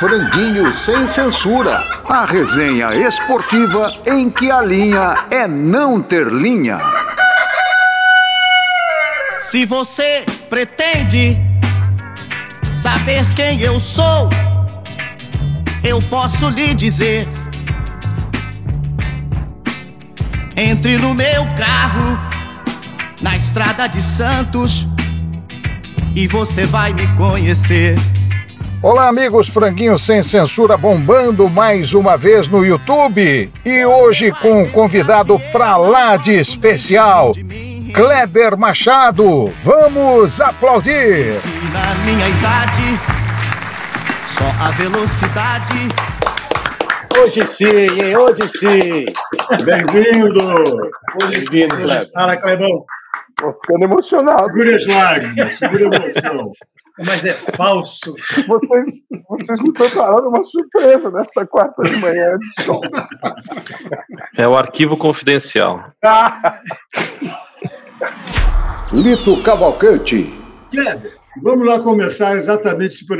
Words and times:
Franguinho 0.00 0.72
sem 0.72 1.06
censura. 1.06 1.78
A 2.08 2.24
resenha 2.24 2.94
esportiva 2.94 3.92
em 4.06 4.30
que 4.30 4.50
a 4.50 4.62
linha 4.62 5.14
é 5.30 5.46
não 5.46 6.00
ter 6.00 6.26
linha. 6.28 6.78
Se 9.40 9.66
você 9.66 10.24
pretende 10.48 11.38
saber 12.72 13.26
quem 13.36 13.60
eu 13.60 13.78
sou, 13.78 14.30
eu 15.84 16.00
posso 16.08 16.48
lhe 16.48 16.72
dizer. 16.72 17.28
Entre 20.56 20.96
no 20.96 21.12
meu 21.12 21.46
carro, 21.58 22.18
na 23.20 23.36
estrada 23.36 23.86
de 23.86 24.00
Santos, 24.00 24.88
e 26.16 26.26
você 26.26 26.64
vai 26.64 26.94
me 26.94 27.06
conhecer. 27.18 27.98
Olá, 28.82 29.08
amigos 29.08 29.46
Franguinho 29.46 29.98
Sem 29.98 30.22
Censura 30.22 30.74
bombando 30.74 31.50
mais 31.50 31.92
uma 31.92 32.16
vez 32.16 32.48
no 32.48 32.64
YouTube. 32.64 33.52
E 33.62 33.84
hoje 33.84 34.32
com 34.40 34.62
um 34.62 34.70
convidado 34.70 35.38
pra 35.52 35.76
lá 35.76 36.16
de 36.16 36.32
especial, 36.32 37.32
Kleber 37.92 38.56
Machado. 38.56 39.52
Vamos 39.62 40.40
aplaudir! 40.40 41.34
E 41.44 41.72
na 41.74 41.94
minha 42.06 42.26
idade, 42.26 42.98
só 44.24 44.46
a 44.58 44.70
velocidade. 44.70 45.88
Hoje 47.18 47.46
sim, 47.46 47.66
hein? 47.66 48.16
Hoje 48.16 48.48
sim. 48.48 49.04
Bem-vindo! 49.62 50.90
Bem-vindo, 51.28 51.76
Kleber. 51.76 52.10
Fala, 52.14 52.34
Clebão. 52.38 52.82
Tô 53.36 53.52
ficando 53.52 53.84
emocionado. 53.84 54.50
Segura 54.50 54.76
as 54.78 54.86
lágrimas, 54.86 55.56
segura 55.56 55.84
a 55.84 55.96
emoção. 55.96 56.52
Mas 57.06 57.24
é 57.24 57.34
falso. 57.34 58.14
Vocês, 58.46 59.02
vocês 59.28 59.60
me 59.60 59.72
prepararam 59.72 60.28
uma 60.28 60.42
surpresa 60.44 61.10
nesta 61.10 61.46
quarta 61.46 61.82
de 61.82 61.96
manhã 61.96 62.36
de 62.38 62.64
sol. 62.64 62.80
É 64.36 64.46
o 64.46 64.56
arquivo 64.56 64.96
confidencial. 64.96 65.92
Lito 68.92 69.42
Cavalcante. 69.42 70.32
Kleber, 70.70 71.16
vamos 71.42 71.66
lá 71.66 71.80
começar 71.80 72.36
exatamente 72.36 73.04
por 73.06 73.18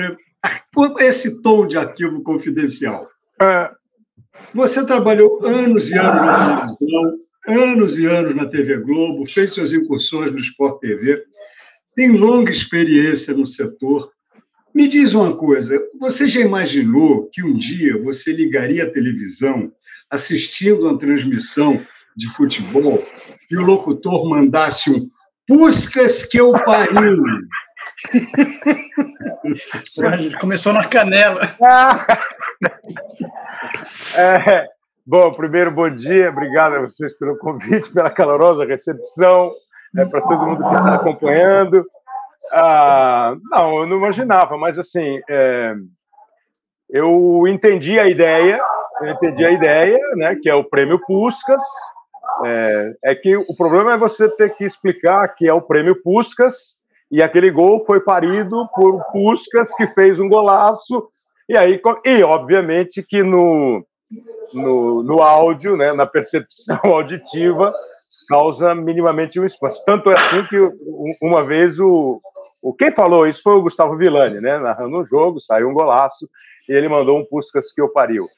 por 0.73 1.01
esse 1.01 1.43
tom 1.43 1.67
de 1.67 1.77
arquivo 1.77 2.23
confidencial. 2.23 3.07
É, 3.41 3.71
Você 4.55 4.85
trabalhou 4.85 5.45
anos 5.47 5.91
e 5.91 5.99
anos 5.99 6.27
na 6.27 6.57
televisão, 6.57 7.17
anos 7.47 7.99
e 7.99 8.07
anos 8.07 8.35
na 8.35 8.47
TV 8.47 8.79
Globo, 8.79 9.27
fez 9.27 9.53
suas 9.53 9.73
incursões 9.73 10.33
no 10.33 10.39
Sport 10.39 10.81
TV, 10.81 11.23
tem 12.01 12.17
longa 12.17 12.51
experiência 12.51 13.35
no 13.35 13.47
setor. 13.47 14.11
Me 14.75 14.89
diz 14.89 15.13
uma 15.13 15.37
coisa, 15.37 15.79
você 16.01 16.31
já 16.31 16.41
imaginou 16.41 17.29
que 17.31 17.43
um 17.43 17.55
dia 17.55 18.03
você 18.03 18.33
ligaria 18.33 18.85
a 18.85 18.91
televisão 18.91 19.71
assistindo 20.09 20.87
uma 20.87 20.99
transmissão 20.99 21.85
de 22.17 22.27
futebol 22.29 23.07
e 23.51 23.57
o 23.59 23.63
locutor 23.63 24.27
mandasse 24.27 24.91
um 24.91 25.07
Puscas 25.47 26.25
que 26.25 26.41
eu 26.41 26.55
pariu? 26.65 27.23
Começou 30.41 30.73
na 30.73 30.89
canela. 30.89 31.55
é, 34.17 34.65
bom, 35.07 35.35
primeiro, 35.35 35.71
bom 35.71 35.91
dia. 35.91 36.31
Obrigado 36.31 36.77
a 36.77 36.81
vocês 36.81 37.13
pelo 37.19 37.37
convite, 37.37 37.93
pela 37.93 38.09
calorosa 38.09 38.65
recepção, 38.65 39.53
é, 39.97 40.05
para 40.05 40.21
todo 40.21 40.47
mundo 40.47 40.63
que 40.63 40.75
está 40.75 40.95
acompanhando. 40.95 41.87
Ah, 42.53 43.37
não, 43.51 43.79
eu 43.81 43.87
não 43.87 43.97
imaginava, 43.97 44.57
mas 44.57 44.79
assim, 44.79 45.21
é, 45.29 45.75
eu 46.89 47.47
entendi 47.47 47.99
a 47.99 48.09
ideia, 48.09 48.61
eu 49.03 49.11
entendi 49.11 49.45
a 49.45 49.51
ideia, 49.51 49.99
né, 50.17 50.37
que 50.41 50.51
é 50.51 50.55
o 50.55 50.65
prêmio 50.65 51.01
Puscas. 51.07 51.63
É, 52.45 52.95
é 53.05 53.15
que 53.15 53.37
o 53.37 53.55
problema 53.57 53.95
é 53.95 53.99
você 53.99 54.29
ter 54.29 54.55
que 54.55 54.65
explicar 54.65 55.29
que 55.35 55.49
é 55.49 55.53
o 55.53 55.61
prêmio 55.61 56.01
Puscas 56.03 56.81
e 57.11 57.23
aquele 57.23 57.51
gol 57.51 57.85
foi 57.85 58.01
parido 58.01 58.69
por 58.75 59.03
Puscas, 59.13 59.75
que 59.75 59.87
fez 59.89 60.21
um 60.21 60.29
golaço, 60.29 61.09
e 61.49 61.59
aí, 61.59 61.81
e 62.05 62.23
obviamente 62.23 63.03
que 63.03 63.23
no, 63.23 63.85
no, 64.53 65.03
no 65.03 65.21
áudio, 65.21 65.77
né, 65.77 65.93
na 65.93 66.07
percepção 66.07 66.79
auditiva, 66.87 67.75
causa 68.31 68.77
minimamente 68.77 69.41
um 69.41 69.45
espaço. 69.45 69.85
Tanto 69.85 70.09
é 70.09 70.15
assim 70.15 70.45
que 70.45 70.57
uma 71.21 71.45
vez 71.45 71.81
o, 71.81 72.23
o 72.63 72.73
quem 72.73 72.93
falou 72.93 73.27
isso 73.27 73.43
foi 73.43 73.55
o 73.55 73.63
Gustavo 73.63 73.97
Villani, 73.97 74.41
né, 74.41 74.57
narrando 74.57 74.99
um 74.99 75.05
jogo, 75.05 75.41
saiu 75.41 75.69
um 75.69 75.75
golaço, 75.75 76.31
e 76.69 76.73
ele 76.73 76.89
mandou 76.89 77.19
um 77.19 77.25
Puscas 77.25 77.73
que 77.73 77.81
eu 77.83 77.89
pariu. 77.89 78.29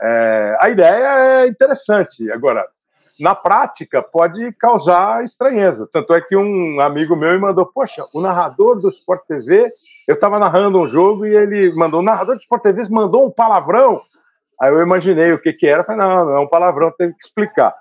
É, 0.00 0.56
a 0.60 0.70
ideia 0.70 1.42
é 1.42 1.46
interessante. 1.48 2.30
Agora, 2.30 2.64
na 3.18 3.34
prática, 3.34 4.00
pode 4.00 4.52
causar 4.52 5.24
estranheza. 5.24 5.88
Tanto 5.92 6.14
é 6.14 6.20
que 6.20 6.36
um 6.36 6.80
amigo 6.80 7.16
meu 7.16 7.32
me 7.32 7.38
mandou: 7.38 7.66
Poxa, 7.66 8.06
o 8.14 8.20
narrador 8.20 8.78
do 8.78 8.88
Sport 8.90 9.22
TV, 9.26 9.66
eu 10.06 10.14
estava 10.14 10.38
narrando 10.38 10.78
um 10.78 10.86
jogo 10.86 11.26
e 11.26 11.36
ele 11.36 11.74
mandou: 11.74 12.00
O 12.00 12.04
narrador 12.04 12.36
do 12.36 12.40
Sport 12.40 12.62
TV 12.62 12.88
mandou 12.88 13.26
um 13.26 13.30
palavrão. 13.30 14.00
Aí 14.60 14.70
eu 14.70 14.80
imaginei 14.80 15.32
o 15.32 15.40
que, 15.40 15.52
que 15.52 15.66
era, 15.66 15.82
falei: 15.82 16.00
Não, 16.00 16.24
não 16.24 16.34
é 16.34 16.40
um 16.40 16.48
palavrão, 16.48 16.92
teve 16.96 17.12
que 17.14 17.24
explicar. 17.26 17.74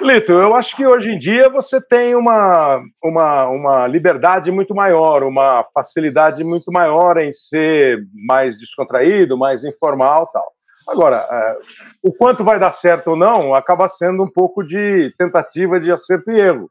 Lito, 0.00 0.32
eu 0.32 0.54
acho 0.54 0.76
que 0.76 0.86
hoje 0.86 1.10
em 1.10 1.18
dia 1.18 1.48
você 1.48 1.80
tem 1.80 2.14
uma, 2.14 2.80
uma, 3.02 3.48
uma 3.48 3.86
liberdade 3.88 4.50
muito 4.50 4.72
maior, 4.72 5.24
uma 5.24 5.64
facilidade 5.74 6.44
muito 6.44 6.70
maior 6.70 7.18
em 7.18 7.32
ser 7.32 7.98
mais 8.26 8.56
descontraído, 8.58 9.36
mais 9.36 9.64
informal 9.64 10.28
tal. 10.28 10.52
Agora, 10.88 11.16
eh, 11.16 11.58
o 12.02 12.12
quanto 12.12 12.44
vai 12.44 12.60
dar 12.60 12.72
certo 12.72 13.08
ou 13.08 13.16
não 13.16 13.54
acaba 13.54 13.88
sendo 13.88 14.22
um 14.22 14.30
pouco 14.30 14.62
de 14.62 15.12
tentativa 15.18 15.80
de 15.80 15.90
acerto 15.90 16.30
e 16.30 16.40
erro. 16.40 16.70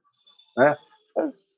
Né? 0.55 0.75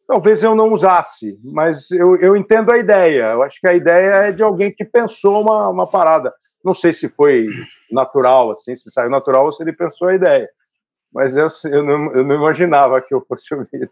Talvez 0.08 0.41
eu 0.41 0.56
não 0.56 0.74
usasse, 0.74 1.38
mas 1.53 1.91
eu, 1.91 2.18
eu 2.18 2.35
entendo 2.35 2.72
a 2.72 2.79
ideia. 2.79 3.31
Eu 3.34 3.44
acho 3.44 3.62
que 3.62 3.68
a 3.68 3.75
ideia 3.75 4.28
é 4.28 4.31
de 4.31 4.41
alguém 4.41 4.74
que 4.74 4.84
pensou 4.84 5.41
uma, 5.41 5.69
uma 5.69 5.88
parada. 5.88 6.34
Não 6.66 6.74
sei 6.74 6.94
se 6.94 7.08
foi 7.08 7.46
natural, 7.91 8.52
assim, 8.52 8.75
se 8.75 8.91
saiu 8.91 9.09
natural 9.09 9.46
ou 9.46 9.52
se 9.52 9.62
ele 9.62 9.72
pensou 9.72 10.08
a 10.08 10.16
ideia. 10.16 10.50
Mas 11.14 11.36
eu, 11.36 11.47
eu, 11.66 11.84
não, 11.84 12.14
eu 12.14 12.24
não 12.24 12.36
imaginava 12.36 13.02
que 13.02 13.14
eu 13.14 13.24
fosse 13.28 13.53
ouvir. 13.53 13.90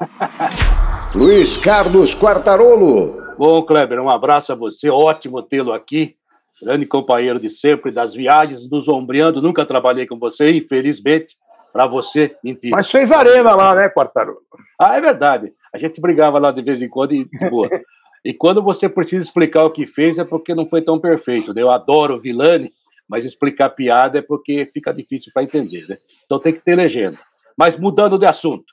Luiz 1.14 1.56
Carlos 1.56 2.14
Quartarolo. 2.14 3.22
Bom, 3.38 3.62
Kleber, 3.62 4.00
um 4.00 4.10
abraço 4.10 4.52
a 4.52 4.56
você. 4.56 4.90
Ótimo 4.90 5.42
tê-lo 5.42 5.72
aqui. 5.72 6.16
Grande 6.62 6.86
companheiro 6.86 7.40
de 7.40 7.50
sempre, 7.50 7.92
das 7.92 8.14
viagens, 8.14 8.68
dos 8.68 8.88
ombreando. 8.88 9.42
Nunca 9.42 9.66
trabalhei 9.66 10.06
com 10.06 10.18
você, 10.18 10.50
infelizmente. 10.52 11.36
Para 11.72 11.86
você, 11.88 12.36
mentira. 12.44 12.76
Mas 12.76 12.88
fez 12.90 13.10
arena 13.10 13.54
lá, 13.56 13.74
né, 13.74 13.88
Quartarolo? 13.88 14.38
Ah, 14.80 14.96
é 14.96 15.00
verdade. 15.00 15.52
A 15.74 15.78
gente 15.78 16.00
brigava 16.00 16.38
lá 16.38 16.52
de 16.52 16.62
vez 16.62 16.80
em 16.80 16.88
quando 16.88 17.12
e 17.14 17.24
de 17.24 17.50
boa. 17.50 17.68
E 18.24 18.32
quando 18.32 18.62
você 18.62 18.88
precisa 18.88 19.22
explicar 19.22 19.64
o 19.64 19.70
que 19.70 19.86
fez 19.86 20.18
é 20.18 20.24
porque 20.24 20.54
não 20.54 20.66
foi 20.66 20.80
tão 20.80 20.98
perfeito. 20.98 21.52
né? 21.52 21.60
Eu 21.60 21.70
adoro 21.70 22.14
o 22.14 22.18
Vilani, 22.18 22.72
mas 23.08 23.24
explicar 23.24 23.70
piada 23.70 24.18
é 24.18 24.22
porque 24.22 24.70
fica 24.72 24.92
difícil 24.92 25.30
para 25.32 25.42
entender, 25.42 25.86
né? 25.88 25.98
Então 26.24 26.38
tem 26.38 26.52
que 26.52 26.60
ter 26.60 26.74
legenda. 26.74 27.18
Mas 27.56 27.78
mudando 27.78 28.18
de 28.18 28.26
assunto. 28.26 28.64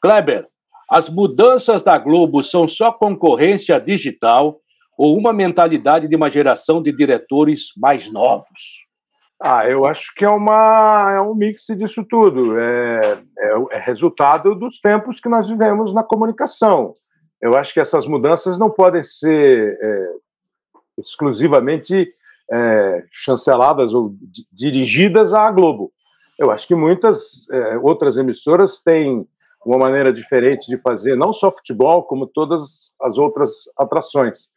Kleber, 0.00 0.46
as 0.90 1.08
mudanças 1.08 1.82
da 1.82 1.98
Globo 1.98 2.42
são 2.42 2.66
só 2.66 2.90
concorrência 2.90 3.80
digital 3.80 4.60
ou 4.98 5.16
uma 5.16 5.32
mentalidade 5.32 6.08
de 6.08 6.16
uma 6.16 6.28
geração 6.28 6.82
de 6.82 6.92
diretores 6.92 7.72
mais 7.76 8.10
novos? 8.12 8.86
Ah, 9.42 9.66
eu 9.66 9.86
acho 9.86 10.12
que 10.14 10.24
é, 10.24 10.28
uma, 10.28 11.12
é 11.14 11.20
um 11.22 11.34
mix 11.34 11.64
disso 11.68 12.04
tudo. 12.04 12.58
É, 12.58 13.22
é, 13.38 13.76
é 13.76 13.78
resultado 13.78 14.54
dos 14.54 14.78
tempos 14.78 15.18
que 15.18 15.30
nós 15.30 15.48
vivemos 15.48 15.94
na 15.94 16.04
comunicação. 16.04 16.92
Eu 17.40 17.56
acho 17.56 17.72
que 17.72 17.80
essas 17.80 18.06
mudanças 18.06 18.58
não 18.58 18.68
podem 18.68 19.02
ser 19.02 19.78
é, 19.80 20.12
exclusivamente 20.98 22.06
é, 22.50 23.04
chanceladas 23.10 23.92
ou 23.92 24.10
di- 24.10 24.46
dirigidas 24.52 25.32
à 25.32 25.50
Globo. 25.50 25.92
Eu 26.38 26.50
acho 26.50 26.66
que 26.66 26.74
muitas 26.74 27.46
é, 27.50 27.78
outras 27.78 28.16
emissoras 28.16 28.80
têm 28.80 29.26
uma 29.64 29.76
maneira 29.76 30.12
diferente 30.12 30.66
de 30.66 30.78
fazer, 30.78 31.16
não 31.16 31.32
só 31.32 31.50
futebol, 31.50 32.02
como 32.04 32.26
todas 32.26 32.90
as 33.00 33.18
outras 33.18 33.50
atrações. 33.76 34.48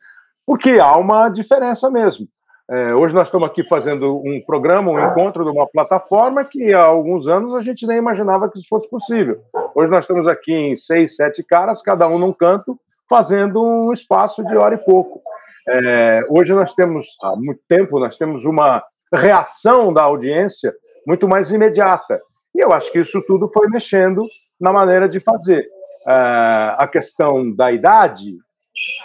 Porque 0.45 0.71
há 0.79 0.95
uma 0.97 1.29
diferença 1.29 1.89
mesmo. 1.89 2.27
É, 2.71 2.95
hoje 2.95 3.13
nós 3.13 3.27
estamos 3.27 3.45
aqui 3.45 3.67
fazendo 3.67 4.15
um 4.15 4.41
programa, 4.45 4.89
um 4.89 4.99
encontro 5.11 5.43
de 5.43 5.49
uma 5.49 5.67
plataforma 5.67 6.45
que 6.45 6.73
há 6.73 6.85
alguns 6.85 7.27
anos 7.27 7.53
a 7.53 7.59
gente 7.59 7.85
nem 7.85 7.97
imaginava 7.97 8.49
que 8.49 8.57
isso 8.57 8.69
fosse 8.69 8.89
possível. 8.89 9.41
Hoje 9.75 9.91
nós 9.91 10.05
estamos 10.05 10.25
aqui 10.25 10.53
em 10.53 10.75
seis, 10.77 11.17
sete 11.17 11.43
caras, 11.43 11.81
cada 11.81 12.07
um 12.07 12.17
num 12.17 12.31
canto, 12.31 12.79
fazendo 13.09 13.61
um 13.61 13.91
espaço 13.91 14.41
de 14.45 14.55
hora 14.55 14.75
e 14.75 14.77
pouco. 14.77 15.21
É, 15.67 16.25
hoje 16.29 16.53
nós 16.53 16.73
temos, 16.73 17.07
há 17.21 17.35
muito 17.35 17.61
tempo, 17.67 17.99
nós 17.99 18.17
temos 18.17 18.43
uma 18.45 18.83
reação 19.13 19.93
da 19.93 20.03
audiência 20.03 20.73
muito 21.07 21.27
mais 21.27 21.51
imediata. 21.51 22.19
E 22.55 22.63
eu 22.63 22.71
acho 22.71 22.91
que 22.91 22.99
isso 22.99 23.21
tudo 23.25 23.49
foi 23.53 23.67
mexendo 23.67 24.25
na 24.59 24.71
maneira 24.71 25.07
de 25.07 25.19
fazer. 25.19 25.65
É, 26.07 26.75
a 26.77 26.87
questão 26.91 27.51
da 27.53 27.71
idade, 27.71 28.37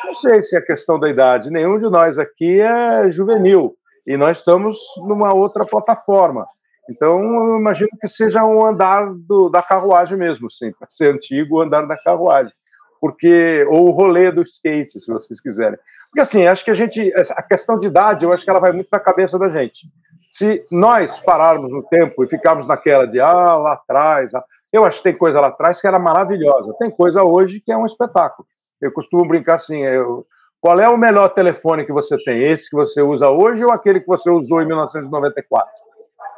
Não 0.06 0.14
sei 0.16 0.42
se 0.42 0.56
é 0.56 0.60
questão 0.60 0.98
da 0.98 1.08
idade. 1.08 1.50
Nenhum 1.50 1.78
de 1.78 1.88
nós 1.90 2.18
aqui 2.18 2.60
é 2.60 3.10
juvenil 3.12 3.74
e 4.06 4.16
nós 4.16 4.38
estamos 4.38 4.78
numa 5.06 5.34
outra 5.34 5.66
plataforma. 5.66 6.46
Então, 6.90 7.20
eu 7.20 7.58
imagino 7.58 7.90
que 8.00 8.08
seja 8.08 8.42
um 8.42 8.66
andar 8.66 9.12
do, 9.14 9.50
da 9.50 9.60
carruagem 9.60 10.16
mesmo, 10.16 10.50
sim, 10.50 10.72
para 10.72 10.88
ser 10.90 11.14
antigo, 11.14 11.56
o 11.56 11.60
andar 11.60 11.86
da 11.86 11.96
carruagem. 11.96 12.52
Porque, 13.00 13.64
ou 13.68 13.88
o 13.88 13.90
rolê 13.90 14.30
do 14.30 14.42
skate, 14.42 14.98
se 14.98 15.10
vocês 15.10 15.40
quiserem. 15.40 15.78
Porque, 16.10 16.20
assim, 16.20 16.46
acho 16.46 16.64
que 16.64 16.70
a 16.70 16.74
gente, 16.74 17.12
a 17.14 17.42
questão 17.42 17.78
de 17.78 17.86
idade, 17.86 18.24
eu 18.24 18.32
acho 18.32 18.44
que 18.44 18.50
ela 18.50 18.60
vai 18.60 18.72
muito 18.72 18.88
na 18.90 18.98
cabeça 18.98 19.38
da 19.38 19.48
gente. 19.48 19.86
Se 20.30 20.64
nós 20.70 21.18
pararmos 21.20 21.70
no 21.70 21.82
tempo 21.82 22.22
e 22.24 22.28
ficarmos 22.28 22.66
naquela 22.66 23.06
de, 23.06 23.20
ah, 23.20 23.56
lá 23.56 23.72
atrás, 23.74 24.34
ah, 24.34 24.44
eu 24.72 24.84
acho 24.84 24.98
que 24.98 25.04
tem 25.04 25.16
coisa 25.16 25.40
lá 25.40 25.48
atrás 25.48 25.80
que 25.80 25.86
era 25.86 25.98
maravilhosa. 25.98 26.74
Tem 26.78 26.90
coisa 26.90 27.22
hoje 27.22 27.60
que 27.60 27.72
é 27.72 27.76
um 27.76 27.86
espetáculo. 27.86 28.46
Eu 28.80 28.92
costumo 28.92 29.26
brincar 29.26 29.54
assim, 29.54 29.82
eu, 29.84 30.26
qual 30.60 30.78
é 30.80 30.88
o 30.88 30.96
melhor 30.96 31.28
telefone 31.30 31.84
que 31.84 31.92
você 31.92 32.16
tem? 32.18 32.42
Esse 32.42 32.68
que 32.68 32.76
você 32.76 33.00
usa 33.00 33.30
hoje 33.30 33.64
ou 33.64 33.72
aquele 33.72 34.00
que 34.00 34.06
você 34.06 34.28
usou 34.28 34.60
em 34.60 34.66
1994? 34.66 35.70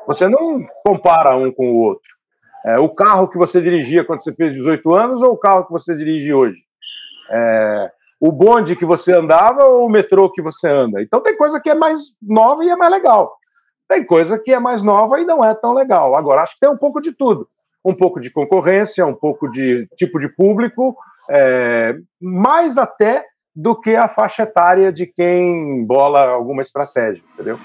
Você 0.06 0.28
não 0.28 0.66
compara 0.84 1.36
um 1.36 1.50
com 1.52 1.70
o 1.72 1.76
outro. 1.76 2.19
É, 2.64 2.78
o 2.78 2.88
carro 2.88 3.28
que 3.28 3.38
você 3.38 3.60
dirigia 3.60 4.04
quando 4.04 4.22
você 4.22 4.32
fez 4.32 4.52
18 4.52 4.94
anos 4.94 5.22
ou 5.22 5.32
o 5.32 5.38
carro 5.38 5.64
que 5.64 5.72
você 5.72 5.96
dirige 5.96 6.32
hoje? 6.32 6.60
É, 7.30 7.90
o 8.20 8.30
bonde 8.30 8.76
que 8.76 8.84
você 8.84 9.14
andava 9.14 9.64
ou 9.64 9.86
o 9.86 9.88
metrô 9.88 10.30
que 10.30 10.42
você 10.42 10.68
anda? 10.68 11.02
Então 11.02 11.22
tem 11.22 11.36
coisa 11.36 11.58
que 11.58 11.70
é 11.70 11.74
mais 11.74 12.00
nova 12.20 12.64
e 12.64 12.68
é 12.68 12.76
mais 12.76 12.92
legal. 12.92 13.34
Tem 13.88 14.04
coisa 14.04 14.38
que 14.38 14.52
é 14.52 14.58
mais 14.60 14.82
nova 14.82 15.18
e 15.18 15.24
não 15.24 15.44
é 15.44 15.54
tão 15.54 15.72
legal. 15.72 16.14
Agora, 16.14 16.42
acho 16.42 16.54
que 16.54 16.60
tem 16.60 16.70
um 16.70 16.76
pouco 16.76 17.00
de 17.00 17.12
tudo. 17.12 17.48
Um 17.84 17.94
pouco 17.94 18.20
de 18.20 18.30
concorrência, 18.30 19.06
um 19.06 19.14
pouco 19.14 19.50
de 19.50 19.88
tipo 19.96 20.20
de 20.20 20.28
público, 20.28 20.94
é, 21.30 21.96
mais 22.20 22.76
até 22.76 23.24
do 23.56 23.74
que 23.74 23.96
a 23.96 24.06
faixa 24.06 24.42
etária 24.42 24.92
de 24.92 25.06
quem 25.06 25.84
bola 25.86 26.28
alguma 26.28 26.62
estratégia, 26.62 27.22
entendeu? 27.34 27.58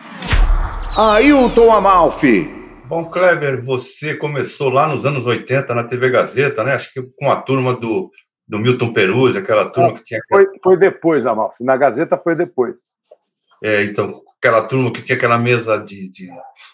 Ailton 0.97 1.71
Amalfi. 1.71 2.64
Bom, 2.87 3.05
Kleber, 3.05 3.63
você 3.63 4.15
começou 4.15 4.69
lá 4.69 4.87
nos 4.87 5.07
anos 5.07 5.25
80 5.25 5.73
na 5.73 5.83
TV 5.83 6.09
Gazeta, 6.11 6.63
né? 6.63 6.73
Acho 6.73 6.93
que 6.93 7.01
com 7.17 7.31
a 7.31 7.41
turma 7.41 7.73
do, 7.73 8.11
do 8.47 8.59
Milton 8.59 8.93
Peruzzi, 8.93 9.39
aquela 9.39 9.65
turma 9.69 9.95
que 9.95 10.03
tinha. 10.03 10.19
Foi, 10.29 10.45
foi 10.63 10.77
depois, 10.77 11.25
Amalfi. 11.25 11.63
Na 11.63 11.75
Gazeta 11.75 12.15
foi 12.15 12.35
depois. 12.35 12.75
É, 13.63 13.83
então, 13.83 14.21
aquela 14.37 14.61
turma 14.61 14.91
que 14.91 15.01
tinha 15.01 15.15
aquela 15.15 15.39
mesa 15.39 15.79
de, 15.79 16.07
de, 16.11 16.29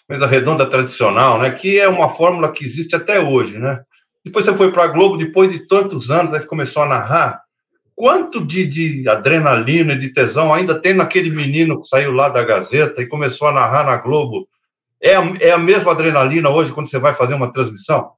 mesa 0.10 0.28
redonda 0.28 0.66
tradicional, 0.66 1.40
né? 1.40 1.50
Que 1.50 1.80
é 1.80 1.88
uma 1.88 2.10
fórmula 2.10 2.52
que 2.52 2.66
existe 2.66 2.94
até 2.94 3.22
hoje, 3.22 3.58
né? 3.58 3.82
Depois 4.24 4.46
você 4.46 4.54
foi 4.54 4.70
para 4.70 4.84
a 4.84 4.88
Globo, 4.88 5.18
depois 5.18 5.50
de 5.50 5.66
tantos 5.66 6.12
anos, 6.12 6.34
aí 6.34 6.42
você 6.42 6.48
começou 6.48 6.84
a 6.84 6.88
narrar. 6.88 7.42
Quanto 7.96 8.46
de, 8.46 8.66
de 8.68 9.08
adrenalina 9.08 9.94
e 9.94 9.98
de 9.98 10.14
tesão 10.14 10.54
ainda 10.54 10.78
tem 10.78 10.94
naquele 10.94 11.30
menino 11.30 11.80
que 11.80 11.88
saiu 11.88 12.12
lá 12.12 12.28
da 12.28 12.44
Gazeta 12.44 13.02
e 13.02 13.08
começou 13.08 13.48
a 13.48 13.54
narrar 13.54 13.86
na 13.86 13.96
Globo? 13.96 14.51
É 15.02 15.16
a, 15.16 15.22
é 15.40 15.52
a 15.52 15.58
mesma 15.58 15.92
adrenalina 15.92 16.50
hoje 16.50 16.72
quando 16.72 16.90
você 16.90 17.00
vai 17.00 17.14
fazer 17.14 17.34
uma 17.34 17.52
transmissão? 17.52 18.12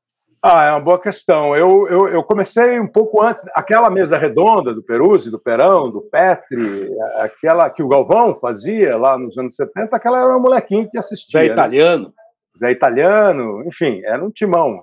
Ah, 0.46 0.66
é 0.66 0.72
uma 0.72 0.82
boa 0.82 1.00
questão. 1.00 1.56
Eu, 1.56 1.88
eu, 1.88 2.10
eu, 2.10 2.22
comecei 2.22 2.78
um 2.78 2.88
pouco 2.88 3.22
antes, 3.22 3.46
aquela 3.56 3.90
mesa 3.90 4.18
redonda 4.18 4.74
do 4.74 4.84
Peruzzi, 4.84 5.32
do 5.32 5.40
Perão, 5.40 5.90
do 5.90 6.02
Petri, 6.02 6.90
aquela 7.20 7.70
que 7.70 7.82
o 7.82 7.88
Galvão 7.88 8.38
fazia 8.42 8.98
lá 8.98 9.18
nos 9.18 9.38
anos 9.38 9.56
70, 9.56 9.96
aquela 9.96 10.22
era 10.22 10.36
um 10.36 10.42
molequinho 10.42 10.90
que 10.90 10.98
assistia. 10.98 11.40
Zé 11.40 11.46
Italiano. 11.46 12.08
Né? 12.08 12.12
Zé 12.60 12.72
Italiano, 12.72 13.64
enfim, 13.66 14.02
era 14.04 14.22
um 14.22 14.30
timão. 14.30 14.82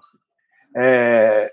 É, 0.75 1.53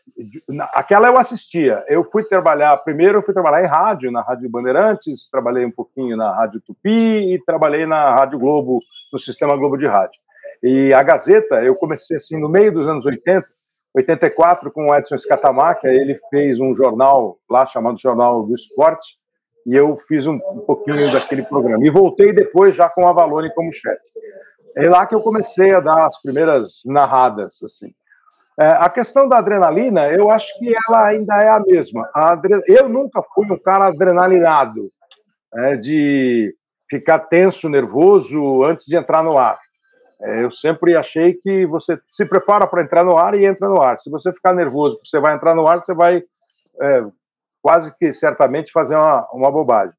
aquela 0.74 1.10
eu 1.10 1.18
assistia. 1.18 1.84
Eu 1.90 2.06
fui 2.10 2.24
trabalhar, 2.24 2.78
primeiro 2.78 3.18
eu 3.18 3.24
fui 3.24 3.34
trabalhar 3.34 3.66
em 3.66 3.68
rádio, 3.68 4.10
na 4.10 4.22
Rádio 4.22 4.50
Bandeirantes, 4.50 5.30
trabalhei 5.30 5.66
um 5.66 5.72
pouquinho 5.72 6.16
na 6.16 6.34
Rádio 6.34 6.62
Tupi 6.66 7.34
e 7.34 7.44
trabalhei 7.46 7.86
na 7.86 8.16
Rádio 8.16 8.40
Globo, 8.40 8.80
no 9.12 9.20
Sistema 9.20 9.58
Globo 9.58 9.76
de 9.76 9.86
Rádio. 9.86 10.18
E 10.64 10.94
a 10.94 11.04
Gazeta, 11.04 11.64
eu 11.64 11.76
comecei 11.76 12.18
assim 12.18 12.40
no 12.40 12.50
meio 12.50 12.72
dos 12.72 12.88
anos 12.88 13.06
80, 13.06 13.46
84, 13.96 14.72
com 14.72 14.88
o 14.88 14.96
Edson 14.96 15.18
Scatamaca, 15.18 15.88
ele 15.88 16.20
fez 16.30 16.60
um 16.60 16.76
jornal 16.76 17.38
lá 17.50 17.66
chamado 17.66 18.00
Jornal 18.00 18.44
do 18.44 18.56
Esporte, 18.56 19.18
e 19.66 19.76
eu 19.76 19.98
fiz 20.08 20.26
um, 20.26 20.36
um 20.36 20.60
pouquinho 20.66 21.12
daquele 21.12 21.44
programa. 21.44 21.86
E 21.86 21.90
voltei 21.90 22.32
depois 22.32 22.76
já 22.76 22.90
com 22.90 23.08
a 23.08 23.12
Valone 23.12 23.54
como 23.54 23.74
chefe. 23.74 24.02
É 24.78 24.88
lá 24.88 25.06
que 25.06 25.16
eu 25.16 25.22
comecei 25.22 25.74
a 25.74 25.80
dar 25.80 26.06
as 26.06 26.22
primeiras 26.22 26.82
narradas, 26.86 27.62
assim. 27.64 27.92
É, 28.60 28.68
a 28.68 28.90
questão 28.90 29.28
da 29.28 29.38
adrenalina, 29.38 30.08
eu 30.10 30.32
acho 30.32 30.58
que 30.58 30.74
ela 30.88 31.06
ainda 31.06 31.36
é 31.44 31.50
a 31.50 31.60
mesma. 31.60 32.10
A. 32.14 32.40
Eu 32.66 32.88
nunca 32.88 33.22
fui 33.34 33.46
um 33.52 33.58
cara 33.58 33.88
adrenalinado, 33.88 34.90
é, 35.54 35.76
de 35.76 36.56
ficar 36.90 37.20
tenso, 37.20 37.70
nervoso 37.70 38.64
antes 38.64 38.86
de 38.86 38.96
entrar 38.96 39.24
no 39.24 39.38
ar. 39.38 39.60
É, 40.22 40.44
eu 40.44 40.52
sempre 40.52 40.96
achei 40.96 41.34
que 41.34 41.66
você 41.66 42.00
se 42.10 42.26
prepara 42.26 42.66
para 42.66 42.82
entrar 42.82 43.04
no 43.04 43.18
ar 43.18 43.36
e 43.36 43.46
entra 43.46 43.68
no 43.68 43.82
ar. 43.82 44.00
Se 44.00 44.10
você 44.10 44.34
ficar 44.34 44.54
nervoso 44.54 44.96
porque 44.96 45.10
você 45.10 45.20
vai 45.20 45.36
entrar 45.36 45.54
no 45.54 45.68
ar, 45.68 45.80
você 45.80 45.94
vai 45.94 46.24
é, 46.82 47.06
quase 47.62 47.94
que 47.98 48.12
certamente 48.14 48.72
fazer 48.72 48.96
uma, 48.96 49.28
uma 49.32 49.52
bobagem. 49.52 49.94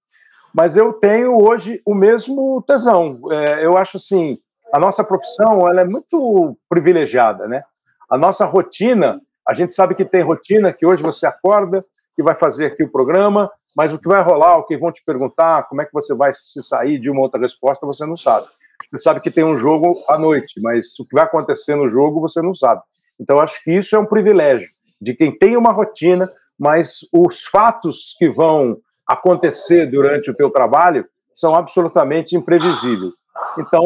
Mas 0.55 0.76
eu 0.76 0.93
tenho 0.93 1.37
hoje 1.37 1.81
o 1.85 1.94
mesmo 1.94 2.62
tesão. 2.67 3.20
É, 3.31 3.65
eu 3.65 3.76
acho 3.76 3.97
assim, 3.99 4.38
a 4.73 4.79
nossa 4.79 5.05
profissão 5.05 5.69
ela 5.69 5.82
é 5.82 5.85
muito 5.85 6.56
privilegiada, 6.69 7.47
né? 7.47 7.62
A 8.11 8.17
nossa 8.17 8.44
rotina, 8.44 9.21
a 9.47 9.55
gente 9.55 9.75
sabe 9.75 9.94
que 9.94 10.05
tem 10.05 10.23
rotina 10.23 10.73
que 10.73 10.87
hoje 10.87 11.03
você 11.03 11.26
acorda, 11.26 11.85
que 12.17 12.23
vai 12.23 12.35
fazer 12.35 12.67
aqui 12.67 12.82
o 12.82 12.91
programa, 12.91 13.50
mas 13.76 13.93
o 13.93 13.99
que 13.99 14.09
vai 14.09 14.23
rolar, 14.23 14.56
o 14.56 14.64
que 14.64 14.76
vão 14.76 14.91
te 14.91 15.03
perguntar, 15.05 15.69
como 15.69 15.81
é 15.81 15.85
que 15.85 15.93
você 15.93 16.14
vai 16.14 16.32
se 16.35 16.62
sair 16.62 16.99
de 16.99 17.09
uma 17.09 17.21
outra 17.21 17.41
resposta, 17.41 17.87
você 17.87 18.05
não 18.05 18.17
sabe. 18.17 18.49
Você 18.86 18.98
sabe 18.98 19.20
que 19.20 19.30
tem 19.30 19.44
um 19.44 19.58
jogo 19.58 19.98
à 20.08 20.19
noite, 20.19 20.60
mas 20.62 20.98
o 20.98 21.04
que 21.04 21.14
vai 21.14 21.25
acontecer 21.25 21.75
no 21.75 21.88
jogo 21.88 22.20
você 22.20 22.40
não 22.40 22.54
sabe. 22.54 22.80
Então, 23.20 23.38
acho 23.38 23.62
que 23.62 23.72
isso 23.72 23.96
é 23.96 23.98
um 23.98 24.06
privilégio 24.06 24.69
de 25.00 25.14
quem 25.14 25.36
tem 25.36 25.56
uma 25.56 25.72
rotina, 25.72 26.26
mas 26.58 27.00
os 27.12 27.44
fatos 27.44 28.14
que 28.19 28.28
vão 28.28 28.78
acontecer 29.06 29.86
durante 29.90 30.30
o 30.30 30.34
teu 30.34 30.50
trabalho 30.50 31.04
são 31.34 31.54
absolutamente 31.54 32.36
imprevisíveis. 32.36 33.12
Então, 33.58 33.82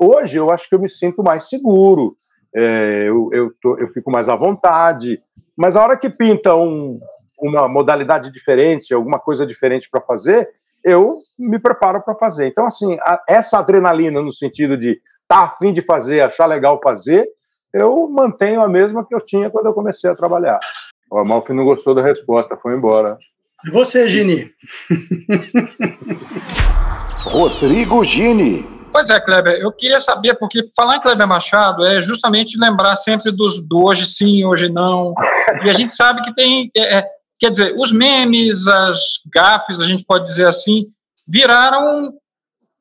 hoje 0.00 0.36
eu 0.36 0.50
acho 0.50 0.68
que 0.68 0.74
eu 0.74 0.78
me 0.78 0.90
sinto 0.90 1.22
mais 1.22 1.48
seguro, 1.48 2.16
é, 2.54 3.08
eu, 3.08 3.30
eu, 3.32 3.52
tô, 3.62 3.78
eu, 3.78 3.88
fico 3.88 4.10
mais 4.10 4.28
à 4.28 4.36
vontade, 4.36 5.20
mas 5.56 5.74
a 5.74 5.82
hora 5.82 5.96
que 5.96 6.10
pinta 6.10 6.54
um, 6.54 7.00
uma 7.40 7.66
modalidade 7.66 8.30
diferente, 8.30 8.92
alguma 8.92 9.18
coisa 9.18 9.46
diferente 9.46 9.88
para 9.90 10.02
fazer, 10.02 10.48
eu 10.84 11.18
me 11.38 11.58
preparo 11.58 12.02
para 12.02 12.14
fazer. 12.14 12.46
Então, 12.46 12.66
assim, 12.66 12.96
a, 13.00 13.20
essa 13.28 13.58
adrenalina 13.58 14.20
no 14.20 14.32
sentido 14.32 14.76
de 14.76 14.90
estar 14.90 15.02
tá 15.28 15.42
afim 15.44 15.72
de 15.72 15.82
fazer, 15.82 16.20
achar 16.20 16.46
legal 16.46 16.80
fazer, 16.82 17.26
eu 17.72 18.08
mantenho 18.08 18.60
a 18.60 18.68
mesma 18.68 19.06
que 19.06 19.14
eu 19.14 19.20
tinha 19.20 19.50
quando 19.50 19.66
eu 19.66 19.72
comecei 19.72 20.10
a 20.10 20.14
trabalhar. 20.14 20.60
O 21.10 21.18
Amalfi 21.18 21.52
não 21.52 21.64
gostou 21.64 21.94
da 21.94 22.02
resposta, 22.02 22.56
foi 22.56 22.74
embora. 22.74 23.18
E 23.64 23.70
você, 23.70 24.08
Gini? 24.08 24.50
Rodrigo 27.24 28.02
Gini. 28.02 28.66
Pois 28.92 29.08
é, 29.08 29.18
Kleber, 29.18 29.54
eu 29.54 29.72
queria 29.72 30.00
saber, 30.00 30.34
porque 30.34 30.68
falar 30.76 30.96
em 30.96 31.00
Kleber 31.00 31.26
Machado 31.26 31.86
é 31.86 32.02
justamente 32.02 32.58
lembrar 32.58 32.94
sempre 32.96 33.30
dos, 33.30 33.58
do 33.60 33.84
hoje 33.84 34.04
sim, 34.04 34.44
hoje 34.44 34.68
não. 34.68 35.14
E 35.64 35.70
a 35.70 35.72
gente 35.72 35.92
sabe 35.92 36.22
que 36.22 36.34
tem, 36.34 36.70
é, 36.76 36.98
é 36.98 37.06
Quer 37.42 37.50
dizer, 37.50 37.74
os 37.76 37.90
memes, 37.90 38.68
as 38.68 38.98
gafes, 39.34 39.80
a 39.80 39.84
gente 39.84 40.04
pode 40.04 40.26
dizer 40.26 40.46
assim, 40.46 40.86
viraram 41.26 42.14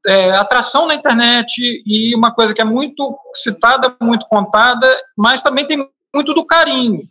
é, 0.06 0.30
atração 0.34 0.86
na 0.86 0.94
internet 0.94 1.82
e 1.84 2.14
uma 2.16 2.32
coisa 2.32 2.54
que 2.54 2.62
é 2.62 2.64
muito 2.64 3.18
citada, 3.34 3.96
muito 4.00 4.28
contada, 4.28 4.88
mas 5.18 5.42
também 5.42 5.66
tem 5.66 5.84
muito 6.14 6.36
do 6.36 6.46
carinho. 6.46 7.02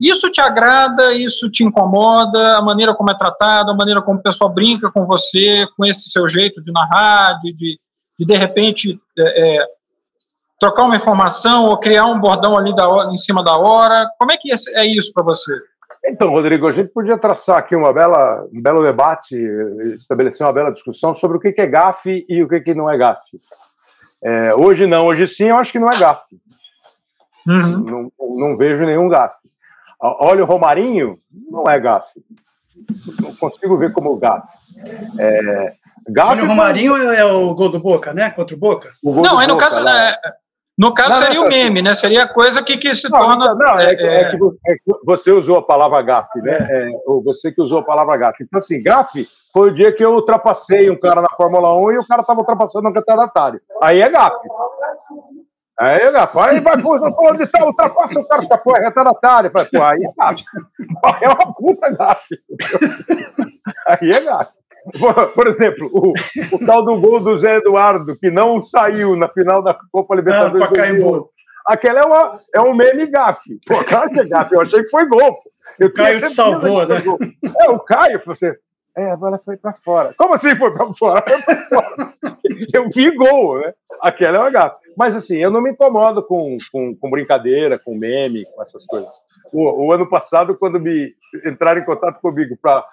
Isso 0.00 0.28
te 0.28 0.40
agrada, 0.40 1.14
isso 1.14 1.48
te 1.48 1.62
incomoda, 1.62 2.56
a 2.56 2.62
maneira 2.62 2.92
como 2.96 3.12
é 3.12 3.14
tratado, 3.14 3.70
a 3.70 3.76
maneira 3.76 4.02
como 4.02 4.18
o 4.18 4.22
pessoal 4.22 4.52
brinca 4.52 4.90
com 4.90 5.06
você, 5.06 5.68
com 5.76 5.86
esse 5.86 6.10
seu 6.10 6.28
jeito 6.28 6.60
de 6.60 6.72
narrar, 6.72 7.38
de 7.38 7.52
de, 7.52 7.78
de, 8.18 8.26
de 8.26 8.36
repente 8.36 9.00
é, 9.16 9.60
é, 9.60 9.66
trocar 10.58 10.82
uma 10.82 10.96
informação 10.96 11.66
ou 11.66 11.78
criar 11.78 12.06
um 12.06 12.18
bordão 12.18 12.58
ali 12.58 12.74
da 12.74 13.08
em 13.12 13.16
cima 13.16 13.40
da 13.44 13.56
hora. 13.56 14.10
Como 14.18 14.32
é 14.32 14.36
que 14.36 14.50
é 14.50 14.84
isso 14.84 15.12
para 15.12 15.22
você? 15.22 15.52
Então, 16.04 16.30
Rodrigo, 16.30 16.66
a 16.66 16.72
gente 16.72 16.90
podia 16.92 17.16
traçar 17.16 17.58
aqui 17.58 17.76
uma 17.76 17.92
bela, 17.92 18.46
um 18.52 18.60
belo 18.60 18.82
debate, 18.82 19.36
estabelecer 19.94 20.44
uma 20.44 20.52
bela 20.52 20.72
discussão 20.72 21.14
sobre 21.14 21.36
o 21.36 21.40
que 21.40 21.54
é 21.60 21.66
gafe 21.66 22.26
e 22.28 22.42
o 22.42 22.48
que 22.48 22.74
não 22.74 22.90
é 22.90 22.98
gafe. 22.98 23.38
É, 24.22 24.54
hoje 24.54 24.86
não, 24.86 25.06
hoje 25.06 25.26
sim, 25.28 25.44
eu 25.44 25.56
acho 25.56 25.72
que 25.72 25.78
não 25.78 25.88
é 25.88 25.98
gafe. 25.98 26.36
Uhum. 27.46 28.10
Não, 28.18 28.36
não, 28.36 28.56
vejo 28.56 28.84
nenhum 28.84 29.08
gafe. 29.08 29.36
Olha 30.00 30.42
o 30.42 30.46
Romarinho, 30.46 31.18
não 31.50 31.64
é 31.68 31.78
gafe. 31.78 32.20
Não 33.20 33.34
consigo 33.36 33.76
ver 33.76 33.92
como 33.92 34.16
gafe. 34.16 34.48
É, 35.18 35.74
gafe 36.08 36.30
Olha 36.32 36.44
o 36.44 36.46
Romarinho 36.46 36.96
é 36.96 37.24
o 37.24 37.54
gol 37.54 37.70
do 37.70 37.78
Boca, 37.78 38.12
né? 38.12 38.30
Contra 38.30 38.56
o 38.56 38.58
Boca? 38.58 38.90
O 39.02 39.20
não, 39.20 39.38
aí 39.38 39.46
no 39.46 39.56
caso, 39.56 39.86
é, 39.86 40.18
No 40.78 40.94
caso, 40.94 41.10
Não, 41.10 41.16
seria 41.16 41.34
não, 41.40 41.46
o 41.46 41.48
meme, 41.48 41.82
né? 41.82 41.92
Seria 41.92 42.22
a 42.24 42.28
coisa 42.28 42.62
que, 42.62 42.78
que 42.78 42.94
se 42.94 43.10
Não, 43.10 43.18
torna. 43.20 43.54
não, 43.54 43.78
é, 43.78 43.94
que- 43.94 44.02
é 44.02 44.20
é, 44.22 44.30
que 44.30 44.36
é 44.66 44.74
que 44.74 44.80
você 45.04 45.30
usou 45.30 45.58
a 45.58 45.62
palavra 45.62 46.00
gafe, 46.02 46.40
né? 46.40 46.56
É, 46.70 46.88
ou 47.06 47.22
você 47.22 47.52
que 47.52 47.60
usou 47.60 47.78
a 47.80 47.84
palavra 47.84 48.16
gafe. 48.16 48.42
Então, 48.44 48.56
assim, 48.58 48.82
gafe 48.82 49.26
foi 49.52 49.68
o 49.70 49.74
dia 49.74 49.92
que 49.92 50.02
eu 50.04 50.14
ultrapassei 50.14 50.90
um 50.90 50.98
cara 50.98 51.20
na 51.20 51.28
Fórmula 51.36 51.74
1 51.78 51.92
e 51.92 51.98
o 51.98 52.06
cara 52.06 52.22
estava 52.22 52.40
ultrapassando 52.40 52.88
no 52.88 52.94
retardatário. 52.94 53.60
Aí 53.82 54.00
é 54.00 54.08
gafe. 54.08 54.48
Aí 55.78 56.00
é 56.00 56.10
gafe. 56.10 56.38
Aí 56.38 56.60
vai, 56.60 56.80
falando 56.80 57.38
de 57.38 57.46
tal, 57.46 57.66
ultrapassa 57.66 58.18
o 58.20 58.26
cara, 58.26 58.58
pô, 58.58 58.74
é 58.76 58.80
retardatário. 58.80 59.50
Falei, 59.50 59.68
Pô, 59.70 59.82
aí 59.82 60.04
é 60.04 60.12
gafe. 60.16 60.44
É 61.20 61.28
uma 61.28 61.54
puta 61.54 61.90
gafe. 61.90 62.38
Aí 63.88 64.10
é 64.10 64.20
gafe. 64.20 64.52
Por- 65.34 65.46
exemplo, 65.46 65.88
o, 65.92 66.12
o 66.56 66.66
tal 66.66 66.84
do 66.84 66.96
gol 67.00 67.20
do 67.20 67.38
Zé 67.38 67.56
Eduardo, 67.56 68.18
que 68.18 68.30
não 68.30 68.62
saiu 68.64 69.16
na 69.16 69.28
final 69.28 69.62
da 69.62 69.76
Copa 69.90 70.14
Libertadores. 70.14 70.66
Ah, 70.66 70.68
Pacaembu. 70.68 70.98
2011. 71.02 71.28
Aquela 71.64 72.00
é, 72.00 72.04
uma, 72.04 72.40
é 72.56 72.60
um 72.60 72.74
meme 72.74 73.06
gafe. 73.06 73.60
Pô, 73.66 73.84
claro 73.84 74.10
que 74.10 74.18
é 74.20 74.24
gafe. 74.24 74.54
Eu 74.54 74.60
achei 74.62 74.82
que 74.82 74.90
foi 74.90 75.06
gol. 75.06 75.38
Eu 75.78 75.88
O 75.88 75.92
Caio 75.92 76.18
te 76.20 76.28
salvou, 76.28 76.86
né? 76.86 76.96
É, 77.60 77.70
o 77.70 77.78
Caio, 77.78 78.20
você. 78.26 78.56
É, 78.96 79.10
a 79.12 79.16
bola 79.16 79.38
foi 79.42 79.56
pra 79.56 79.72
fora. 79.72 80.12
Como 80.18 80.34
assim 80.34 80.54
foi 80.56 80.70
pra 80.72 80.92
fora? 80.92 81.22
Foi 81.26 81.40
pra 81.42 81.56
fora. 81.66 82.12
Eu 82.74 82.88
vi 82.90 83.10
gol, 83.14 83.60
né? 83.60 83.72
Aquela 84.02 84.38
é 84.38 84.40
uma 84.40 84.50
gafe. 84.50 84.76
Mas 84.96 85.14
assim, 85.14 85.36
eu 85.38 85.50
não 85.50 85.62
me 85.62 85.70
incomodo 85.70 86.22
com, 86.22 86.58
com, 86.70 86.94
com 86.96 87.10
brincadeira, 87.10 87.78
com 87.78 87.94
meme, 87.96 88.44
com 88.44 88.62
essas 88.62 88.84
coisas. 88.84 89.08
O, 89.52 89.86
o 89.86 89.92
ano 89.92 90.08
passado, 90.10 90.56
quando 90.58 90.78
me 90.80 91.14
entraram 91.46 91.80
em 91.80 91.84
contato 91.84 92.20
comigo 92.20 92.58
para 92.60 92.84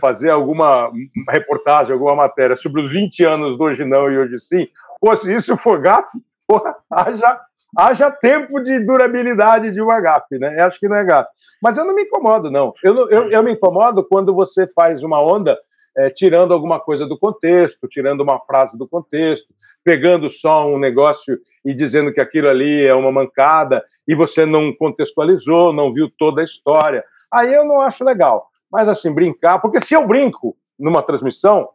fazer 0.00 0.30
alguma 0.30 0.90
reportagem, 1.28 1.92
alguma 1.92 2.14
matéria 2.14 2.56
sobre 2.56 2.82
os 2.82 2.90
20 2.90 3.24
anos 3.24 3.56
do 3.56 3.64
Hoje 3.64 3.84
Não 3.84 4.10
e 4.10 4.18
Hoje 4.18 4.38
Sim, 4.38 4.66
pô, 5.00 5.16
se 5.16 5.32
isso 5.32 5.56
for 5.56 5.80
gafe, 5.80 6.18
haja, 6.90 7.40
haja 7.76 8.10
tempo 8.10 8.60
de 8.60 8.80
durabilidade 8.80 9.70
de 9.70 9.80
uma 9.80 10.00
gafe, 10.00 10.38
né? 10.38 10.56
Eu 10.58 10.66
acho 10.66 10.80
que 10.80 10.88
não 10.88 10.96
é 10.96 11.04
gafe. 11.04 11.30
Mas 11.62 11.78
eu 11.78 11.84
não 11.84 11.94
me 11.94 12.02
incomodo, 12.02 12.50
não. 12.50 12.72
Eu, 12.82 13.08
eu, 13.08 13.30
eu 13.30 13.42
me 13.42 13.52
incomodo 13.52 14.04
quando 14.04 14.34
você 14.34 14.66
faz 14.66 15.02
uma 15.02 15.22
onda 15.22 15.58
eh, 15.98 16.10
tirando 16.10 16.54
alguma 16.54 16.78
coisa 16.78 17.06
do 17.06 17.18
contexto, 17.18 17.88
tirando 17.88 18.20
uma 18.20 18.38
frase 18.38 18.78
do 18.78 18.86
contexto, 18.86 19.48
pegando 19.82 20.30
só 20.30 20.64
um 20.64 20.78
negócio 20.78 21.38
e 21.64 21.74
dizendo 21.74 22.12
que 22.12 22.20
aquilo 22.20 22.48
ali 22.48 22.86
é 22.86 22.94
uma 22.94 23.10
mancada 23.10 23.82
e 24.06 24.14
você 24.14 24.46
não 24.46 24.72
contextualizou, 24.72 25.72
não 25.72 25.92
viu 25.92 26.08
toda 26.16 26.40
a 26.40 26.44
história. 26.44 27.04
Aí 27.32 27.52
eu 27.52 27.64
não 27.64 27.80
acho 27.80 28.04
legal. 28.04 28.48
Mas 28.70 28.88
assim, 28.88 29.12
brincar, 29.14 29.58
porque 29.60 29.80
se 29.80 29.94
eu 29.94 30.06
brinco 30.06 30.56
numa 30.78 31.02
transmissão, 31.02 31.68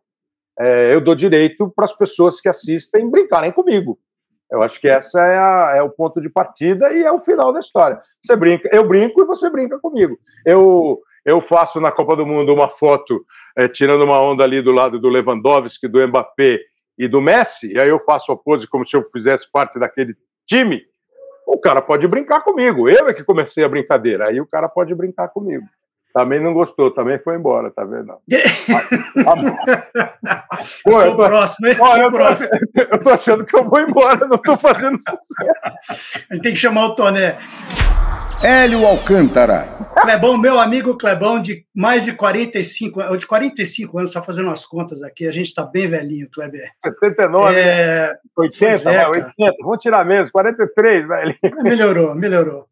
eh, 0.59 0.91
eu 0.93 1.01
dou 1.01 1.15
direito 1.15 1.71
para 1.75 1.85
as 1.85 1.93
pessoas 1.93 2.39
que 2.39 2.47
assistem 2.49 3.09
brincarem 3.09 3.51
comigo. 3.51 3.97
Eu 4.51 4.61
acho 4.61 4.79
que 4.79 4.87
essa 4.87 5.19
é, 5.25 5.37
a- 5.37 5.73
é 5.77 5.81
o 5.81 5.89
ponto 5.89 6.21
de 6.21 6.29
partida 6.29 6.91
e 6.93 7.03
é 7.03 7.11
o 7.11 7.19
final 7.19 7.51
da 7.51 7.59
história. 7.59 7.99
Você 8.23 8.35
brinca, 8.35 8.69
eu 8.71 8.87
brinco 8.87 9.21
e 9.21 9.25
você 9.25 9.49
brinca 9.49 9.79
comigo. 9.79 10.17
Eu 10.45 11.01
eu 11.25 11.39
faço 11.39 11.79
na 11.79 11.89
Copa 11.89 12.17
do 12.17 12.25
Mundo 12.25 12.53
uma 12.53 12.67
foto 12.67 13.25
eh, 13.57 13.69
tirando 13.69 14.03
uma 14.03 14.21
onda 14.21 14.43
ali 14.43 14.61
do 14.61 14.73
lado 14.73 14.99
do 14.99 15.07
Lewandowski, 15.07 15.87
do 15.87 16.05
Mbappé 16.05 16.59
e 16.97 17.07
do 17.07 17.21
Messi, 17.21 17.71
e 17.73 17.79
aí 17.79 17.87
eu 17.87 17.97
faço 18.01 18.29
a 18.33 18.35
pose 18.37 18.67
como 18.67 18.85
se 18.85 18.95
eu 18.97 19.03
fizesse 19.09 19.49
parte 19.49 19.79
daquele 19.79 20.15
time. 20.45 20.81
O 21.47 21.57
cara 21.57 21.81
pode 21.81 22.05
brincar 22.09 22.41
comigo. 22.41 22.89
Eu 22.89 23.07
é 23.07 23.13
que 23.13 23.23
comecei 23.23 23.63
a 23.63 23.69
brincadeira. 23.69 24.27
Aí 24.27 24.41
o 24.41 24.45
cara 24.45 24.67
pode 24.67 24.93
brincar 24.93 25.29
comigo. 25.29 25.65
Também 26.13 26.41
não 26.41 26.53
gostou, 26.53 26.91
também 26.91 27.17
foi 27.23 27.35
embora, 27.35 27.71
tá 27.71 27.83
vendo? 27.83 28.13
Pô, 30.83 30.91
Eu 30.91 30.93
eu 30.93 31.01
sou 31.01 31.15
tô- 31.15 31.23
o 31.23 31.27
próximo, 31.27 31.67
hein? 31.67 31.73
Sou 31.75 31.97
eu, 31.97 32.11
tô, 32.11 32.17
próximo. 32.17 32.49
eu 32.91 32.99
tô 32.99 33.09
achando 33.09 33.45
que 33.45 33.55
eu 33.55 33.63
vou 33.63 33.79
embora, 33.81 34.27
não 34.27 34.37
tô 34.37 34.55
fazendo 34.57 34.97
A 36.29 36.33
gente 36.35 36.43
tem 36.43 36.53
que 36.53 36.59
chamar 36.59 36.85
o 36.85 36.95
Toné. 36.95 37.37
Hélio 38.43 38.85
Alcântara. 38.85 39.69
Clebão, 40.01 40.37
meu 40.37 40.59
amigo 40.59 40.97
Clebão, 40.97 41.41
de 41.41 41.65
mais 41.73 42.03
de 42.03 42.11
45 42.13 42.99
anos, 42.99 43.19
de 43.19 43.25
45 43.25 43.97
anos, 43.97 44.09
está 44.09 44.21
fazendo 44.21 44.49
as 44.49 44.65
contas 44.65 45.01
aqui, 45.01 45.25
a 45.27 45.31
gente 45.31 45.47
está 45.47 45.63
bem 45.63 45.87
velhinho, 45.87 46.27
Kleber. 46.29 46.69
79, 46.85 47.57
É, 47.57 48.13
80, 48.37 48.39
pois 48.67 48.85
é, 48.85 48.93
vai, 48.93 48.95
cara. 48.95 49.09
80, 49.39 49.53
vamos 49.61 49.79
tirar 49.79 50.05
menos, 50.05 50.29
43, 50.29 51.07
velho. 51.07 51.35
melhorou, 51.63 52.13
melhorou. 52.15 52.65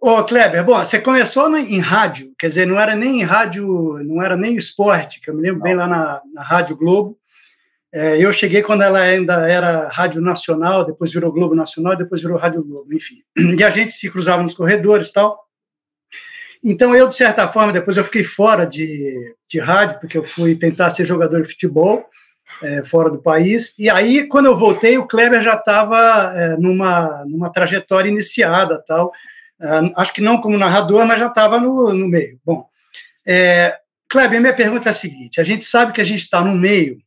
Ô, 0.00 0.22
Kleber, 0.24 0.64
bom, 0.64 0.78
você 0.78 1.00
começou 1.00 1.56
em 1.56 1.80
rádio, 1.80 2.34
quer 2.38 2.48
dizer, 2.48 2.66
não 2.66 2.78
era 2.78 2.94
nem 2.94 3.20
em 3.20 3.24
rádio, 3.24 3.66
não 4.04 4.22
era 4.22 4.36
nem 4.36 4.54
esporte, 4.54 5.20
que 5.20 5.30
eu 5.30 5.34
me 5.34 5.42
lembro 5.42 5.62
bem 5.62 5.74
lá 5.74 5.88
na, 5.88 6.22
na 6.34 6.42
Rádio 6.42 6.76
Globo. 6.76 7.18
É, 7.92 8.22
eu 8.22 8.30
cheguei 8.32 8.62
quando 8.62 8.82
ela 8.82 9.00
ainda 9.00 9.48
era 9.48 9.88
Rádio 9.88 10.20
Nacional, 10.20 10.84
depois 10.84 11.12
virou 11.12 11.32
Globo 11.32 11.54
Nacional, 11.54 11.96
depois 11.96 12.20
virou 12.20 12.36
Rádio 12.36 12.62
Globo, 12.62 12.92
enfim. 12.92 13.22
E 13.58 13.64
a 13.64 13.70
gente 13.70 13.92
se 13.92 14.10
cruzava 14.10 14.42
nos 14.42 14.54
corredores 14.54 15.08
e 15.08 15.12
tal. 15.14 15.46
Então, 16.62 16.94
eu, 16.94 17.08
de 17.08 17.14
certa 17.14 17.48
forma, 17.48 17.72
depois 17.72 17.96
eu 17.96 18.04
fiquei 18.04 18.24
fora 18.24 18.66
de, 18.66 19.34
de 19.48 19.58
rádio, 19.58 19.98
porque 19.98 20.18
eu 20.18 20.24
fui 20.24 20.56
tentar 20.56 20.90
ser 20.90 21.06
jogador 21.06 21.40
de 21.40 21.48
futebol 21.48 22.04
é, 22.62 22.84
fora 22.84 23.08
do 23.08 23.22
país. 23.22 23.74
E 23.78 23.88
aí, 23.88 24.26
quando 24.28 24.46
eu 24.46 24.58
voltei, 24.58 24.98
o 24.98 25.06
Kleber 25.06 25.42
já 25.42 25.54
estava 25.54 26.32
é, 26.34 26.56
numa, 26.58 27.24
numa 27.26 27.50
trajetória 27.50 28.10
iniciada, 28.10 28.82
tal. 28.86 29.12
Acho 29.96 30.12
que 30.12 30.20
não 30.20 30.40
como 30.40 30.58
narrador, 30.58 31.06
mas 31.06 31.18
já 31.18 31.26
estava 31.26 31.58
no, 31.58 31.92
no 31.92 32.08
meio. 32.08 32.38
Bom, 32.44 32.68
é, 33.26 33.78
Kleber, 34.08 34.40
minha 34.40 34.54
pergunta 34.54 34.88
é 34.88 34.90
a 34.90 34.94
seguinte: 34.94 35.40
a 35.40 35.44
gente 35.44 35.64
sabe 35.64 35.92
que 35.92 36.00
a 36.00 36.04
gente 36.04 36.20
está 36.20 36.42
no 36.42 36.54
meio 36.54 36.98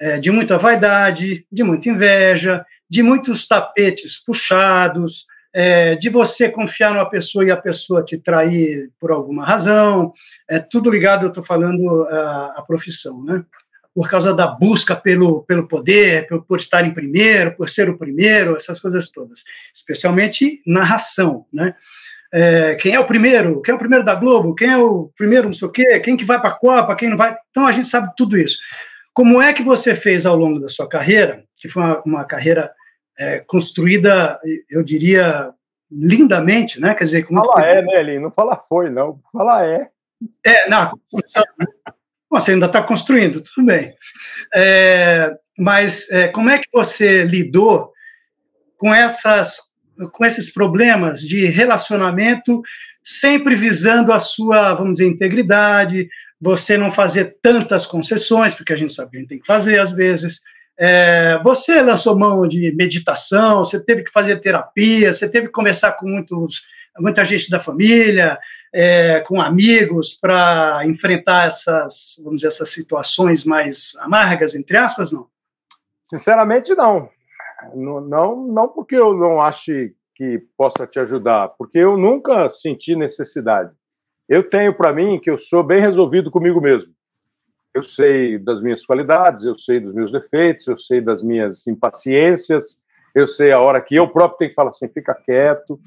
é, 0.00 0.18
de 0.18 0.30
muita 0.30 0.58
vaidade, 0.58 1.46
de 1.50 1.62
muita 1.62 1.88
inveja, 1.88 2.64
de 2.90 3.02
muitos 3.02 3.46
tapetes 3.46 4.22
puxados, 4.22 5.26
é, 5.52 5.94
de 5.94 6.08
você 6.08 6.48
confiar 6.50 6.92
numa 6.92 7.08
pessoa 7.08 7.44
e 7.44 7.50
a 7.50 7.56
pessoa 7.56 8.04
te 8.04 8.18
trair 8.18 8.90
por 8.98 9.10
alguma 9.10 9.44
razão, 9.44 10.12
é 10.48 10.58
tudo 10.58 10.90
ligado, 10.90 11.24
eu 11.24 11.28
estou 11.28 11.44
falando, 11.44 12.04
à, 12.08 12.54
à 12.58 12.64
profissão, 12.66 13.22
né? 13.22 13.44
Por 13.94 14.08
causa 14.08 14.32
da 14.32 14.46
busca 14.46 14.96
pelo, 14.96 15.42
pelo 15.44 15.68
poder, 15.68 16.26
por, 16.26 16.44
por 16.44 16.58
estar 16.58 16.86
em 16.86 16.94
primeiro, 16.94 17.54
por 17.56 17.68
ser 17.68 17.90
o 17.90 17.98
primeiro, 17.98 18.56
essas 18.56 18.80
coisas 18.80 19.10
todas. 19.10 19.40
Especialmente 19.74 20.62
narração, 20.66 21.46
né? 21.52 21.74
É, 22.34 22.74
quem 22.76 22.94
é 22.94 23.00
o 23.00 23.06
primeiro? 23.06 23.60
Quem 23.60 23.72
é 23.72 23.76
o 23.76 23.78
primeiro 23.78 24.04
da 24.04 24.14
Globo? 24.14 24.54
Quem 24.54 24.70
é 24.70 24.78
o 24.78 25.10
primeiro 25.14 25.46
não 25.46 25.52
sei 25.52 25.68
o 25.68 25.70
quê? 25.70 26.00
Quem 26.00 26.16
que 26.16 26.24
vai 26.24 26.40
para 26.40 26.48
a 26.48 26.58
Copa? 26.58 26.96
Quem 26.96 27.10
não 27.10 27.16
vai? 27.16 27.36
Então 27.50 27.66
a 27.66 27.72
gente 27.72 27.86
sabe 27.86 28.10
tudo 28.16 28.38
isso. 28.38 28.58
Como 29.12 29.42
é 29.42 29.52
que 29.52 29.62
você 29.62 29.94
fez 29.94 30.24
ao 30.24 30.34
longo 30.34 30.58
da 30.58 30.70
sua 30.70 30.88
carreira, 30.88 31.44
que 31.58 31.68
foi 31.68 31.82
uma, 31.82 32.02
uma 32.06 32.24
carreira 32.24 32.72
é, 33.18 33.40
construída, 33.40 34.40
eu 34.70 34.82
diria, 34.82 35.52
lindamente, 35.90 36.80
né? 36.80 36.94
Quer 36.94 37.04
dizer, 37.04 37.22
com 37.24 37.34
muito 37.34 37.52
Fala 37.52 37.66
é, 37.66 37.82
né, 37.82 38.00
Elinho? 38.00 38.22
Não 38.22 38.30
fala 38.30 38.56
foi, 38.66 38.88
não. 38.88 39.20
Fala 39.30 39.66
é. 39.66 39.88
É, 40.46 40.68
não, 40.70 40.84
né? 41.12 41.66
Você 42.40 42.52
ainda 42.52 42.66
está 42.66 42.82
construindo, 42.82 43.42
tudo 43.42 43.66
bem. 43.66 43.94
É, 44.54 45.32
mas 45.58 46.10
é, 46.10 46.28
como 46.28 46.50
é 46.50 46.58
que 46.58 46.68
você 46.72 47.24
lidou 47.24 47.92
com, 48.76 48.92
essas, 48.92 49.58
com 50.12 50.24
esses 50.24 50.52
problemas 50.52 51.20
de 51.20 51.46
relacionamento, 51.46 52.62
sempre 53.02 53.54
visando 53.54 54.12
a 54.12 54.18
sua, 54.18 54.74
vamos 54.74 54.94
dizer, 54.94 55.08
integridade, 55.08 56.08
você 56.40 56.76
não 56.76 56.90
fazer 56.90 57.36
tantas 57.40 57.86
concessões, 57.86 58.54
porque 58.54 58.72
a 58.72 58.76
gente 58.76 58.92
sabe 58.92 59.10
que 59.10 59.16
a 59.16 59.20
gente 59.20 59.28
tem 59.28 59.38
que 59.38 59.46
fazer 59.46 59.78
às 59.78 59.92
vezes. 59.92 60.40
É, 60.78 61.38
você 61.44 61.80
lançou 61.80 62.18
mão 62.18 62.48
de 62.48 62.74
meditação, 62.74 63.58
você 63.58 63.82
teve 63.82 64.02
que 64.02 64.10
fazer 64.10 64.40
terapia, 64.40 65.12
você 65.12 65.28
teve 65.28 65.46
que 65.46 65.52
conversar 65.52 65.92
com 65.92 66.08
muitos, 66.08 66.62
muita 66.98 67.24
gente 67.24 67.48
da 67.48 67.60
família, 67.60 68.38
é, 68.72 69.20
com 69.20 69.40
amigos 69.40 70.14
para 70.14 70.82
enfrentar 70.86 71.46
essas, 71.46 72.20
vamos 72.22 72.36
dizer, 72.36 72.48
essas 72.48 72.70
situações 72.70 73.44
mais 73.44 73.96
amargas, 74.00 74.54
entre 74.54 74.76
aspas, 74.76 75.12
não? 75.12 75.26
Sinceramente, 76.04 76.74
não. 76.74 77.08
Não, 77.74 78.00
não, 78.00 78.46
não 78.46 78.68
porque 78.68 78.96
eu 78.96 79.14
não 79.14 79.40
ache 79.40 79.94
que 80.14 80.42
possa 80.56 80.86
te 80.86 80.98
ajudar, 80.98 81.48
porque 81.58 81.78
eu 81.78 81.96
nunca 81.96 82.50
senti 82.50 82.94
necessidade. 82.96 83.70
Eu 84.28 84.48
tenho 84.48 84.74
para 84.74 84.92
mim 84.92 85.18
que 85.18 85.30
eu 85.30 85.38
sou 85.38 85.62
bem 85.62 85.80
resolvido 85.80 86.30
comigo 86.30 86.60
mesmo. 86.60 86.92
Eu 87.74 87.82
sei 87.82 88.38
das 88.38 88.60
minhas 88.60 88.84
qualidades, 88.84 89.44
eu 89.44 89.58
sei 89.58 89.80
dos 89.80 89.94
meus 89.94 90.12
defeitos, 90.12 90.66
eu 90.66 90.76
sei 90.76 91.00
das 91.00 91.22
minhas 91.22 91.66
impaciências, 91.66 92.80
eu 93.14 93.26
sei 93.26 93.52
a 93.52 93.60
hora 93.60 93.80
que 93.80 93.94
eu 93.94 94.08
próprio 94.08 94.38
tenho 94.38 94.50
que 94.50 94.54
falar 94.54 94.70
assim, 94.70 94.88
fica 94.88 95.14
quieto. 95.14 95.80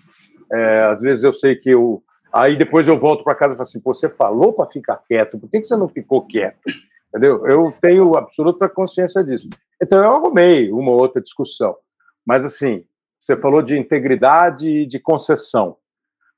É, 0.52 0.84
às 0.84 1.02
vezes 1.02 1.24
eu 1.24 1.34
sei 1.34 1.56
que 1.56 1.70
eu. 1.70 2.04
Aí 2.36 2.58
depois 2.58 2.86
eu 2.86 3.00
volto 3.00 3.24
para 3.24 3.34
casa 3.34 3.54
e 3.54 3.58
falo 3.58 3.64
assim, 3.64 3.82
você 3.82 4.10
falou 4.10 4.52
para 4.52 4.70
ficar 4.70 4.98
quieto, 5.08 5.40
por 5.40 5.50
que, 5.50 5.62
que 5.62 5.68
você 5.68 5.78
não 5.78 5.88
ficou 5.88 6.28
quieto? 6.28 6.60
Entendeu? 7.08 7.48
Eu 7.48 7.74
tenho 7.80 8.18
absoluta 8.18 8.68
consciência 8.68 9.24
disso. 9.24 9.48
Então 9.82 10.04
eu 10.04 10.12
arrumei 10.12 10.70
uma 10.70 10.92
ou 10.92 11.00
outra 11.00 11.22
discussão. 11.22 11.78
Mas 12.26 12.44
assim, 12.44 12.84
você 13.18 13.38
falou 13.38 13.62
de 13.62 13.78
integridade 13.78 14.68
e 14.68 14.86
de 14.86 15.00
concessão. 15.00 15.78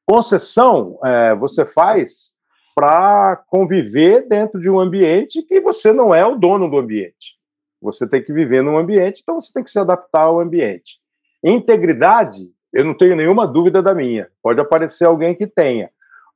Concessão 0.06 1.00
é, 1.04 1.34
você 1.34 1.66
faz 1.66 2.32
para 2.76 3.36
conviver 3.48 4.28
dentro 4.28 4.62
de 4.62 4.70
um 4.70 4.80
ambiente 4.80 5.42
que 5.42 5.60
você 5.60 5.92
não 5.92 6.14
é 6.14 6.24
o 6.24 6.36
dono 6.36 6.70
do 6.70 6.78
ambiente. 6.78 7.40
Você 7.82 8.08
tem 8.08 8.24
que 8.24 8.32
viver 8.32 8.62
num 8.62 8.78
ambiente, 8.78 9.22
então 9.24 9.42
você 9.42 9.52
tem 9.52 9.64
que 9.64 9.72
se 9.72 9.80
adaptar 9.80 10.26
ao 10.26 10.40
ambiente. 10.40 11.00
Integridade, 11.44 12.52
eu 12.74 12.84
não 12.84 12.94
tenho 12.94 13.16
nenhuma 13.16 13.48
dúvida 13.48 13.82
da 13.82 13.94
minha. 13.94 14.28
Pode 14.42 14.60
aparecer 14.60 15.06
alguém 15.06 15.34
que 15.36 15.48
tenha, 15.48 15.90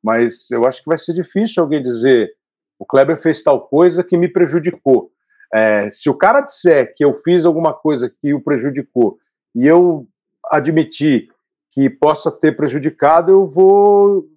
mas 0.03 0.49
eu 0.51 0.65
acho 0.65 0.81
que 0.81 0.89
vai 0.89 0.97
ser 0.97 1.13
difícil 1.13 1.61
alguém 1.61 1.81
dizer 1.81 2.33
o 2.79 2.85
Kleber 2.85 3.21
fez 3.21 3.43
tal 3.43 3.61
coisa 3.61 4.03
que 4.03 4.17
me 4.17 4.27
prejudicou. 4.27 5.11
É, 5.53 5.91
se 5.91 6.09
o 6.09 6.15
cara 6.15 6.41
disser 6.41 6.95
que 6.95 7.05
eu 7.05 7.13
fiz 7.13 7.45
alguma 7.45 7.73
coisa 7.73 8.09
que 8.09 8.33
o 8.33 8.41
prejudicou 8.41 9.19
e 9.53 9.67
eu 9.67 10.07
admitir 10.49 11.29
que 11.69 11.89
possa 11.89 12.31
ter 12.31 12.55
prejudicado, 12.55 13.31
eu 13.31 13.45
vou 13.45 14.27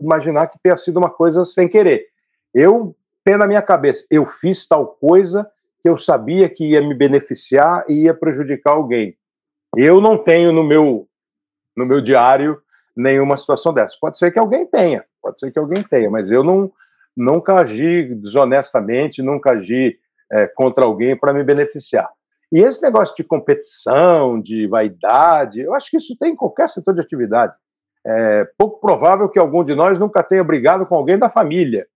imaginar 0.00 0.48
que 0.48 0.58
tenha 0.60 0.76
sido 0.76 0.96
uma 0.96 1.10
coisa 1.10 1.44
sem 1.44 1.68
querer. 1.68 2.08
Eu 2.52 2.94
tenho 3.24 3.38
na 3.38 3.46
minha 3.46 3.62
cabeça, 3.62 4.04
eu 4.10 4.26
fiz 4.26 4.66
tal 4.66 4.86
coisa 4.86 5.48
que 5.80 5.88
eu 5.88 5.96
sabia 5.96 6.48
que 6.48 6.70
ia 6.70 6.80
me 6.80 6.94
beneficiar 6.94 7.84
e 7.88 8.04
ia 8.04 8.14
prejudicar 8.14 8.72
alguém. 8.72 9.16
Eu 9.76 10.00
não 10.00 10.18
tenho 10.18 10.52
no 10.52 10.64
meu 10.64 11.08
no 11.76 11.86
meu 11.86 12.00
diário 12.00 12.60
nenhuma 12.96 13.36
situação 13.36 13.72
dessa. 13.72 13.96
Pode 14.00 14.18
ser 14.18 14.30
que 14.30 14.38
alguém 14.38 14.66
tenha, 14.66 15.04
pode 15.22 15.40
ser 15.40 15.50
que 15.50 15.58
alguém 15.58 15.82
tenha, 15.82 16.10
mas 16.10 16.30
eu 16.30 16.44
não 16.44 16.70
nunca 17.16 17.54
agi 17.54 18.14
desonestamente, 18.14 19.22
nunca 19.22 19.52
agi 19.52 19.98
é, 20.30 20.46
contra 20.46 20.84
alguém 20.84 21.16
para 21.16 21.32
me 21.32 21.44
beneficiar. 21.44 22.08
E 22.50 22.60
esse 22.60 22.82
negócio 22.82 23.14
de 23.16 23.24
competição, 23.24 24.40
de 24.40 24.66
vaidade, 24.66 25.60
eu 25.60 25.74
acho 25.74 25.90
que 25.90 25.96
isso 25.96 26.16
tem 26.18 26.32
em 26.32 26.36
qualquer 26.36 26.68
setor 26.68 26.94
de 26.94 27.00
atividade. 27.00 27.54
É 28.04 28.46
pouco 28.58 28.80
provável 28.80 29.28
que 29.28 29.38
algum 29.38 29.64
de 29.64 29.74
nós 29.74 29.98
nunca 29.98 30.22
tenha 30.22 30.42
brigado 30.42 30.84
com 30.86 30.94
alguém 30.94 31.18
da 31.18 31.30
família. 31.30 31.86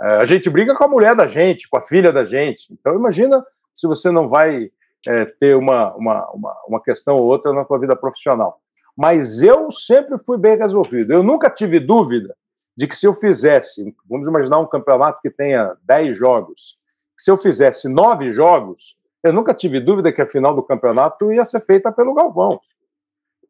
É, 0.00 0.06
a 0.22 0.24
gente 0.24 0.48
briga 0.48 0.74
com 0.74 0.84
a 0.84 0.88
mulher 0.88 1.14
da 1.14 1.26
gente, 1.26 1.68
com 1.68 1.76
a 1.76 1.82
filha 1.82 2.12
da 2.12 2.24
gente. 2.24 2.66
Então, 2.72 2.94
imagina 2.94 3.44
se 3.74 3.86
você 3.86 4.10
não 4.10 4.28
vai 4.28 4.70
é, 5.06 5.24
ter 5.38 5.54
uma, 5.54 5.94
uma, 5.94 6.30
uma, 6.30 6.56
uma 6.66 6.82
questão 6.82 7.16
ou 7.16 7.24
outra 7.24 7.52
na 7.52 7.64
sua 7.64 7.78
vida 7.78 7.96
profissional. 7.96 8.60
Mas 8.96 9.42
eu 9.42 9.70
sempre 9.70 10.18
fui 10.18 10.38
bem 10.38 10.56
resolvido. 10.56 11.12
Eu 11.12 11.22
nunca 11.22 11.50
tive 11.50 11.80
dúvida 11.80 12.34
de 12.76 12.86
que 12.86 12.96
se 12.96 13.06
eu 13.06 13.14
fizesse, 13.14 13.94
vamos 14.08 14.26
imaginar 14.28 14.58
um 14.58 14.66
campeonato 14.66 15.20
que 15.20 15.30
tenha 15.30 15.76
10 15.82 16.16
jogos, 16.16 16.76
se 17.16 17.30
eu 17.30 17.36
fizesse 17.36 17.88
nove 17.88 18.32
jogos, 18.32 18.96
eu 19.22 19.32
nunca 19.32 19.54
tive 19.54 19.80
dúvida 19.80 20.12
que 20.12 20.20
a 20.20 20.26
final 20.26 20.54
do 20.54 20.62
campeonato 20.62 21.32
ia 21.32 21.44
ser 21.44 21.60
feita 21.60 21.92
pelo 21.92 22.14
Galvão. 22.14 22.60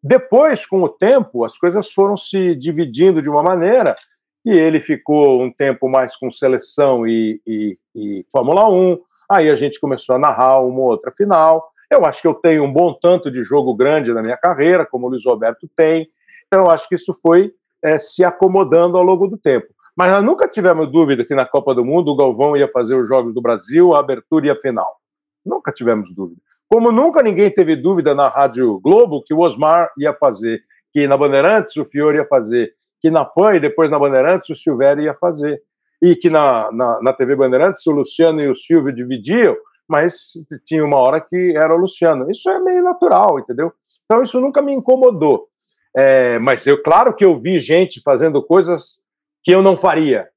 Depois, 0.02 0.66
com 0.66 0.82
o 0.82 0.88
tempo, 0.88 1.44
as 1.44 1.56
coisas 1.56 1.90
foram 1.90 2.16
se 2.16 2.54
dividindo 2.54 3.22
de 3.22 3.28
uma 3.28 3.42
maneira 3.42 3.96
que 4.42 4.50
ele 4.50 4.78
ficou 4.78 5.42
um 5.42 5.50
tempo 5.50 5.88
mais 5.88 6.14
com 6.14 6.30
seleção 6.30 7.06
e, 7.06 7.40
e, 7.46 7.78
e 7.94 8.26
Fórmula 8.30 8.68
1, 8.68 8.98
aí 9.30 9.48
a 9.48 9.56
gente 9.56 9.80
começou 9.80 10.14
a 10.14 10.18
narrar 10.18 10.60
uma 10.60 10.80
outra 10.80 11.10
final. 11.10 11.66
Eu 11.90 12.04
acho 12.04 12.20
que 12.20 12.28
eu 12.28 12.34
tenho 12.34 12.64
um 12.64 12.72
bom 12.72 12.92
tanto 12.94 13.30
de 13.30 13.42
jogo 13.42 13.74
grande 13.74 14.12
na 14.12 14.22
minha 14.22 14.36
carreira, 14.36 14.86
como 14.86 15.06
o 15.06 15.10
Luiz 15.10 15.24
Roberto 15.24 15.68
tem, 15.76 16.08
então 16.46 16.64
eu 16.64 16.70
acho 16.70 16.88
que 16.88 16.94
isso 16.94 17.12
foi 17.20 17.52
é, 17.82 17.98
se 17.98 18.24
acomodando 18.24 18.96
ao 18.96 19.02
longo 19.02 19.26
do 19.26 19.36
tempo. 19.36 19.66
Mas 19.96 20.10
nós 20.10 20.24
nunca 20.24 20.48
tivemos 20.48 20.90
dúvida 20.90 21.24
que 21.24 21.34
na 21.34 21.44
Copa 21.44 21.74
do 21.74 21.84
Mundo 21.84 22.10
o 22.10 22.16
Galvão 22.16 22.56
ia 22.56 22.68
fazer 22.68 22.94
os 22.94 23.08
Jogos 23.08 23.32
do 23.32 23.40
Brasil, 23.40 23.94
a 23.94 24.00
abertura 24.00 24.46
e 24.46 24.50
a 24.50 24.56
final. 24.56 24.96
Nunca 25.44 25.70
tivemos 25.70 26.12
dúvida. 26.14 26.40
Como 26.68 26.90
nunca 26.90 27.22
ninguém 27.22 27.50
teve 27.50 27.76
dúvida 27.76 28.14
na 28.14 28.28
Rádio 28.28 28.80
Globo 28.80 29.22
que 29.22 29.32
o 29.32 29.40
Osmar 29.40 29.90
ia 29.98 30.12
fazer, 30.12 30.62
que 30.92 31.06
na 31.06 31.16
Bandeirantes 31.16 31.76
o 31.76 31.84
Fiore 31.84 32.16
ia 32.16 32.26
fazer, 32.26 32.72
que 33.00 33.10
na 33.10 33.24
PAN 33.24 33.54
e 33.54 33.60
depois 33.60 33.90
na 33.90 33.98
Bandeirantes 33.98 34.50
o 34.50 34.56
Silvério 34.56 35.02
ia 35.02 35.14
fazer. 35.14 35.60
E 36.02 36.16
que 36.16 36.28
na, 36.28 36.70
na, 36.72 37.00
na 37.00 37.12
TV 37.12 37.36
Bandeirantes 37.36 37.86
o 37.86 37.92
Luciano 37.92 38.40
e 38.40 38.48
o 38.48 38.56
Silvio 38.56 38.92
dividiam, 38.92 39.56
mas 39.88 40.32
tinha 40.64 40.84
uma 40.84 40.98
hora 40.98 41.20
que 41.20 41.56
era 41.56 41.74
o 41.74 41.78
Luciano. 41.78 42.30
Isso 42.30 42.48
é 42.48 42.58
meio 42.60 42.82
natural, 42.82 43.38
entendeu? 43.38 43.72
Então 44.04 44.22
isso 44.22 44.40
nunca 44.40 44.62
me 44.62 44.72
incomodou. 44.74 45.48
É, 45.96 46.38
mas 46.38 46.66
eu, 46.66 46.82
claro 46.82 47.14
que 47.14 47.24
eu 47.24 47.38
vi 47.38 47.58
gente 47.58 48.00
fazendo 48.02 48.42
coisas 48.42 49.00
que 49.42 49.54
eu 49.54 49.62
não 49.62 49.76
faria. 49.76 50.28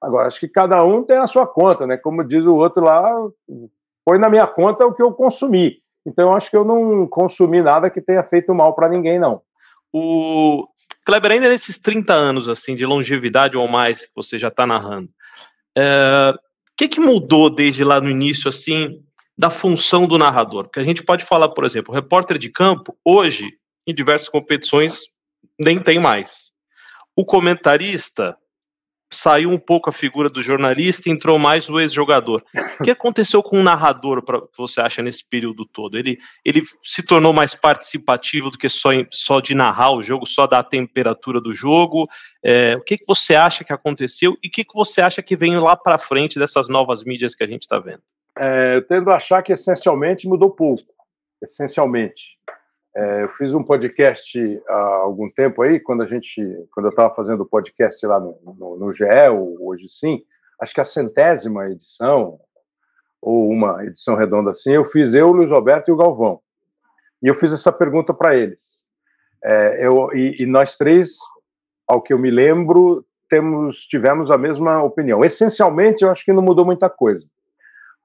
Agora, 0.00 0.28
acho 0.28 0.40
que 0.40 0.48
cada 0.48 0.84
um 0.84 1.02
tem 1.04 1.16
a 1.16 1.26
sua 1.26 1.46
conta, 1.46 1.86
né? 1.86 1.96
Como 1.96 2.24
diz 2.24 2.44
o 2.44 2.56
outro 2.56 2.82
lá, 2.82 3.14
põe 4.04 4.18
na 4.18 4.28
minha 4.28 4.46
conta 4.46 4.86
o 4.86 4.92
que 4.92 5.02
eu 5.02 5.12
consumi. 5.12 5.80
Então, 6.04 6.34
acho 6.34 6.50
que 6.50 6.56
eu 6.56 6.64
não 6.64 7.06
consumi 7.06 7.62
nada 7.62 7.88
que 7.88 8.00
tenha 8.00 8.22
feito 8.24 8.52
mal 8.52 8.74
para 8.74 8.88
ninguém, 8.88 9.18
não. 9.18 9.42
O 9.92 10.66
Kleber, 11.04 11.32
ainda 11.32 11.48
nesses 11.48 11.78
30 11.78 12.12
anos 12.12 12.48
assim 12.48 12.74
de 12.74 12.86
longevidade 12.86 13.56
ou 13.56 13.66
mais 13.68 14.06
que 14.06 14.12
você 14.14 14.38
já 14.38 14.48
está 14.48 14.66
narrando, 14.66 15.08
é, 15.76 16.34
que, 16.88 16.96
que 16.96 17.00
mudou 17.00 17.48
desde 17.48 17.84
lá 17.84 18.00
no 18.00 18.10
início 18.10 18.48
assim 18.48 19.00
da 19.36 19.50
função 19.50 20.06
do 20.06 20.18
narrador? 20.18 20.64
Porque 20.64 20.80
a 20.80 20.84
gente 20.84 21.02
pode 21.04 21.24
falar, 21.24 21.48
por 21.50 21.64
exemplo, 21.64 21.92
o 21.92 21.94
repórter 21.94 22.38
de 22.38 22.50
campo 22.50 22.96
hoje 23.04 23.46
em 23.86 23.94
diversas 23.94 24.28
competições 24.28 25.02
nem 25.58 25.78
tem 25.78 25.98
mais. 25.98 26.50
O 27.14 27.24
comentarista 27.24 28.36
saiu 29.14 29.50
um 29.50 29.58
pouco 29.58 29.90
a 29.90 29.92
figura 29.92 30.28
do 30.28 30.42
jornalista 30.42 31.10
entrou 31.10 31.38
mais 31.38 31.68
o 31.68 31.78
ex-jogador. 31.80 32.42
O 32.80 32.84
que 32.84 32.90
aconteceu 32.90 33.42
com 33.42 33.60
o 33.60 33.62
narrador, 33.62 34.22
pra, 34.22 34.40
que 34.40 34.58
você 34.58 34.80
acha, 34.80 35.02
nesse 35.02 35.24
período 35.24 35.64
todo? 35.64 35.98
Ele, 35.98 36.18
ele 36.44 36.62
se 36.82 37.02
tornou 37.02 37.32
mais 37.32 37.54
participativo 37.54 38.50
do 38.50 38.58
que 38.58 38.68
só, 38.68 38.90
só 39.10 39.40
de 39.40 39.54
narrar 39.54 39.92
o 39.92 40.02
jogo, 40.02 40.26
só 40.26 40.46
da 40.46 40.62
temperatura 40.62 41.40
do 41.40 41.52
jogo? 41.52 42.08
É, 42.42 42.74
o 42.76 42.82
que, 42.82 42.98
que 42.98 43.06
você 43.06 43.34
acha 43.34 43.64
que 43.64 43.72
aconteceu 43.72 44.36
e 44.42 44.48
o 44.48 44.50
que, 44.50 44.64
que 44.64 44.74
você 44.74 45.00
acha 45.00 45.22
que 45.22 45.36
vem 45.36 45.56
lá 45.58 45.76
para 45.76 45.98
frente 45.98 46.38
dessas 46.38 46.68
novas 46.68 47.04
mídias 47.04 47.34
que 47.34 47.44
a 47.44 47.46
gente 47.46 47.62
está 47.62 47.78
vendo? 47.78 48.02
É, 48.38 48.76
eu 48.76 48.82
tendo 48.82 49.10
a 49.10 49.16
achar 49.16 49.42
que 49.42 49.52
essencialmente 49.52 50.26
mudou 50.26 50.50
pouco. 50.50 50.84
Essencialmente. 51.42 52.38
É, 52.94 53.22
eu 53.22 53.28
fiz 53.30 53.52
um 53.54 53.62
podcast 53.62 54.62
há 54.68 54.74
algum 55.02 55.30
tempo 55.30 55.62
aí, 55.62 55.80
quando 55.80 56.02
a 56.02 56.06
gente, 56.06 56.42
quando 56.72 56.86
eu 56.86 56.90
estava 56.90 57.14
fazendo 57.14 57.40
o 57.42 57.48
podcast 57.48 58.04
lá 58.06 58.20
no, 58.20 58.36
no, 58.58 58.76
no 58.76 58.92
GE, 58.92 59.04
hoje 59.60 59.88
sim, 59.88 60.22
acho 60.60 60.74
que 60.74 60.80
a 60.80 60.84
centésima 60.84 61.70
edição, 61.70 62.38
ou 63.20 63.48
uma 63.50 63.84
edição 63.84 64.14
redonda 64.14 64.50
assim, 64.50 64.72
eu 64.72 64.84
fiz 64.84 65.14
eu, 65.14 65.28
o 65.28 65.32
Luiz 65.32 65.50
Roberto 65.50 65.88
e 65.88 65.92
o 65.92 65.96
Galvão. 65.96 66.40
E 67.22 67.28
eu 67.28 67.34
fiz 67.34 67.52
essa 67.52 67.72
pergunta 67.72 68.12
para 68.12 68.36
eles. 68.36 68.82
É, 69.42 69.86
eu, 69.86 70.10
e, 70.12 70.42
e, 70.42 70.46
nós 70.46 70.76
três, 70.76 71.16
ao 71.86 72.02
que 72.02 72.12
eu 72.12 72.18
me 72.18 72.30
lembro, 72.30 73.04
temos, 73.30 73.86
tivemos 73.86 74.30
a 74.30 74.36
mesma 74.36 74.82
opinião. 74.82 75.24
Essencialmente, 75.24 76.02
eu 76.02 76.10
acho 76.10 76.24
que 76.24 76.32
não 76.32 76.42
mudou 76.42 76.64
muita 76.64 76.90
coisa. 76.90 77.26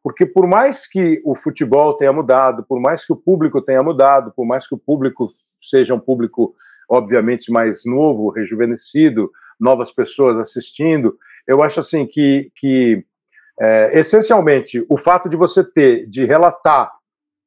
Porque 0.04 0.26
por 0.26 0.48
mais 0.48 0.88
que 0.88 1.22
o 1.26 1.36
futebol 1.36 1.96
tenha 1.96 2.14
mudado, 2.14 2.64
por 2.64 2.80
mais 2.80 3.06
que 3.06 3.12
o 3.12 3.16
público 3.16 3.62
tenha 3.62 3.82
mudado, 3.82 4.32
por 4.36 4.46
mais 4.46 4.68
que 4.68 4.76
o 4.76 4.78
público 4.78 5.28
seja 5.62 5.94
um 5.94 6.00
público, 6.00 6.56
obviamente, 6.90 7.52
mais 7.52 7.82
novo, 7.86 8.30
rejuvenescido, 8.30 9.32
novas 9.60 9.92
pessoas 9.92 10.38
assistindo, 10.38 11.18
eu 11.48 11.64
acho 11.64 11.80
assim 11.80 12.06
que, 12.06 12.52
que 12.56 13.04
é, 13.60 14.00
essencialmente, 14.00 14.86
o 14.88 14.98
fato 14.98 15.28
de 15.28 15.36
você 15.36 15.64
ter, 15.64 16.06
de 16.08 16.26
relatar 16.26 16.92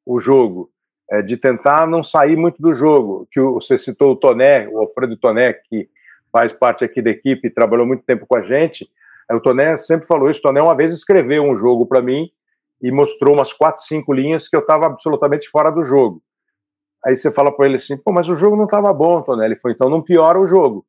o 0.05 0.19
jogo, 0.19 0.69
é, 1.09 1.21
de 1.21 1.37
tentar 1.37 1.87
não 1.87 2.03
sair 2.03 2.35
muito 2.35 2.61
do 2.61 2.73
jogo, 2.73 3.27
que 3.31 3.39
você 3.39 3.77
citou 3.77 4.11
o 4.11 4.15
Toné, 4.15 4.67
o 4.67 4.79
Alfredo 4.79 5.15
Toné, 5.17 5.53
que 5.53 5.89
faz 6.31 6.51
parte 6.51 6.83
aqui 6.83 7.01
da 7.01 7.09
equipe, 7.09 7.49
trabalhou 7.49 7.85
muito 7.85 8.03
tempo 8.03 8.25
com 8.25 8.35
a 8.35 8.41
gente, 8.41 8.89
é, 9.29 9.35
o 9.35 9.39
Toné 9.39 9.77
sempre 9.77 10.07
falou 10.07 10.29
isso, 10.29 10.39
o 10.39 10.43
Toné 10.43 10.61
uma 10.61 10.75
vez 10.75 10.93
escreveu 10.93 11.43
um 11.43 11.55
jogo 11.55 11.85
para 11.85 12.01
mim, 12.01 12.29
e 12.81 12.91
mostrou 12.91 13.35
umas 13.35 13.53
quatro, 13.53 13.83
cinco 13.83 14.13
linhas 14.13 14.47
que 14.47 14.55
eu 14.55 14.61
estava 14.61 14.87
absolutamente 14.87 15.49
fora 15.49 15.71
do 15.71 15.83
jogo. 15.83 16.21
Aí 17.03 17.15
você 17.15 17.31
fala 17.31 17.51
para 17.51 17.65
ele 17.65 17.77
assim, 17.77 17.97
pô, 17.97 18.11
mas 18.11 18.29
o 18.29 18.35
jogo 18.35 18.55
não 18.55 18.65
estava 18.65 18.93
bom, 18.93 19.21
Tonelli. 19.21 19.53
Ele 19.53 19.59
falou, 19.59 19.75
então 19.75 19.89
não 19.89 20.01
piora 20.01 20.39
o 20.39 20.47
jogo. 20.47 20.85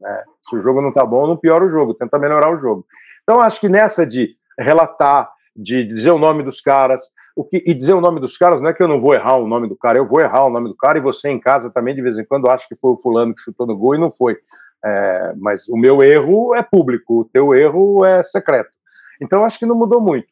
Né? 0.00 0.24
Se 0.48 0.56
o 0.56 0.62
jogo 0.62 0.80
não 0.80 0.90
está 0.90 1.04
bom, 1.04 1.26
não 1.26 1.36
piora 1.36 1.64
o 1.64 1.70
jogo, 1.70 1.94
tenta 1.94 2.18
melhorar 2.18 2.52
o 2.52 2.58
jogo. 2.58 2.86
Então 3.22 3.40
acho 3.40 3.60
que 3.60 3.68
nessa 3.68 4.06
de 4.06 4.36
relatar, 4.58 5.30
de 5.54 5.84
dizer 5.84 6.10
o 6.10 6.18
nome 6.18 6.42
dos 6.42 6.60
caras, 6.60 7.02
o 7.36 7.44
que, 7.44 7.62
e 7.66 7.74
dizer 7.74 7.92
o 7.94 8.00
nome 8.00 8.20
dos 8.20 8.36
caras 8.36 8.60
não 8.60 8.68
é 8.68 8.74
que 8.74 8.82
eu 8.82 8.88
não 8.88 9.00
vou 9.00 9.14
errar 9.14 9.36
o 9.36 9.46
nome 9.46 9.68
do 9.68 9.76
cara, 9.76 9.98
eu 9.98 10.06
vou 10.06 10.20
errar 10.20 10.46
o 10.46 10.50
nome 10.50 10.68
do 10.68 10.76
cara 10.76 10.98
e 10.98 11.02
você 11.02 11.28
em 11.28 11.40
casa 11.40 11.70
também 11.70 11.94
de 11.94 12.02
vez 12.02 12.16
em 12.16 12.24
quando 12.24 12.48
acha 12.48 12.66
que 12.68 12.76
foi 12.76 12.92
o 12.92 12.96
fulano 12.96 13.34
que 13.34 13.42
chutou 13.42 13.66
no 13.66 13.76
gol 13.76 13.94
e 13.94 13.98
não 13.98 14.10
foi. 14.10 14.36
É, 14.84 15.34
mas 15.36 15.68
o 15.68 15.76
meu 15.76 16.02
erro 16.02 16.54
é 16.54 16.62
público, 16.62 17.20
o 17.20 17.24
teu 17.24 17.54
erro 17.54 18.04
é 18.04 18.22
secreto. 18.22 18.70
Então 19.20 19.44
acho 19.44 19.58
que 19.58 19.66
não 19.66 19.74
mudou 19.74 20.00
muito. 20.00 20.28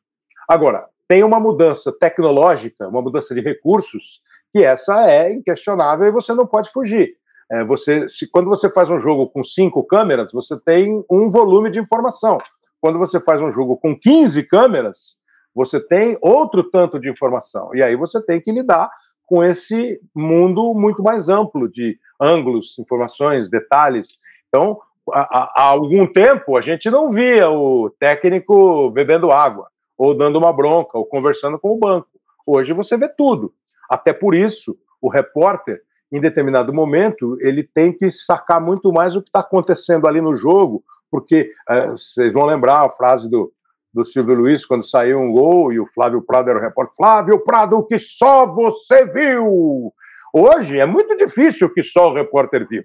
Agora, 0.48 0.88
tem 1.06 1.22
uma 1.22 1.38
mudança 1.38 1.92
tecnológica, 1.92 2.88
uma 2.88 3.02
mudança 3.02 3.34
de 3.34 3.40
recursos, 3.42 4.22
que 4.50 4.64
essa 4.64 5.10
é 5.10 5.30
inquestionável 5.30 6.06
e 6.06 6.10
você 6.10 6.32
não 6.32 6.46
pode 6.46 6.72
fugir. 6.72 7.16
É, 7.50 7.62
você, 7.64 8.08
se, 8.08 8.30
quando 8.30 8.48
você 8.48 8.70
faz 8.70 8.88
um 8.88 8.98
jogo 8.98 9.28
com 9.28 9.44
cinco 9.44 9.84
câmeras, 9.84 10.32
você 10.32 10.58
tem 10.58 11.04
um 11.10 11.28
volume 11.28 11.70
de 11.70 11.78
informação. 11.78 12.38
Quando 12.80 12.98
você 12.98 13.20
faz 13.20 13.42
um 13.42 13.50
jogo 13.50 13.76
com 13.76 13.98
15 13.98 14.42
câmeras, 14.44 15.18
você 15.54 15.78
tem 15.80 16.16
outro 16.22 16.62
tanto 16.64 16.98
de 16.98 17.10
informação. 17.10 17.74
E 17.74 17.82
aí 17.82 17.94
você 17.94 18.22
tem 18.22 18.40
que 18.40 18.50
lidar 18.50 18.90
com 19.26 19.44
esse 19.44 20.00
mundo 20.14 20.72
muito 20.72 21.02
mais 21.02 21.28
amplo 21.28 21.70
de 21.70 21.98
ângulos, 22.18 22.78
informações, 22.78 23.50
detalhes. 23.50 24.18
Então, 24.48 24.78
há, 25.12 25.52
há 25.56 25.64
algum 25.64 26.06
tempo, 26.06 26.56
a 26.56 26.62
gente 26.62 26.90
não 26.90 27.10
via 27.10 27.50
o 27.50 27.90
técnico 27.98 28.90
bebendo 28.90 29.30
água 29.30 29.68
ou 29.98 30.16
dando 30.16 30.38
uma 30.38 30.52
bronca, 30.52 30.96
ou 30.96 31.04
conversando 31.04 31.58
com 31.58 31.72
o 31.72 31.78
banco. 31.78 32.08
Hoje 32.46 32.72
você 32.72 32.96
vê 32.96 33.08
tudo. 33.08 33.52
Até 33.90 34.12
por 34.12 34.34
isso, 34.34 34.78
o 35.02 35.08
repórter, 35.08 35.82
em 36.10 36.20
determinado 36.20 36.72
momento, 36.72 37.36
ele 37.40 37.62
tem 37.62 37.92
que 37.92 38.10
sacar 38.10 38.60
muito 38.60 38.92
mais 38.92 39.16
o 39.16 39.20
que 39.20 39.28
está 39.28 39.40
acontecendo 39.40 40.06
ali 40.06 40.20
no 40.20 40.36
jogo, 40.36 40.82
porque 41.10 41.50
é, 41.68 41.88
vocês 41.88 42.32
vão 42.32 42.46
lembrar 42.46 42.86
a 42.86 42.90
frase 42.90 43.28
do, 43.28 43.52
do 43.92 44.04
Silvio 44.04 44.34
Luiz 44.34 44.64
quando 44.64 44.88
saiu 44.88 45.18
um 45.18 45.32
gol 45.32 45.72
e 45.72 45.80
o 45.80 45.86
Flávio 45.86 46.22
Prado 46.22 46.50
era 46.50 46.58
o 46.58 46.62
repórter. 46.62 46.94
Flávio 46.94 47.40
Prado, 47.40 47.76
o 47.76 47.84
que 47.84 47.98
só 47.98 48.46
você 48.46 49.04
viu? 49.06 49.92
Hoje 50.32 50.78
é 50.78 50.86
muito 50.86 51.16
difícil 51.16 51.66
o 51.66 51.72
que 51.72 51.82
só 51.82 52.10
o 52.10 52.14
repórter 52.14 52.66
viu. 52.68 52.84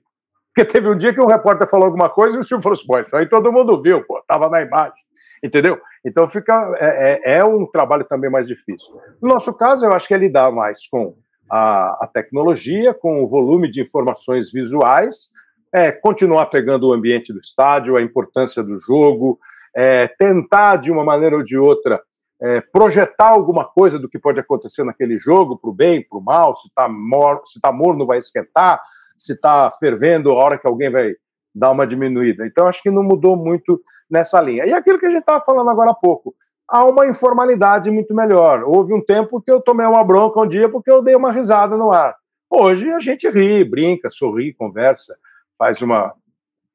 Porque 0.54 0.72
teve 0.72 0.88
um 0.88 0.98
dia 0.98 1.14
que 1.14 1.22
um 1.22 1.28
repórter 1.28 1.68
falou 1.68 1.86
alguma 1.86 2.10
coisa 2.10 2.38
e 2.38 2.40
o 2.40 2.44
Silvio 2.44 2.64
falou 2.64 2.74
assim: 2.74 3.08
isso 3.08 3.16
aí 3.16 3.28
todo 3.28 3.52
mundo 3.52 3.82
viu, 3.82 4.04
pô, 4.06 4.20
estava 4.20 4.50
na 4.50 4.62
imagem. 4.62 5.04
Entendeu? 5.44 5.78
Então 6.06 6.28
fica 6.30 6.74
é, 6.80 7.36
é, 7.36 7.38
é, 7.40 7.44
um 7.44 7.66
trabalho 7.66 8.06
também 8.06 8.30
mais 8.30 8.48
difícil. 8.48 8.90
No 9.22 9.28
nosso 9.28 9.54
caso, 9.54 9.86
eu 9.86 9.92
acho 9.92 10.08
que 10.08 10.14
é 10.14 10.18
lidar 10.18 10.50
mais 10.52 10.88
com 10.88 11.16
a, 11.52 12.06
a 12.06 12.10
tecnologia, 12.12 12.94
com 12.94 13.22
o 13.22 13.28
volume 13.28 13.70
de 13.70 13.82
informações 13.82 14.50
visuais, 14.52 15.30
é, 15.74 15.92
continuar 15.92 16.46
pegando 16.46 16.88
o 16.88 16.94
ambiente 16.94 17.34
do 17.34 17.40
estádio, 17.40 17.98
a 17.98 18.02
importância 18.02 18.64
do 18.64 18.80
jogo, 18.80 19.38
é, 19.76 20.08
tentar 20.08 20.78
de 20.78 20.92
uma 20.92 21.04
maneira 21.04 21.36
ou 21.36 21.44
de 21.44 21.58
outra 21.58 22.02
é, 22.42 22.62
projetar 22.62 23.30
alguma 23.30 23.66
coisa 23.66 23.98
do 23.98 24.10
que 24.10 24.20
pode 24.20 24.40
acontecer 24.40 24.84
naquele 24.84 25.18
jogo, 25.18 25.58
para 25.58 25.70
o 25.70 25.74
bem, 25.74 26.06
para 26.08 26.20
o 26.20 26.22
mal, 26.22 26.56
se 26.56 26.68
está 26.68 26.88
mor 26.88 27.42
tá 27.62 27.72
morno 27.72 28.06
vai 28.06 28.18
esquentar, 28.18 28.82
se 29.18 29.34
está 29.34 29.72
fervendo 29.80 30.30
a 30.30 30.36
hora 30.36 30.58
que 30.58 30.68
alguém 30.68 30.90
vai 30.90 31.14
dar 31.54 31.72
uma 31.72 31.86
diminuída. 31.86 32.46
Então, 32.46 32.68
acho 32.68 32.82
que 32.82 32.90
não 32.90 33.04
mudou 33.04 33.36
muito 33.36 33.82
nessa 34.10 34.42
linha. 34.42 34.66
E 34.66 34.74
aquilo 34.74 35.00
que 35.00 35.06
a 35.06 35.10
gente 35.10 35.20
estava 35.20 35.44
falando 35.44 35.70
agora 35.70 35.92
há 35.92 35.94
pouco, 35.94 36.34
há 36.68 36.86
uma 36.86 37.06
informalidade 37.06 37.92
muito 37.92 38.14
melhor. 38.16 38.64
Houve 38.64 38.94
um 38.94 39.04
tempo 39.04 39.42
que 39.42 39.52
eu 39.52 39.62
tomei 39.62 39.86
uma 39.86 40.04
bronca 40.04 40.40
um 40.40 40.48
dia 40.48 40.70
porque 40.70 40.90
eu 40.90 41.04
dei 41.04 41.16
uma 41.16 41.32
risada 41.32 41.78
no 41.78 41.92
ar. 41.92 42.16
Hoje 42.50 42.92
a 42.92 43.00
gente 43.00 43.30
ri, 43.30 43.64
brinca, 43.64 44.10
sorri, 44.10 44.54
conversa, 44.54 45.16
faz 45.58 45.82
uma, 45.82 46.14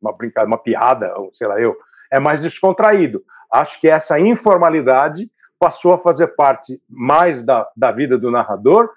uma 0.00 0.12
brincadeira, 0.12 0.48
uma 0.50 0.58
piada, 0.58 1.14
ou 1.16 1.30
sei 1.32 1.46
lá 1.46 1.60
eu, 1.60 1.76
é 2.10 2.18
mais 2.18 2.40
descontraído. 2.40 3.22
Acho 3.52 3.80
que 3.80 3.88
essa 3.88 4.18
informalidade 4.18 5.30
passou 5.58 5.92
a 5.92 5.98
fazer 5.98 6.28
parte 6.28 6.80
mais 6.88 7.42
da, 7.42 7.68
da 7.76 7.90
vida 7.90 8.18
do 8.18 8.30
narrador 8.30 8.90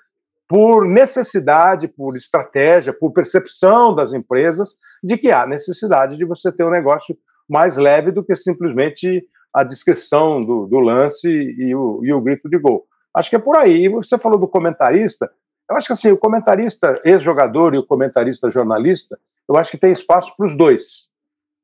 por 0.52 0.86
necessidade, 0.86 1.88
por 1.88 2.18
estratégia, 2.18 2.92
por 2.92 3.14
percepção 3.14 3.96
das 3.96 4.12
empresas 4.12 4.76
de 5.02 5.18
que 5.18 5.32
há 5.32 5.48
necessidade 5.48 6.18
de 6.18 6.26
você 6.26 6.52
ter 6.52 6.66
um 6.66 6.70
negócio 6.70 7.18
mais 7.50 7.78
leve 7.78 8.12
do 8.12 8.22
que 8.22 8.36
simplesmente 8.36 9.26
a 9.54 9.64
descrição 9.64 10.44
do, 10.44 10.68
do 10.68 10.78
lance 10.82 11.30
e 11.30 11.74
o, 11.74 12.02
e 12.04 12.12
o 12.12 12.20
grito 12.20 12.50
de 12.50 12.58
gol. 12.58 12.86
Acho 13.16 13.30
que 13.30 13.38
é 13.38 13.40
por 13.40 13.58
aí. 13.58 13.88
Você 13.88 14.18
falou 14.18 14.38
do 14.38 14.46
comentarista. 14.46 15.32
Eu 15.70 15.78
acho 15.78 15.88
que 15.88 15.94
assim, 15.94 16.12
o 16.12 16.18
comentarista 16.18 17.00
ex-jogador 17.06 17.74
e 17.74 17.78
o 17.78 17.88
comentarista 17.88 18.52
jornalista, 18.52 19.18
eu 19.48 19.56
acho 19.56 19.72
que 19.72 19.78
tem 19.78 19.94
espaço 19.94 20.36
para 20.36 20.48
os 20.48 20.58
dois. 20.58 21.08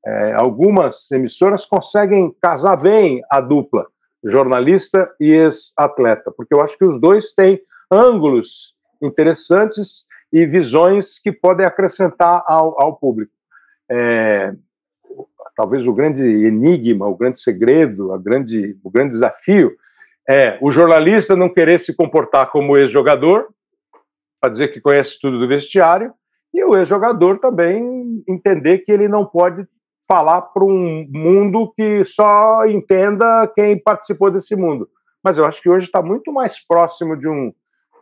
É, 0.05 0.33
algumas 0.35 1.11
emissoras 1.11 1.65
conseguem 1.65 2.33
casar 2.41 2.77
bem 2.77 3.21
a 3.29 3.41
dupla, 3.41 3.85
jornalista 4.23 5.13
e 5.19 5.33
ex-atleta, 5.33 6.31
porque 6.31 6.55
eu 6.55 6.61
acho 6.61 6.77
que 6.77 6.85
os 6.85 6.97
dois 7.01 7.33
têm 7.33 7.59
ângulos 7.91 8.76
interessantes 9.01 10.05
e 10.31 10.45
visões 10.45 11.19
que 11.19 11.31
podem 11.31 11.65
acrescentar 11.65 12.43
ao, 12.45 12.81
ao 12.81 12.95
público. 12.95 13.31
É, 13.89 14.53
talvez 15.55 15.87
o 15.87 15.93
grande 15.93 16.23
enigma, 16.23 17.07
o 17.07 17.15
grande 17.15 17.39
segredo, 17.39 18.13
a 18.13 18.17
grande, 18.17 18.77
o 18.83 18.91
grande 18.91 19.11
desafio 19.11 19.75
é 20.29 20.57
o 20.61 20.71
jornalista 20.71 21.35
não 21.35 21.47
querer 21.47 21.79
se 21.79 21.95
comportar 21.95 22.51
como 22.51 22.77
ex-jogador, 22.77 23.47
para 24.41 24.51
dizer 24.51 24.67
que 24.69 24.81
conhece 24.81 25.17
tudo 25.19 25.39
do 25.39 25.47
vestiário, 25.47 26.13
e 26.53 26.63
o 26.63 26.75
ex-jogador 26.75 27.39
também 27.39 28.23
entender 28.27 28.79
que 28.79 28.91
ele 28.91 29.07
não 29.07 29.25
pode 29.25 29.65
falar 30.07 30.41
para 30.41 30.63
um 30.63 31.07
mundo 31.09 31.73
que 31.75 32.03
só 32.05 32.65
entenda 32.65 33.47
quem 33.55 33.81
participou 33.81 34.29
desse 34.29 34.55
mundo. 34.55 34.89
Mas 35.23 35.37
eu 35.37 35.45
acho 35.45 35.61
que 35.61 35.69
hoje 35.69 35.87
está 35.87 36.01
muito 36.01 36.31
mais 36.31 36.59
próximo 36.65 37.17
de 37.17 37.27
um, 37.27 37.53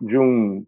de 0.01 0.17
um 0.17 0.65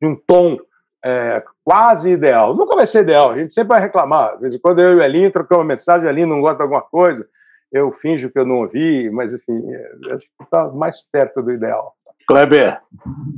de 0.00 0.08
um 0.08 0.16
tom 0.16 0.58
é, 1.04 1.42
quase 1.64 2.10
ideal. 2.10 2.54
Nunca 2.54 2.76
vai 2.76 2.86
ser 2.86 3.00
ideal, 3.00 3.30
a 3.30 3.38
gente 3.38 3.54
sempre 3.54 3.70
vai 3.70 3.80
reclamar. 3.80 4.34
De 4.34 4.42
vez 4.42 4.54
em 4.54 4.58
quando 4.58 4.80
eu 4.80 4.92
e 4.92 4.96
o 4.96 5.02
Elinho 5.02 5.30
trocamos 5.30 5.62
uma 5.62 5.74
mensagem, 5.74 6.06
o 6.06 6.10
Elinho 6.10 6.28
não 6.28 6.40
gosta 6.40 6.56
de 6.56 6.62
alguma 6.62 6.82
coisa, 6.82 7.26
eu 7.72 7.92
finjo 7.92 8.30
que 8.30 8.38
eu 8.38 8.46
não 8.46 8.56
ouvi, 8.56 9.10
mas 9.10 9.32
enfim, 9.32 9.62
é, 9.72 10.14
acho 10.14 10.26
que 10.26 10.44
está 10.44 10.68
mais 10.68 10.96
perto 11.12 11.42
do 11.42 11.52
ideal. 11.52 11.94
Kleber, 12.26 12.78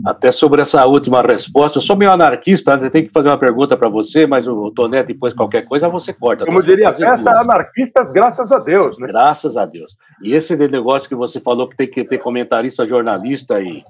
até 0.04 0.30
sobre 0.30 0.60
essa 0.60 0.84
última 0.84 1.22
resposta, 1.22 1.78
eu 1.78 1.82
sou 1.82 1.96
meio 1.96 2.10
anarquista, 2.10 2.76
né? 2.76 2.90
tem 2.90 3.06
que 3.06 3.12
fazer 3.12 3.28
uma 3.28 3.38
pergunta 3.38 3.76
para 3.76 3.88
você, 3.88 4.26
mas 4.26 4.46
o 4.46 4.70
Tonete, 4.72 5.12
depois 5.12 5.32
qualquer 5.32 5.62
coisa, 5.62 5.88
você 5.88 6.12
corta. 6.12 6.44
Como 6.44 6.62
diria 6.62 6.92
peça, 6.92 7.30
anarquistas, 7.30 8.12
graças 8.12 8.50
a 8.50 8.58
Deus, 8.58 8.98
né? 8.98 9.06
Graças 9.06 9.56
a 9.56 9.64
Deus. 9.64 9.96
E 10.22 10.34
esse 10.34 10.56
negócio 10.56 11.08
que 11.08 11.14
você 11.14 11.40
falou 11.40 11.68
que 11.68 11.76
tem 11.76 11.86
que 11.86 12.04
ter 12.04 12.18
comentarista, 12.18 12.86
jornalista 12.86 13.60
e, 13.60 13.84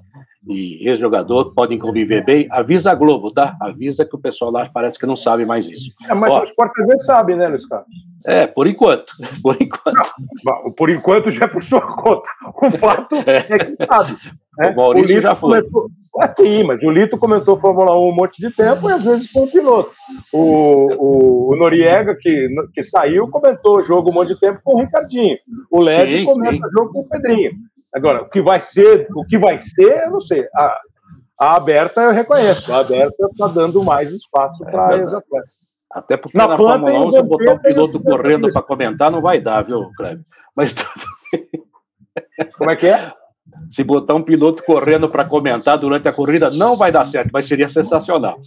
e 0.47 0.87
ex-jogador 0.87 1.53
podem 1.53 1.79
conviver 1.79 2.23
bem, 2.23 2.47
avisa 2.51 2.91
a 2.91 2.95
Globo, 2.95 3.31
tá? 3.31 3.55
Avisa 3.59 4.05
que 4.05 4.15
o 4.15 4.19
pessoal 4.19 4.51
lá 4.51 4.69
parece 4.71 4.99
que 4.99 5.05
não 5.05 5.15
sabe 5.15 5.45
mais 5.45 5.67
isso. 5.67 5.91
É, 6.07 6.13
mas 6.13 6.31
Ó, 6.31 6.43
os 6.43 6.49
Sport 6.49 6.71
TV 6.73 6.99
sabe, 6.99 7.35
né, 7.35 7.47
Luiz 7.47 7.65
Carlos? 7.65 7.87
É, 8.25 8.47
por 8.47 8.67
enquanto. 8.67 9.13
Por 9.41 9.57
enquanto. 9.59 10.13
Não, 10.45 10.71
por 10.71 10.89
enquanto 10.89 11.29
já 11.29 11.45
é 11.45 11.47
por 11.47 11.61
sua 11.63 11.81
conta. 11.81 12.23
O 12.55 12.71
fato 12.71 13.15
é, 13.25 13.37
é 13.37 13.57
que 13.57 13.85
sabe. 13.85 14.13
Né? 14.13 14.19
O 14.71 14.75
Maurício 14.75 15.07
o 15.07 15.09
Lito 15.09 15.21
já 15.21 15.35
foi. 15.35 15.61
Comentou, 15.63 15.89
é, 16.21 16.33
sim, 16.37 16.63
mas 16.63 16.81
o 16.83 16.91
Lito 16.91 17.17
comentou 17.17 17.59
Fórmula 17.59 17.97
1 17.97 18.07
um 18.07 18.15
monte 18.15 18.39
de 18.39 18.55
tempo 18.55 18.87
e 18.87 18.93
às 18.93 19.03
vezes 19.03 19.31
com 19.31 19.45
o 19.45 19.51
piloto. 19.51 19.91
O, 20.31 20.93
o, 20.93 21.51
o, 21.51 21.55
Noriega, 21.55 22.15
que, 22.15 22.49
que 22.71 22.83
saiu, 22.83 23.27
comentou 23.29 23.77
o 23.77 23.83
jogo 23.83 24.11
um 24.11 24.13
monte 24.13 24.27
de 24.27 24.39
tempo 24.39 24.59
com 24.63 24.75
o 24.75 24.79
Ricardinho. 24.79 25.37
O 25.71 25.81
Leve 25.81 26.23
comenta 26.23 26.67
o 26.67 26.71
jogo 26.71 26.93
com 26.93 26.99
o 26.99 27.09
Pedrinho. 27.09 27.51
Agora, 27.93 28.23
o 28.23 28.29
que 28.29 28.41
vai 28.41 28.59
ser, 28.59 29.07
o 29.15 29.25
que 29.25 29.37
vai 29.37 29.59
ser, 29.59 30.05
eu 30.05 30.11
não 30.11 30.21
sei. 30.21 30.47
A, 30.55 30.79
a 31.39 31.55
aberta 31.55 32.01
eu 32.01 32.11
reconheço. 32.11 32.73
A 32.73 32.79
aberta 32.79 33.27
está 33.31 33.47
dando 33.47 33.83
mais 33.83 34.11
espaço 34.11 34.63
para 34.65 34.95
é 34.95 34.99
ex-atletas. 34.99 35.73
Até 35.91 36.17
porque 36.17 36.37
na, 36.37 36.47
na 36.47 36.57
Fórmula 36.57 37.05
1, 37.07 37.11
se 37.11 37.21
botar 37.21 37.53
um 37.53 37.59
piloto 37.59 37.99
correndo 38.01 38.51
para 38.51 38.61
comentar, 38.63 39.11
não 39.11 39.21
vai 39.21 39.39
dar, 39.39 39.63
viu, 39.63 39.91
Kleber? 39.95 40.25
Mas 40.55 40.73
Como 42.57 42.69
é 42.69 42.75
que 42.75 42.87
é? 42.87 43.11
Se 43.69 43.83
botar 43.83 44.15
um 44.15 44.23
piloto 44.23 44.63
correndo 44.63 45.09
para 45.09 45.25
comentar 45.25 45.77
durante 45.77 46.07
a 46.07 46.13
corrida, 46.13 46.49
não 46.51 46.75
vai 46.75 46.91
dar 46.91 47.05
certo, 47.05 47.29
mas 47.31 47.45
seria 47.45 47.67
sensacional. 47.67 48.39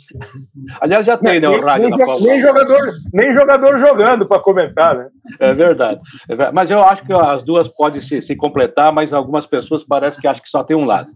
Aliás, 0.81 1.05
já 1.05 1.17
tem, 1.17 1.39
né, 1.39 1.49
o 1.49 1.61
rádio 1.61 1.91
nem, 1.91 2.21
nem 2.23 2.41
jogador, 2.41 2.93
nem 3.13 3.35
jogador 3.35 3.79
jogando 3.79 4.27
para 4.27 4.41
comentar, 4.41 4.97
né? 4.97 5.09
É 5.39 5.53
verdade. 5.53 6.01
é. 6.29 6.53
Mas 6.53 6.71
eu 6.71 6.83
acho 6.83 7.05
que 7.05 7.13
as 7.13 7.43
duas 7.43 7.69
podem 7.69 8.01
se, 8.01 8.23
se 8.23 8.35
completar, 8.35 8.93
mas 8.93 9.13
algumas 9.13 9.47
pessoas 9.47 9.85
parecem 9.85 10.21
que 10.21 10.29
acham 10.29 10.43
que 10.43 10.49
só 10.51 10.65
tem 10.65 10.77
um 10.77 10.85
lado. 10.85 11.11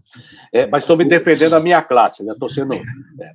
É, 0.53 0.67
mas 0.67 0.83
estou 0.83 0.95
me 0.95 1.05
defendendo 1.05 1.53
a 1.53 1.59
minha 1.59 1.81
classe, 1.81 2.23
né? 2.23 2.33
Estou 2.33 2.49
sendo. 2.49 2.73
É. 2.75 3.31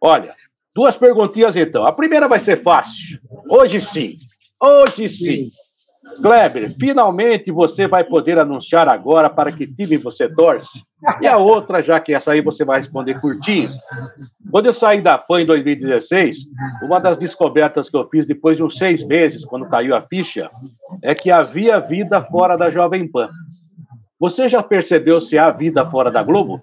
Olha, 0.00 0.32
Duas 0.74 0.96
perguntinhas 0.96 1.54
então. 1.54 1.84
A 1.84 1.92
primeira 1.92 2.26
vai 2.26 2.40
ser 2.40 2.56
fácil. 2.56 3.20
Hoje 3.48 3.80
sim. 3.80 4.16
Hoje 4.60 5.08
sim. 5.08 5.48
Kleber, 6.20 6.74
finalmente 6.78 7.50
você 7.50 7.86
vai 7.86 8.04
poder 8.04 8.38
anunciar 8.38 8.88
agora 8.88 9.30
para 9.30 9.52
que 9.52 9.66
time 9.66 9.96
você 9.96 10.28
torce. 10.28 10.82
E 11.20 11.26
a 11.26 11.36
outra, 11.36 11.82
já 11.82 11.98
que 11.98 12.14
essa 12.14 12.32
aí 12.32 12.40
você 12.40 12.64
vai 12.64 12.78
responder 12.78 13.20
curtinho. 13.20 13.70
Quando 14.50 14.66
eu 14.66 14.74
saí 14.74 15.00
da 15.00 15.18
PAN 15.18 15.42
em 15.42 15.46
2016, 15.46 16.36
uma 16.82 17.00
das 17.00 17.16
descobertas 17.16 17.90
que 17.90 17.96
eu 17.96 18.08
fiz 18.08 18.24
depois 18.26 18.56
de 18.56 18.62
uns 18.62 18.78
seis 18.78 19.06
meses, 19.06 19.44
quando 19.44 19.68
caiu 19.68 19.96
a 19.96 20.00
ficha, 20.00 20.48
é 21.02 21.14
que 21.14 21.30
havia 21.30 21.80
vida 21.80 22.22
fora 22.22 22.56
da 22.56 22.70
Jovem 22.70 23.10
Pan. 23.10 23.28
Você 24.20 24.48
já 24.48 24.62
percebeu 24.62 25.20
se 25.20 25.36
há 25.36 25.50
vida 25.50 25.84
fora 25.84 26.08
da 26.08 26.22
Globo? 26.22 26.60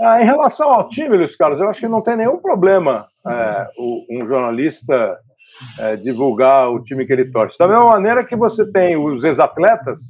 Ah, 0.00 0.22
em 0.22 0.24
relação 0.24 0.70
ao 0.70 0.88
time, 0.88 1.16
Luiz 1.16 1.34
Carlos, 1.34 1.58
eu 1.58 1.68
acho 1.68 1.80
que 1.80 1.88
não 1.88 2.00
tem 2.02 2.16
nenhum 2.16 2.36
problema 2.36 3.04
é, 3.26 3.66
um 4.08 4.24
jornalista 4.26 5.18
é, 5.78 5.96
divulgar 5.96 6.70
o 6.70 6.82
time 6.82 7.06
que 7.06 7.12
ele 7.12 7.30
torce. 7.30 7.58
Da 7.58 7.68
mesma 7.68 7.86
maneira 7.86 8.24
que 8.24 8.36
você 8.36 8.64
tem 8.70 8.96
os 8.96 9.24
ex-atletas 9.24 10.00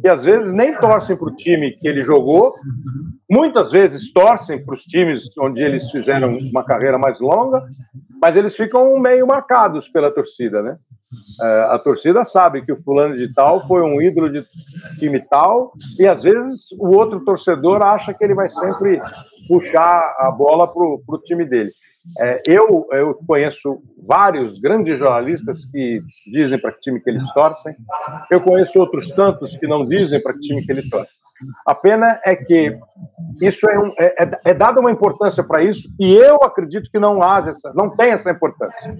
que 0.00 0.08
às 0.08 0.24
vezes 0.24 0.52
nem 0.52 0.74
torcem 0.76 1.16
para 1.16 1.28
o 1.28 1.34
time 1.34 1.70
que 1.72 1.88
ele 1.88 2.02
jogou, 2.02 2.54
muitas 3.30 3.70
vezes 3.72 4.12
torcem 4.12 4.62
para 4.62 4.74
os 4.74 4.82
times 4.82 5.30
onde 5.38 5.62
eles 5.62 5.90
fizeram 5.90 6.36
uma 6.36 6.64
carreira 6.64 6.98
mais 6.98 7.18
longa, 7.20 7.64
mas 8.20 8.36
eles 8.36 8.54
ficam 8.54 8.98
meio 8.98 9.26
marcados 9.26 9.88
pela 9.88 10.10
torcida, 10.10 10.62
né? 10.62 10.76
É, 11.40 11.66
a 11.70 11.78
torcida 11.78 12.24
sabe 12.24 12.62
que 12.62 12.72
o 12.72 12.82
fulano 12.82 13.16
de 13.16 13.32
tal 13.32 13.66
foi 13.66 13.82
um 13.82 14.00
ídolo 14.02 14.30
de 14.30 14.44
time 14.98 15.20
tal, 15.20 15.72
e 15.98 16.06
às 16.06 16.22
vezes 16.22 16.72
o 16.72 16.88
outro 16.88 17.20
torcedor 17.24 17.82
acha 17.82 18.12
que 18.12 18.24
ele 18.24 18.34
vai 18.34 18.48
sempre 18.48 19.00
puxar 19.46 20.16
a 20.18 20.30
bola 20.30 20.66
para 20.66 20.82
o 20.82 21.22
time 21.24 21.44
dele. 21.44 21.70
É, 22.20 22.42
eu, 22.46 22.86
eu 22.92 23.14
conheço 23.26 23.82
vários 24.06 24.58
grandes 24.60 24.98
jornalistas 24.98 25.64
que 25.64 26.00
dizem 26.30 26.58
para 26.58 26.72
que 26.72 26.80
time 26.80 27.00
que 27.00 27.08
eles 27.08 27.24
torcem. 27.32 27.74
Eu 28.30 28.40
conheço 28.42 28.78
outros 28.78 29.10
tantos 29.12 29.56
que 29.56 29.66
não 29.66 29.86
dizem 29.88 30.22
para 30.22 30.34
que 30.34 30.40
time 30.40 30.64
que 30.64 30.70
ele 30.70 30.88
torce. 30.88 31.18
A 31.66 31.74
pena 31.74 32.20
é 32.24 32.36
que 32.36 32.78
isso 33.40 33.68
é, 33.68 33.78
um, 33.78 33.92
é, 33.98 34.24
é, 34.24 34.30
é 34.44 34.54
dada 34.54 34.80
uma 34.80 34.90
importância 34.90 35.42
para 35.42 35.62
isso 35.62 35.88
e 35.98 36.14
eu 36.14 36.36
acredito 36.36 36.90
que 36.90 36.98
não 36.98 37.22
haja 37.22 37.50
essa, 37.50 37.72
não 37.74 37.96
tem 37.96 38.10
essa 38.12 38.30
importância. 38.30 38.94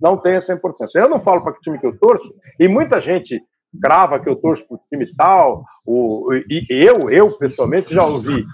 Não 0.00 0.16
tem 0.16 0.34
essa 0.34 0.52
importância. 0.52 0.98
Eu 0.98 1.08
não 1.08 1.20
falo 1.20 1.42
para 1.42 1.52
que 1.52 1.60
time 1.60 1.78
que 1.78 1.86
eu 1.86 1.98
torço 1.98 2.34
e 2.58 2.66
muita 2.66 3.00
gente 3.00 3.40
crava 3.80 4.18
que 4.18 4.28
eu 4.28 4.36
torço 4.36 4.66
para 4.66 4.76
o 4.76 4.80
time 4.90 5.06
tal. 5.16 5.64
O, 5.86 6.32
e 6.48 6.66
eu, 6.70 7.10
eu 7.10 7.30
pessoalmente, 7.36 7.94
já 7.94 8.04
ouvi 8.04 8.44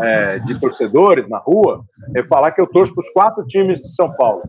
é, 0.00 0.38
de 0.40 0.58
torcedores 0.58 1.28
na 1.28 1.38
rua 1.38 1.84
é, 2.14 2.22
falar 2.24 2.52
que 2.52 2.60
eu 2.60 2.66
torço 2.66 2.94
para 2.94 3.02
os 3.02 3.10
quatro 3.10 3.46
times 3.46 3.80
de 3.80 3.94
São 3.94 4.12
Paulo. 4.12 4.42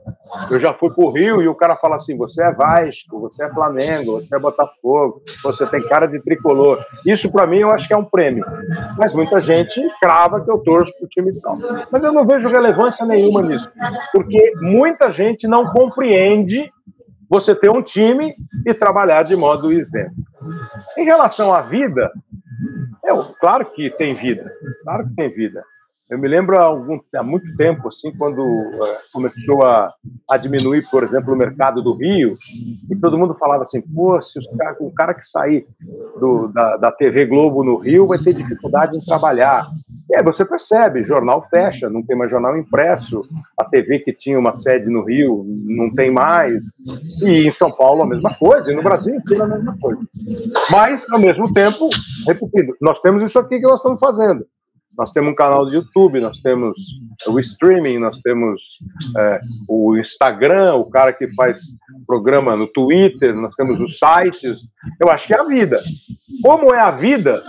Eu 0.50 0.60
já 0.60 0.74
fui 0.74 0.90
para 0.90 1.04
o 1.04 1.12
Rio 1.12 1.42
e 1.42 1.48
o 1.48 1.56
cara 1.56 1.76
fala 1.76 1.96
assim: 1.96 2.18
você 2.18 2.44
é 2.44 2.52
Vasco, 2.52 3.20
você 3.20 3.44
é 3.44 3.54
Flamengo, 3.54 4.14
você 4.14 4.36
é 4.36 4.40
Botafogo, 4.40 5.22
você 5.44 5.66
tem 5.68 5.88
cara 5.88 6.08
de 6.08 6.24
tricolor. 6.24 6.84
Isso 7.06 7.32
para 7.32 7.48
mim 7.48 7.60
eu 7.60 7.72
acho 7.72 7.88
que 7.88 7.94
é 7.94 7.98
um 7.98 8.06
prêmio. 8.06 8.46
Mas 8.98 9.14
muita 9.14 9.42
gente 9.42 9.82
crava 10.02 10.44
que 10.44 10.50
eu 10.50 10.58
torço 10.60 10.92
para 10.98 11.06
o 11.06 11.10
time 11.10 11.40
tal. 11.40 11.58
Mas 11.92 12.04
eu 12.04 12.12
não 12.12 12.26
vejo 12.26 12.50
relevância 12.50 13.06
nenhuma 13.06 13.42
nisso, 13.42 13.70
porque 14.12 14.54
muita 14.62 15.12
gente 15.12 15.48
não 15.48 15.66
compreende 15.68 16.72
você 17.36 17.54
ter 17.54 17.69
um 17.69 17.82
time 17.82 18.34
e 18.65 18.74
trabalhar 18.74 19.24
de 19.24 19.36
modo 19.36 19.71
isento. 19.71 20.15
Em 20.98 21.04
relação 21.04 21.54
à 21.54 21.62
vida, 21.62 22.12
é, 23.04 23.12
claro 23.39 23.65
que 23.71 23.89
tem 23.89 24.15
vida, 24.15 24.50
claro 24.84 25.08
que 25.08 25.15
tem 25.15 25.30
vida. 25.30 25.63
Eu 26.10 26.19
me 26.19 26.28
lembro 26.28 26.58
há, 26.58 26.65
algum, 26.65 27.00
há 27.15 27.24
muito 27.24 27.56
tempo, 27.58 27.88
assim, 27.88 28.15
quando 28.15 28.39
uh, 28.39 28.98
começou 29.12 29.65
a, 29.65 29.91
a, 30.30 30.38
diminuir, 30.38 30.88
por 30.91 31.04
exemplo, 31.04 31.34
o 31.34 31.38
mercado 31.38 31.82
do 31.82 31.95
Rio, 31.95 32.38
e 32.91 32.95
todo 33.00 33.17
mundo 33.17 33.34
falava 33.34 33.63
assim: 33.63 33.82
pô, 33.82 34.21
se 34.21 34.39
cara, 34.56 34.78
o 34.80 34.91
cara 34.91 35.15
que 35.15 35.26
sair 35.26 35.65
do, 36.19 36.48
da, 36.50 36.78
da 36.78 36.91
TV 36.91 37.26
Globo 37.26 37.63
no 37.63 37.78
Rio 37.78 38.06
vai 38.06 38.19
ter 38.19 38.36
dificuldade 38.36 38.95
em 38.95 39.04
trabalhar. 39.04 39.67
E 40.10 40.18
aí 40.18 40.24
você 40.24 40.46
percebe: 40.46 41.04
jornal 41.04 41.48
fecha, 41.50 41.89
não 41.89 42.04
tem 42.04 42.18
mais 42.18 42.30
jornal 42.32 42.58
impresso, 42.58 43.24
a 43.58 43.65
TV 43.65 44.00
que 44.00 44.13
tinha 44.13 44.39
uma 44.39 44.54
sede 44.54 44.89
no 44.89 45.04
Rio 45.04 45.46
não 45.65 45.91
tem 45.94 46.12
mais, 46.12 46.65
e 47.22 47.48
em 47.48 47.52
São 47.52 47.72
Paulo 47.72 48.04
a 48.04 48.08
mesma 48.08 48.36
coisa, 48.38 48.72
e 48.72 48.76
no 48.76 48.84
Brasil 48.84 49.15
inteiro 49.15 49.44
a 49.44 49.48
mesma 49.48 49.78
coisa. 49.80 50.02
Mas, 50.72 51.06
ao 51.12 51.20
mesmo 51.20 51.52
tempo, 51.54 51.89
repetindo, 52.28 52.76
nós 52.82 53.00
temos 53.02 53.24
isso 53.24 53.39
aqui 53.39 53.60
que 53.60 53.68
nós 53.68 53.80
estamos 53.80 54.00
fazendo 54.00 54.46
nós 54.97 55.12
temos 55.12 55.31
um 55.31 55.36
canal 55.36 55.65
de 55.65 55.75
YouTube, 55.75 56.21
nós 56.21 56.39
temos 56.39 56.75
o 57.27 57.39
streaming, 57.39 57.99
nós 57.99 58.19
temos 58.19 58.79
é, 59.17 59.41
o 59.67 59.97
Instagram, 59.97 60.75
o 60.75 60.89
cara 60.89 61.12
que 61.12 61.27
faz 61.34 61.60
programa 62.08 62.55
no 62.55 62.67
Twitter, 62.67 63.36
nós 63.36 63.55
temos 63.55 63.79
os 63.79 63.99
sites. 63.99 64.62
Eu 64.99 65.10
acho 65.10 65.27
que 65.27 65.34
é 65.34 65.39
a 65.39 65.43
vida. 65.43 65.77
Como 66.41 66.73
é 66.73 66.79
a 66.79 66.91
vida, 66.91 67.43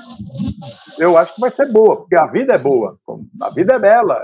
eu 0.98 1.16
acho 1.16 1.34
que 1.34 1.40
vai 1.40 1.52
ser 1.52 1.70
boa, 1.72 1.96
porque 1.96 2.16
a 2.16 2.26
vida 2.26 2.54
é 2.54 2.58
boa, 2.58 2.98
a 3.42 3.50
vida 3.50 3.74
é 3.74 3.78
bela. 3.78 4.20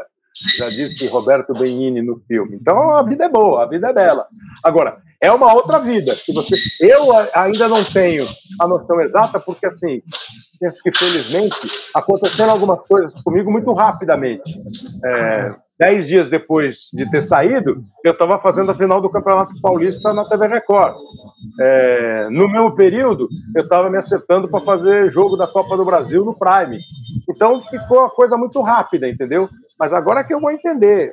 Já 0.58 0.68
disse 0.68 1.06
Roberto 1.08 1.52
Benini 1.52 2.02
no 2.02 2.20
filme. 2.26 2.56
Então 2.56 2.96
a 2.96 3.02
vida 3.02 3.24
é 3.24 3.28
boa, 3.28 3.64
a 3.64 3.66
vida 3.66 3.88
é 3.88 3.92
bela. 3.92 4.26
Agora, 4.62 4.98
é 5.20 5.30
uma 5.30 5.54
outra 5.54 5.78
vida. 5.78 6.14
Se 6.14 6.32
você, 6.32 6.56
eu 6.80 7.12
ainda 7.34 7.68
não 7.68 7.84
tenho 7.84 8.26
a 8.60 8.66
noção 8.66 9.00
exata, 9.00 9.38
porque 9.38 9.66
assim, 9.66 10.02
penso 10.58 10.78
que, 10.82 10.90
felizmente, 10.96 11.56
aconteceram 11.94 12.50
algumas 12.52 12.86
coisas 12.86 13.20
comigo 13.22 13.50
muito 13.50 13.72
rapidamente. 13.72 14.60
É, 15.04 15.54
dez 15.82 16.06
dias 16.06 16.30
depois 16.30 16.90
de 16.92 17.10
ter 17.10 17.22
saído, 17.22 17.84
eu 18.04 18.12
estava 18.12 18.38
fazendo 18.38 18.70
a 18.70 18.74
final 18.74 19.00
do 19.00 19.10
Campeonato 19.10 19.60
Paulista 19.60 20.12
na 20.12 20.24
TV 20.28 20.46
Record. 20.46 20.94
É, 21.60 22.28
no 22.30 22.48
mesmo 22.48 22.76
período, 22.76 23.28
eu 23.56 23.64
estava 23.64 23.90
me 23.90 23.98
acertando 23.98 24.46
para 24.46 24.60
fazer 24.60 25.10
jogo 25.10 25.36
da 25.36 25.48
Copa 25.48 25.76
do 25.76 25.84
Brasil 25.84 26.24
no 26.24 26.38
Prime. 26.38 26.78
Então 27.28 27.60
ficou 27.62 28.04
a 28.04 28.10
coisa 28.10 28.36
muito 28.36 28.62
rápida, 28.62 29.08
entendeu? 29.08 29.48
Mas 29.76 29.92
agora 29.92 30.20
é 30.20 30.24
que 30.24 30.32
eu 30.32 30.40
vou 30.40 30.52
entender 30.52 31.10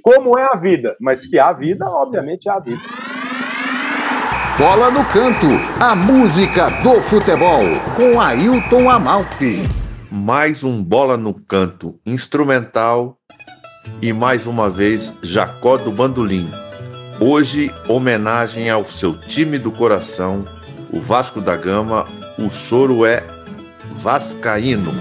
como 0.00 0.38
é 0.38 0.44
a 0.44 0.56
vida, 0.56 0.94
mas 1.00 1.26
que 1.26 1.36
a 1.36 1.52
vida, 1.52 1.84
obviamente, 1.84 2.48
é 2.48 2.52
a 2.52 2.60
vida. 2.60 2.82
Bola 4.56 4.92
no 4.92 5.04
Canto, 5.06 5.48
a 5.82 5.96
música 5.96 6.66
do 6.84 7.02
futebol, 7.02 7.64
com 7.96 8.20
Ailton 8.20 8.88
Amalfi. 8.88 9.64
Mais 10.08 10.62
um 10.62 10.80
Bola 10.84 11.16
no 11.16 11.34
Canto 11.34 11.98
instrumental 12.06 13.18
e 14.00 14.12
mais 14.12 14.46
uma 14.46 14.68
vez 14.68 15.12
Jacó 15.22 15.76
do 15.76 15.90
Bandolim. 15.90 16.50
Hoje, 17.20 17.72
homenagem 17.88 18.68
ao 18.68 18.84
seu 18.84 19.14
time 19.14 19.58
do 19.58 19.70
coração, 19.70 20.44
o 20.90 21.00
Vasco 21.00 21.40
da 21.40 21.56
Gama. 21.56 22.06
O 22.36 22.50
choro 22.50 23.06
é 23.06 23.24
Vascaíno. 23.96 24.92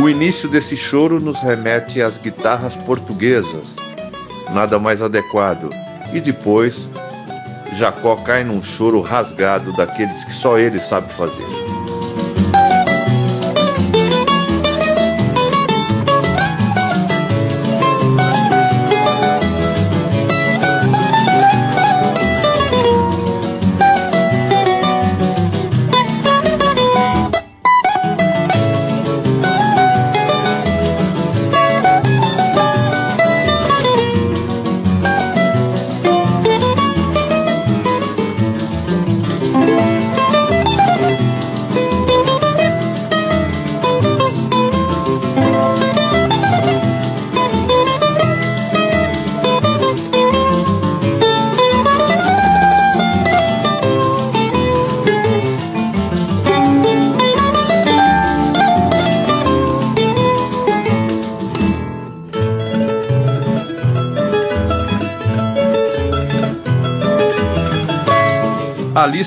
O 0.00 0.08
início 0.08 0.50
desse 0.50 0.76
choro 0.76 1.18
nos 1.18 1.40
remete 1.40 2.02
às 2.02 2.18
guitarras 2.18 2.76
portuguesas, 2.76 3.76
nada 4.52 4.78
mais 4.78 5.00
adequado. 5.00 5.70
E 6.12 6.20
depois, 6.20 6.86
Jacó 7.72 8.16
cai 8.16 8.44
num 8.44 8.62
choro 8.62 9.00
rasgado 9.00 9.74
daqueles 9.76 10.24
que 10.24 10.32
só 10.34 10.58
ele 10.58 10.78
sabe 10.78 11.10
fazer. 11.10 11.73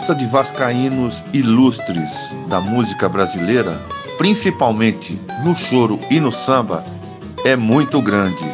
Lista 0.07 0.15
de 0.15 0.25
vascaínos 0.25 1.21
ilustres 1.33 2.31
da 2.47 2.61
música 2.61 3.09
brasileira, 3.09 3.81
principalmente 4.17 5.19
no 5.43 5.53
choro 5.53 5.99
e 6.09 6.17
no 6.17 6.31
samba, 6.31 6.81
é 7.43 7.57
muito 7.57 8.01
grande. 8.01 8.45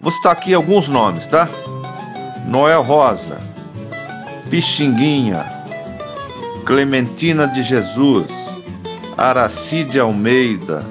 Vou 0.00 0.10
citar 0.10 0.32
aqui 0.32 0.54
alguns 0.54 0.88
nomes, 0.88 1.26
tá? 1.26 1.46
Noel 2.46 2.82
Rosa, 2.82 3.38
Pixinguinha, 4.48 5.44
Clementina 6.64 7.46
de 7.46 7.62
Jesus, 7.62 8.26
Aracide 9.18 10.00
Almeida, 10.00 10.82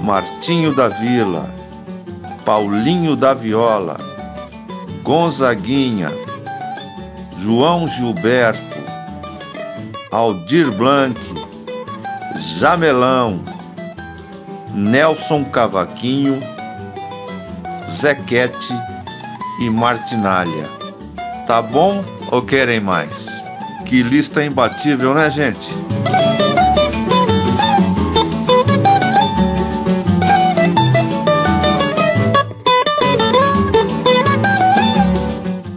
Martinho 0.00 0.72
da 0.72 0.86
Vila, 0.86 1.52
Paulinho 2.44 3.16
da 3.16 3.34
Viola, 3.34 3.98
Gonzaguinha, 5.02 6.10
João 7.38 7.88
Gilberto, 7.88 8.67
Aldir 10.10 10.70
Blanc, 10.72 11.20
Jamelão, 12.56 13.40
Nelson 14.70 15.44
Cavaquinho, 15.44 16.40
Zequete 17.90 18.74
e 19.60 19.68
Martinalha. 19.68 20.64
Tá 21.46 21.60
bom 21.60 22.02
ou 22.30 22.40
querem 22.40 22.80
mais? 22.80 23.42
Que 23.84 24.02
lista 24.02 24.42
imbatível, 24.42 25.12
né, 25.14 25.30
gente? 25.30 25.68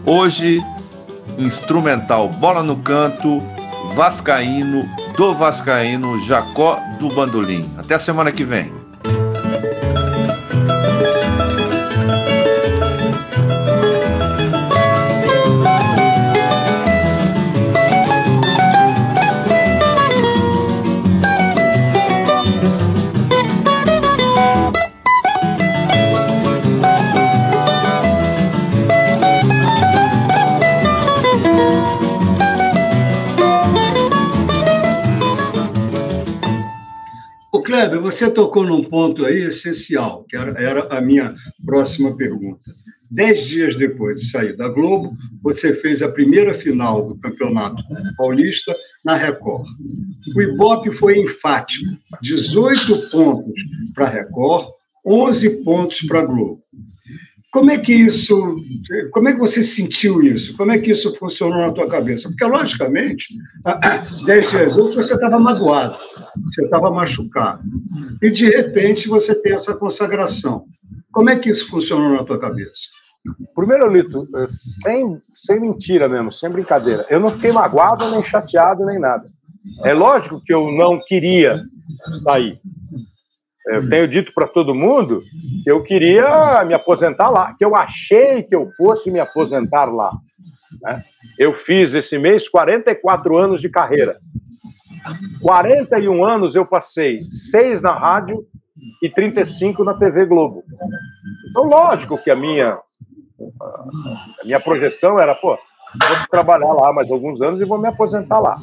Hoje 0.05 0.63
instrumental 1.37 2.29
Bola 2.29 2.61
no 2.61 2.77
Canto, 2.77 3.41
Vascaíno, 3.93 4.85
do 5.17 5.33
Vascaíno 5.33 6.17
Jacó 6.19 6.79
do 6.97 7.09
Bandolim. 7.09 7.69
Até 7.77 7.95
a 7.95 7.99
semana 7.99 8.31
que 8.31 8.45
vem. 8.45 8.80
Kleber, 37.81 37.99
você 37.99 38.29
tocou 38.29 38.63
num 38.63 38.83
ponto 38.83 39.25
aí 39.25 39.41
essencial, 39.41 40.23
que 40.25 40.35
era, 40.35 40.51
era 40.61 40.95
a 40.95 41.01
minha 41.01 41.33
próxima 41.65 42.15
pergunta. 42.15 42.75
Dez 43.09 43.47
dias 43.47 43.75
depois 43.75 44.19
de 44.19 44.29
sair 44.29 44.55
da 44.55 44.67
Globo, 44.67 45.13
você 45.41 45.73
fez 45.73 46.03
a 46.03 46.11
primeira 46.11 46.53
final 46.53 47.07
do 47.07 47.17
Campeonato 47.17 47.83
Paulista 48.15 48.75
na 49.03 49.15
Record. 49.15 49.67
O 50.35 50.41
Ibope 50.41 50.91
foi 50.91 51.19
enfático: 51.19 51.91
18 52.21 53.09
pontos 53.09 53.61
para 53.95 54.05
a 54.05 54.09
Record, 54.09 54.67
11 55.03 55.63
pontos 55.63 56.01
para 56.03 56.19
a 56.19 56.25
Globo. 56.25 56.61
Como 57.51 57.69
é 57.69 57.77
que 57.77 57.91
isso, 57.91 58.63
como 59.11 59.27
é 59.27 59.33
que 59.33 59.39
você 59.39 59.61
sentiu 59.61 60.21
isso? 60.21 60.55
Como 60.55 60.71
é 60.71 60.77
que 60.77 60.91
isso 60.91 61.13
funcionou 61.15 61.57
na 61.57 61.73
tua 61.73 61.85
cabeça? 61.85 62.29
Porque, 62.29 62.45
logicamente, 62.45 63.27
dez 64.25 64.49
dias 64.49 64.77
antes 64.77 64.95
você 64.95 65.15
estava 65.15 65.37
magoado, 65.37 65.97
você 66.45 66.63
estava 66.63 66.89
machucado. 66.89 67.61
E, 68.21 68.29
de 68.29 68.49
repente, 68.49 69.09
você 69.09 69.35
tem 69.35 69.51
essa 69.51 69.75
consagração. 69.75 70.65
Como 71.11 71.29
é 71.29 71.35
que 71.35 71.49
isso 71.49 71.67
funcionou 71.67 72.13
na 72.13 72.23
tua 72.23 72.39
cabeça? 72.39 72.87
Primeiro, 73.53 73.91
Lito, 73.91 74.27
sem, 74.81 75.21
sem 75.33 75.59
mentira 75.59 76.07
mesmo, 76.07 76.31
sem 76.31 76.49
brincadeira, 76.49 77.05
eu 77.09 77.19
não 77.19 77.29
fiquei 77.29 77.51
magoado, 77.51 78.09
nem 78.11 78.23
chateado, 78.23 78.85
nem 78.85 78.97
nada. 78.97 79.25
É 79.83 79.93
lógico 79.93 80.41
que 80.41 80.53
eu 80.53 80.71
não 80.71 80.99
queria 81.05 81.63
sair. 82.23 82.59
Eu 83.67 83.87
tenho 83.89 84.07
dito 84.07 84.33
para 84.33 84.47
todo 84.47 84.73
mundo 84.73 85.23
que 85.63 85.71
eu 85.71 85.83
queria 85.83 86.63
me 86.65 86.73
aposentar 86.73 87.29
lá, 87.29 87.53
que 87.53 87.63
eu 87.63 87.75
achei 87.75 88.41
que 88.43 88.55
eu 88.55 88.71
fosse 88.75 89.11
me 89.11 89.19
aposentar 89.19 89.85
lá. 89.85 90.11
Né? 90.81 91.01
Eu 91.37 91.53
fiz 91.53 91.93
esse 91.93 92.17
mês 92.17 92.49
44 92.49 93.37
anos 93.37 93.61
de 93.61 93.69
carreira. 93.69 94.17
41 95.41 96.23
anos 96.23 96.55
eu 96.55 96.65
passei, 96.65 97.21
seis 97.29 97.81
na 97.81 97.91
rádio 97.91 98.45
e 99.01 99.09
35 99.09 99.83
na 99.83 99.93
TV 99.93 100.25
Globo. 100.25 100.63
Então, 101.49 101.65
lógico 101.65 102.17
que 102.17 102.31
a 102.31 102.35
minha, 102.35 102.79
a 102.79 104.45
minha 104.45 104.59
projeção 104.59 105.19
era, 105.19 105.35
pô, 105.35 105.57
vou 105.99 106.27
trabalhar 106.29 106.71
lá 106.73 106.93
mais 106.93 107.09
alguns 107.09 107.41
anos 107.41 107.61
e 107.61 107.65
vou 107.65 107.79
me 107.79 107.87
aposentar 107.87 108.39
lá. 108.39 108.57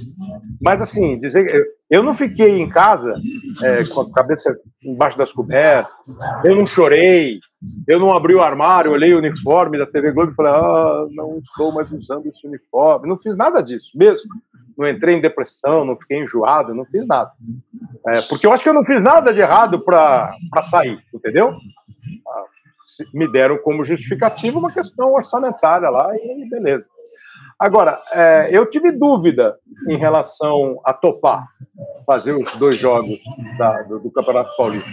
Mas, 0.61 0.81
assim, 0.81 1.19
dizer 1.19 1.45
eu 1.91 2.03
não 2.03 2.13
fiquei 2.13 2.61
em 2.61 2.69
casa 2.69 3.15
é, 3.63 3.81
com 3.89 4.03
a 4.03 4.13
cabeça 4.13 4.55
embaixo 4.85 5.17
das 5.17 5.33
cobertas, 5.33 5.91
eu 6.45 6.55
não 6.55 6.67
chorei, 6.67 7.41
eu 7.87 7.99
não 7.99 8.15
abri 8.15 8.35
o 8.35 8.43
armário, 8.43 8.93
olhei 8.93 9.15
o 9.15 9.19
uniforme 9.19 9.79
da 9.79 9.87
TV 9.87 10.13
Globo 10.13 10.33
e 10.33 10.35
falei, 10.35 10.53
ah, 10.53 11.07
não 11.13 11.39
estou 11.39 11.73
mais 11.73 11.91
usando 11.91 12.27
esse 12.27 12.47
uniforme. 12.47 13.09
Não 13.09 13.19
fiz 13.19 13.35
nada 13.35 13.63
disso, 13.63 13.91
mesmo. 13.95 14.31
Não 14.77 14.87
entrei 14.87 15.17
em 15.17 15.21
depressão, 15.21 15.85
não 15.85 15.97
fiquei 15.97 16.23
enjoado, 16.23 16.75
não 16.75 16.85
fiz 16.85 17.07
nada. 17.07 17.33
É, 18.07 18.21
porque 18.29 18.47
eu 18.47 18.53
acho 18.53 18.63
que 18.63 18.69
eu 18.69 18.75
não 18.75 18.85
fiz 18.85 19.03
nada 19.03 19.33
de 19.33 19.41
errado 19.41 19.81
para 19.81 20.37
sair, 20.71 21.03
entendeu? 21.13 21.53
Ah, 22.29 22.45
me 23.15 23.31
deram 23.33 23.57
como 23.59 23.85
justificativa 23.85 24.59
uma 24.59 24.73
questão 24.73 25.13
orçamentária 25.13 25.89
lá 25.89 26.15
e 26.15 26.49
beleza. 26.49 26.87
Agora, 27.59 28.01
é, 28.13 28.51
eu 28.53 28.71
tive 28.71 28.93
dúvida 28.93 29.59
em 29.89 29.97
relação 29.97 30.81
a 30.85 30.93
topar 30.93 31.45
fazer 32.07 32.33
os 32.33 32.55
dois 32.57 32.77
jogos 32.77 33.19
da, 33.59 33.83
do, 33.83 33.99
do, 33.99 34.13
Campeonato 34.13 34.57
Paulista. 34.57 34.89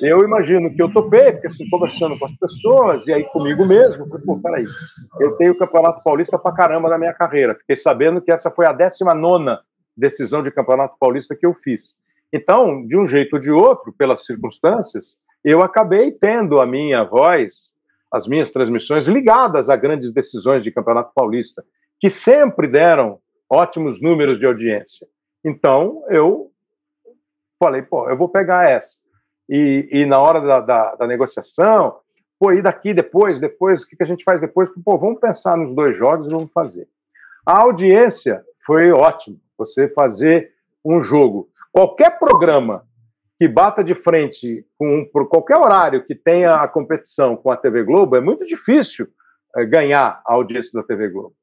Eu 0.00 0.22
imagino 0.22 0.72
que 0.72 0.80
eu 0.80 0.92
topei, 0.92 1.32
porque 1.32 1.48
assim, 1.48 1.68
conversando 1.68 2.16
com 2.16 2.26
as 2.26 2.36
pessoas 2.36 3.06
e 3.08 3.12
aí 3.12 3.24
comigo 3.24 3.66
mesmo, 3.66 4.08
falei, 4.08 4.24
pô, 4.24 4.38
peraí, 4.38 4.64
eu 5.18 5.32
tenho 5.32 5.52
o 5.52 5.58
Campeonato 5.58 6.00
Paulista 6.04 6.38
pra 6.38 6.52
caramba 6.52 6.88
na 6.88 6.96
minha 6.96 7.12
carreira. 7.12 7.56
Fiquei 7.56 7.76
sabendo 7.76 8.22
que 8.22 8.30
essa 8.30 8.52
foi 8.52 8.66
a 8.66 8.72
19 8.72 9.58
decisão 9.96 10.44
de 10.44 10.52
Campeonato 10.52 10.94
Paulista 10.98 11.34
que 11.34 11.44
eu 11.44 11.54
fiz. 11.54 11.96
Então, 12.32 12.86
de 12.86 12.96
um 12.96 13.04
jeito 13.04 13.34
ou 13.34 13.42
de 13.42 13.50
outro, 13.50 13.92
pelas 13.92 14.24
circunstâncias, 14.24 15.16
eu 15.44 15.60
acabei 15.60 16.12
tendo 16.12 16.60
a 16.60 16.66
minha 16.66 17.02
voz, 17.02 17.74
as 18.12 18.28
minhas 18.28 18.52
transmissões 18.52 19.08
ligadas 19.08 19.68
a 19.68 19.74
grandes 19.74 20.12
decisões 20.12 20.62
de 20.62 20.70
Campeonato 20.70 21.10
Paulista 21.12 21.64
que 22.00 22.08
sempre 22.08 22.66
deram 22.66 23.20
ótimos 23.48 24.00
números 24.00 24.38
de 24.38 24.46
audiência. 24.46 25.06
Então, 25.44 26.02
eu 26.08 26.50
falei, 27.62 27.82
pô, 27.82 28.08
eu 28.08 28.16
vou 28.16 28.28
pegar 28.28 28.68
essa. 28.68 28.98
E, 29.48 29.88
e 29.90 30.06
na 30.06 30.18
hora 30.18 30.40
da, 30.40 30.60
da, 30.60 30.94
da, 30.94 31.06
negociação, 31.06 31.98
pô, 32.38 32.52
e 32.52 32.62
daqui 32.62 32.94
depois, 32.94 33.38
depois, 33.38 33.82
o 33.82 33.86
que, 33.86 33.96
que 33.96 34.02
a 34.02 34.06
gente 34.06 34.24
faz 34.24 34.40
depois? 34.40 34.70
Pô, 34.84 34.96
vamos 34.96 35.20
pensar 35.20 35.56
nos 35.56 35.74
dois 35.74 35.96
jogos 35.96 36.26
e 36.26 36.30
vamos 36.30 36.50
fazer. 36.52 36.88
A 37.44 37.62
audiência 37.62 38.42
foi 38.64 38.90
ótima, 38.90 39.36
você 39.58 39.88
fazer 39.88 40.52
um 40.84 41.02
jogo. 41.02 41.48
Qualquer 41.72 42.18
programa 42.18 42.86
que 43.36 43.48
bata 43.48 43.82
de 43.82 43.94
frente 43.94 44.66
com 44.78 45.08
por 45.10 45.28
qualquer 45.28 45.56
horário 45.56 46.04
que 46.04 46.14
tenha 46.14 46.56
a 46.56 46.68
competição 46.68 47.36
com 47.36 47.50
a 47.50 47.56
TV 47.56 47.82
Globo, 47.82 48.14
é 48.14 48.20
muito 48.20 48.44
difícil 48.44 49.08
é, 49.56 49.64
ganhar 49.64 50.20
a 50.26 50.34
audiência 50.34 50.70
da 50.74 50.86
TV 50.86 51.08
Globo. 51.08 51.34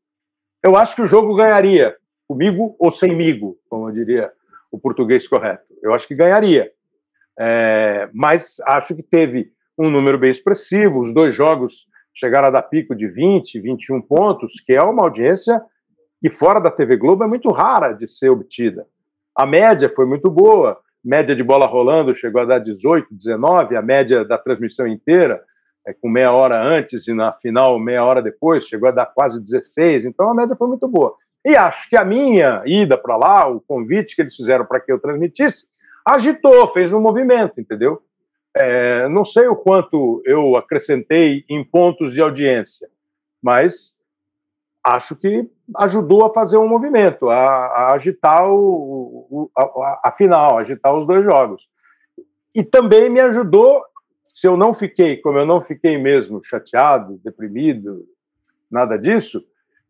Eu 0.67 0.75
acho 0.75 0.97
que 0.97 1.01
o 1.01 1.07
jogo 1.07 1.33
ganharia, 1.33 1.95
comigo 2.27 2.75
ou 2.77 2.91
semigo, 2.91 3.57
como 3.69 3.87
eu 3.87 3.93
diria 3.93 4.29
o 4.69 4.77
português 4.77 5.25
correto. 5.25 5.63
Eu 5.81 5.93
acho 5.93 6.05
que 6.05 6.13
ganharia. 6.13 6.69
É, 7.39 8.09
mas 8.13 8.59
acho 8.65 8.93
que 8.93 9.01
teve 9.01 9.49
um 9.77 9.89
número 9.89 10.17
bem 10.17 10.29
expressivo. 10.29 10.99
Os 10.99 11.13
dois 11.13 11.33
jogos 11.33 11.85
chegaram 12.13 12.49
a 12.49 12.51
dar 12.51 12.63
pico 12.63 12.93
de 12.93 13.07
20, 13.07 13.61
21 13.61 14.01
pontos, 14.01 14.59
que 14.59 14.73
é 14.73 14.81
uma 14.81 15.03
audiência 15.03 15.61
que 16.19 16.29
fora 16.29 16.59
da 16.59 16.69
TV 16.69 16.97
Globo 16.97 17.23
é 17.23 17.27
muito 17.27 17.49
rara 17.49 17.93
de 17.93 18.05
ser 18.05 18.27
obtida. 18.27 18.85
A 19.33 19.45
média 19.45 19.87
foi 19.87 20.05
muito 20.05 20.29
boa, 20.29 20.77
média 21.01 21.33
de 21.33 21.43
bola 21.43 21.65
rolando 21.65 22.13
chegou 22.13 22.41
a 22.41 22.45
dar 22.45 22.59
18, 22.59 23.07
19, 23.09 23.77
a 23.77 23.81
média 23.81 24.25
da 24.25 24.37
transmissão 24.37 24.85
inteira 24.85 25.41
é, 25.87 25.93
com 25.93 26.09
meia 26.09 26.33
hora 26.33 26.61
antes 26.61 27.07
e 27.07 27.13
na 27.13 27.31
final 27.31 27.79
meia 27.79 28.03
hora 28.03 28.21
depois, 28.21 28.67
chegou 28.67 28.89
a 28.89 28.91
dar 28.91 29.05
quase 29.05 29.41
16, 29.41 30.03
então 30.05 30.29
a 30.29 30.35
média 30.35 30.55
foi 30.55 30.67
muito 30.67 30.85
boa. 30.85 31.15
E 31.45 31.55
acho 31.55 31.89
que 31.89 31.95
a 31.95 32.03
minha 32.03 32.61
ida 32.65 32.97
para 32.97 33.15
lá, 33.15 33.47
o 33.47 33.61
convite 33.61 34.13
que 34.13 34.21
eles 34.21 34.35
fizeram 34.35 34.65
para 34.65 34.81
que 34.81 34.91
eu 34.91 34.99
transmitisse, 34.99 35.65
agitou, 36.05 36.67
fez 36.73 36.91
um 36.91 36.99
movimento, 36.99 37.61
entendeu? 37.61 38.01
É, 38.53 39.07
não 39.07 39.23
sei 39.23 39.47
o 39.47 39.55
quanto 39.55 40.21
eu 40.25 40.57
acrescentei 40.57 41.45
em 41.49 41.63
pontos 41.63 42.13
de 42.13 42.21
audiência, 42.21 42.89
mas 43.41 43.95
acho 44.85 45.15
que 45.15 45.49
ajudou 45.77 46.25
a 46.25 46.33
fazer 46.33 46.57
um 46.57 46.67
movimento, 46.67 47.29
a, 47.29 47.37
a 47.37 47.93
agitar 47.93 48.49
o, 48.49 49.27
o 49.29 49.51
a, 49.55 50.09
a, 50.09 50.11
final, 50.11 50.57
agitar 50.57 50.93
os 50.93 51.07
dois 51.07 51.23
jogos. 51.23 51.61
E 52.53 52.63
também 52.63 53.09
me 53.09 53.21
ajudou 53.21 53.83
se 54.27 54.47
eu 54.47 54.57
não 54.57 54.73
fiquei, 54.73 55.17
como 55.17 55.37
eu 55.37 55.45
não 55.45 55.61
fiquei 55.61 55.97
mesmo 55.97 56.43
chateado, 56.43 57.19
deprimido, 57.23 58.05
nada 58.69 58.97
disso, 58.97 59.43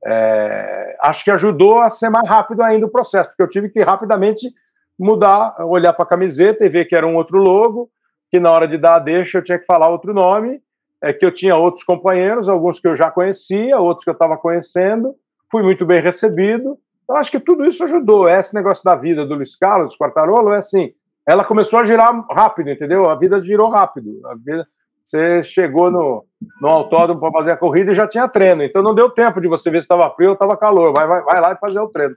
é, 0.06 0.98
acho 1.02 1.24
que 1.24 1.32
ajudou 1.32 1.80
a 1.80 1.90
ser 1.90 2.10
mais 2.10 2.28
rápido 2.28 2.62
ainda 2.62 2.86
o 2.86 2.92
processo, 2.92 3.30
porque 3.30 3.44
eu 3.44 3.50
tive 3.50 3.70
que 3.70 3.82
rapidamente 3.82 4.48
mudar, 4.98 5.56
olhar 5.66 5.94
para 5.94 6.06
a 6.06 6.10
camiseta 6.10 6.66
e 6.66 6.70
ver 6.70 6.86
que 6.86 6.96
era 6.96 7.06
um 7.06 7.16
outro 7.16 7.38
logo, 7.38 7.90
que 8.30 8.40
na 8.40 8.52
hora 8.52 8.68
de 8.68 8.78
dar 8.78 8.96
a 8.96 9.00
deixa 9.00 9.38
eu 9.38 9.44
tinha 9.44 9.60
que 9.60 9.66
falar 9.66 9.90
outro 9.90 10.14
nome, 10.14 10.62
é 11.02 11.14
que 11.14 11.26
eu 11.26 11.34
tinha 11.34 11.56
outros 11.56 11.84
companheiros, 11.84 12.50
alguns 12.50 12.80
que 12.80 12.88
eu 12.88 12.96
já 12.96 13.12
conhecia, 13.12 13.80
outros 13.80 14.04
que 14.04 14.10
eu 14.10 14.14
estava 14.14 14.38
conhecendo, 14.38 15.16
fui 15.52 15.62
muito 15.62 15.86
bem 15.86 16.02
recebido. 16.02 16.78
Eu 17.08 17.16
acho 17.16 17.32
que 17.32 17.40
tudo 17.40 17.66
isso 17.66 17.84
ajudou. 17.84 18.28
Esse 18.28 18.54
negócio 18.54 18.84
da 18.84 18.96
vida 18.96 19.26
do 19.26 19.36
Luiz 19.36 19.56
Carlos 19.56 19.96
Quartarolo 19.96 20.52
é 20.52 20.58
assim, 20.58 20.94
ela 21.28 21.44
começou 21.44 21.80
a 21.80 21.86
girar 21.86 22.26
rápido, 22.32 22.70
entendeu? 22.70 23.10
A 23.10 23.16
vida 23.16 23.44
girou 23.44 23.70
rápido. 23.70 24.22
A 24.26 24.34
vida, 24.34 24.66
você 25.04 25.44
chegou 25.44 25.92
no, 25.92 26.26
no 26.62 26.68
autódromo 26.70 27.20
para 27.20 27.32
fazer 27.32 27.52
a 27.52 27.58
corrida 27.58 27.92
e 27.92 27.96
já 27.96 28.08
tinha 28.08 28.30
treino. 28.30 28.64
Então 28.64 28.82
não 28.82 28.96
deu 28.96 29.10
tempo 29.10 29.42
de 29.42 29.48
você 29.48 29.70
ver 29.70 29.82
se 29.82 29.86
estava 29.86 30.10
frio 30.12 30.30
ou 30.30 30.34
estava 30.34 30.56
calor. 30.56 30.94
Vai, 30.94 31.06
vai, 31.06 31.22
vai 31.24 31.42
lá 31.42 31.52
e 31.52 31.58
fazer 31.58 31.80
o 31.80 31.90
treino. 31.90 32.16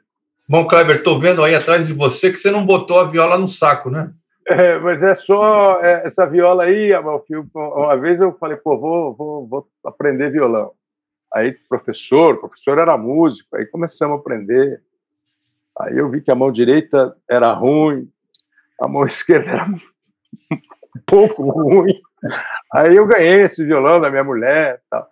Bom, 0.49 0.65
Kleber, 0.65 0.97
estou 0.97 1.19
vendo 1.19 1.43
aí 1.43 1.55
atrás 1.57 1.89
de 1.89 1.93
você 1.93 2.31
que 2.31 2.37
você 2.37 2.51
não 2.53 2.65
botou 2.65 3.01
a 3.01 3.05
viola 3.05 3.37
no 3.37 3.49
saco, 3.49 3.91
né? 3.91 4.13
É, 4.47 4.79
mas 4.79 5.03
é 5.03 5.15
só 5.15 5.81
é, 5.81 6.05
essa 6.05 6.25
viola 6.27 6.65
aí, 6.65 6.95
Amalfio. 6.95 7.49
Uma 7.55 7.97
vez 7.97 8.21
eu 8.21 8.33
falei, 8.39 8.57
pô, 8.57 8.79
vou, 8.79 9.15
vou, 9.15 9.47
vou 9.47 9.69
aprender 9.85 10.31
violão. 10.31 10.73
Aí, 11.33 11.57
professor, 11.69 12.39
professor 12.39 12.79
era 12.79 12.97
músico, 12.97 13.57
aí 13.57 13.67
começamos 13.67 14.17
a 14.17 14.21
aprender. 14.21 14.83
Aí 15.81 15.97
eu 15.97 16.09
vi 16.11 16.21
que 16.21 16.31
a 16.31 16.35
mão 16.35 16.51
direita 16.51 17.15
era 17.29 17.53
ruim, 17.53 18.09
a 18.81 18.89
mão 18.89 19.07
esquerda 19.07 19.51
era 19.51 19.67
um 19.69 19.81
pouco 21.07 21.49
ruim. 21.51 21.95
Aí 22.73 22.97
eu 22.97 23.07
ganhei 23.07 23.43
esse 23.43 23.65
violão 23.65 24.01
da 24.01 24.11
minha 24.11 24.25
mulher. 24.25 24.81
Tal. 24.91 25.07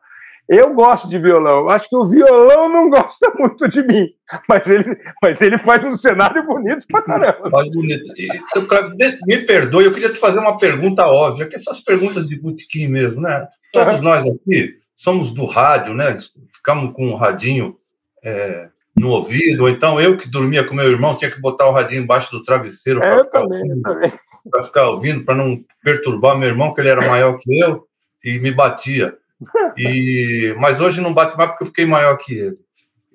Eu 0.48 0.72
gosto 0.72 1.08
de 1.08 1.18
violão. 1.18 1.68
Acho 1.68 1.88
que 1.90 1.96
o 1.96 2.08
violão 2.08 2.70
não 2.70 2.88
gosta 2.88 3.30
muito 3.38 3.68
de 3.68 3.82
mim, 3.82 4.08
mas 4.48 4.66
ele, 4.66 4.98
mas 5.22 5.40
ele 5.42 5.58
faz 5.58 5.84
um 5.84 5.94
cenário 5.94 6.42
bonito 6.46 6.86
pra 6.88 7.02
caramba. 7.02 7.50
Bonito. 7.50 8.14
Então, 8.56 8.66
me 9.26 9.38
perdoe, 9.44 9.84
eu 9.84 9.92
queria 9.92 10.10
te 10.10 10.18
fazer 10.18 10.38
uma 10.38 10.56
pergunta 10.56 11.06
óbvia, 11.06 11.46
que 11.46 11.56
essas 11.56 11.80
perguntas 11.80 12.26
de 12.26 12.40
botequim 12.40 12.88
mesmo, 12.88 13.20
né? 13.20 13.46
Todos 13.72 14.00
nós 14.00 14.26
aqui 14.26 14.78
somos 14.96 15.32
do 15.32 15.44
rádio, 15.44 15.92
né? 15.92 16.16
Ficamos 16.54 16.94
com 16.94 17.10
o 17.10 17.16
radinho 17.16 17.76
é, 18.24 18.70
no 18.98 19.10
ouvido, 19.10 19.62
ou 19.62 19.68
então 19.68 20.00
eu 20.00 20.16
que 20.16 20.28
dormia 20.28 20.64
com 20.64 20.74
meu 20.74 20.88
irmão 20.88 21.16
tinha 21.16 21.30
que 21.30 21.40
botar 21.40 21.66
o 21.68 21.72
radinho 21.72 22.02
embaixo 22.02 22.30
do 22.30 22.42
travesseiro 22.42 23.00
para 23.00 23.24
ficar, 23.24 23.42
ficar 24.64 24.88
ouvindo, 24.90 25.24
para 25.24 25.34
não 25.34 25.64
perturbar 25.82 26.36
meu 26.36 26.48
irmão, 26.48 26.72
que 26.72 26.80
ele 26.80 26.88
era 26.88 27.06
maior 27.06 27.38
que 27.38 27.58
eu, 27.58 27.86
e 28.24 28.38
me 28.38 28.50
batia. 28.50 29.16
E, 29.76 30.54
mas 30.58 30.80
hoje 30.80 31.00
não 31.00 31.14
bate 31.14 31.36
mais 31.36 31.50
porque 31.50 31.62
eu 31.62 31.68
fiquei 31.68 31.86
maior 31.86 32.16
que 32.16 32.34
ele. 32.34 32.58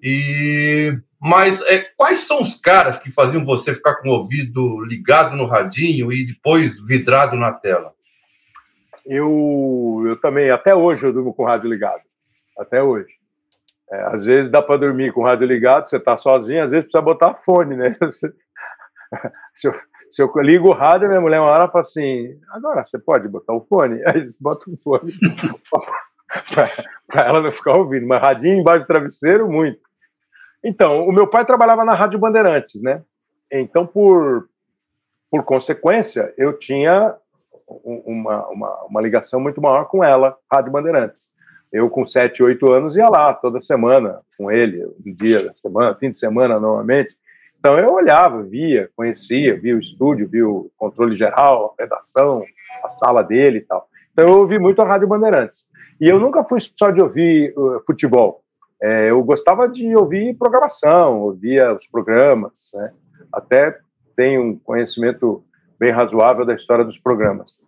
E, 0.01 0.97
mas 1.19 1.61
é, 1.61 1.79
quais 1.95 2.19
são 2.19 2.41
os 2.41 2.55
caras 2.55 2.97
que 2.97 3.11
faziam 3.11 3.45
você 3.45 3.73
ficar 3.73 3.95
com 3.95 4.09
o 4.09 4.13
ouvido 4.13 4.83
ligado 4.83 5.35
no 5.35 5.45
radinho 5.45 6.11
e 6.11 6.25
depois 6.25 6.73
vidrado 6.85 7.35
na 7.35 7.51
tela? 7.51 7.93
Eu, 9.05 10.03
eu 10.05 10.19
também, 10.19 10.49
até 10.49 10.73
hoje 10.73 11.05
eu 11.05 11.13
durmo 11.13 11.33
com 11.33 11.43
o 11.43 11.45
rádio 11.45 11.69
ligado. 11.69 12.01
Até 12.57 12.81
hoje. 12.81 13.22
É, 13.93 14.01
às 14.07 14.25
vezes 14.25 14.51
dá 14.51 14.59
para 14.59 14.79
dormir 14.79 15.13
com 15.13 15.21
o 15.21 15.23
rádio 15.23 15.45
ligado, 15.45 15.87
você 15.87 15.97
está 15.97 16.17
sozinho, 16.17 16.63
às 16.63 16.71
vezes 16.71 16.85
precisa 16.85 17.03
botar 17.03 17.35
fone, 17.45 17.75
né? 17.75 17.93
se, 19.53 19.67
eu, 19.67 19.75
se 20.09 20.19
eu 20.19 20.31
ligo 20.37 20.69
o 20.69 20.73
rádio, 20.73 21.07
minha 21.07 21.21
mulher 21.21 21.39
uma 21.39 21.51
hora 21.51 21.67
fala 21.67 21.81
assim: 21.81 22.35
agora 22.49 22.83
você 22.83 22.97
pode 22.97 23.27
botar 23.27 23.53
o 23.53 23.63
fone? 23.65 24.01
Aí 24.09 24.25
você 24.25 24.35
bota 24.39 24.67
o 24.67 24.75
fone. 24.77 25.13
para 27.07 27.25
ela 27.27 27.41
não 27.41 27.51
ficar 27.51 27.77
ouvindo, 27.77 28.07
mas 28.07 28.19
radinho 28.19 28.61
embaixo 28.61 28.83
do 28.83 28.87
travesseiro, 28.87 29.47
muito. 29.47 29.79
Então, 30.63 31.07
o 31.07 31.11
meu 31.11 31.27
pai 31.27 31.45
trabalhava 31.45 31.85
na 31.85 31.93
Rádio 31.93 32.17
Bandeirantes, 32.17 32.81
né? 32.81 33.03
Então, 33.51 33.85
por, 33.85 34.49
por 35.29 35.43
consequência, 35.43 36.33
eu 36.35 36.57
tinha 36.57 37.15
uma, 37.67 38.47
uma, 38.47 38.83
uma 38.85 39.01
ligação 39.01 39.39
muito 39.39 39.61
maior 39.61 39.85
com 39.85 40.03
ela, 40.03 40.35
Rádio 40.51 40.71
Bandeirantes. 40.71 41.27
Eu, 41.73 41.89
com 41.89 42.05
7, 42.05 42.43
8 42.43 42.71
anos, 42.71 42.95
ia 42.95 43.09
lá 43.09 43.33
toda 43.33 43.59
semana 43.59 44.19
com 44.37 44.51
ele, 44.51 44.85
um 44.85 45.13
dia 45.13 45.43
da 45.43 45.53
semana, 45.55 45.95
fim 45.95 46.11
de 46.11 46.17
semana, 46.17 46.59
normalmente. 46.59 47.17
Então, 47.57 47.79
eu 47.79 47.91
olhava, 47.91 48.43
via, 48.43 48.89
conhecia, 48.95 49.59
via 49.59 49.75
o 49.75 49.79
estúdio, 49.79 50.27
via 50.27 50.47
o 50.47 50.69
controle 50.77 51.15
geral, 51.15 51.73
a 51.77 51.81
redação, 51.81 52.43
a 52.83 52.89
sala 52.89 53.23
dele 53.23 53.57
e 53.57 53.61
tal. 53.61 53.87
Então, 54.11 54.27
eu 54.27 54.37
ouvi 54.37 54.59
muito 54.59 54.81
a 54.83 54.85
Rádio 54.85 55.07
Bandeirantes. 55.07 55.65
E 55.99 56.07
eu 56.07 56.19
nunca 56.19 56.43
fui 56.43 56.59
só 56.59 56.91
de 56.91 57.01
ouvir 57.01 57.53
uh, 57.57 57.81
futebol. 57.87 58.43
É, 58.81 59.09
eu 59.09 59.23
gostava 59.23 59.67
de 59.67 59.95
ouvir 59.95 60.37
programação, 60.37 61.21
ouvia 61.21 61.73
os 61.73 61.87
programas, 61.87 62.71
né? 62.75 62.91
até 63.31 63.79
tenho 64.15 64.43
um 64.43 64.59
conhecimento 64.59 65.43
bem 65.79 65.91
razoável 65.91 66.45
da 66.45 66.53
história 66.53 66.83
dos 66.83 66.99
programas. 66.99 67.59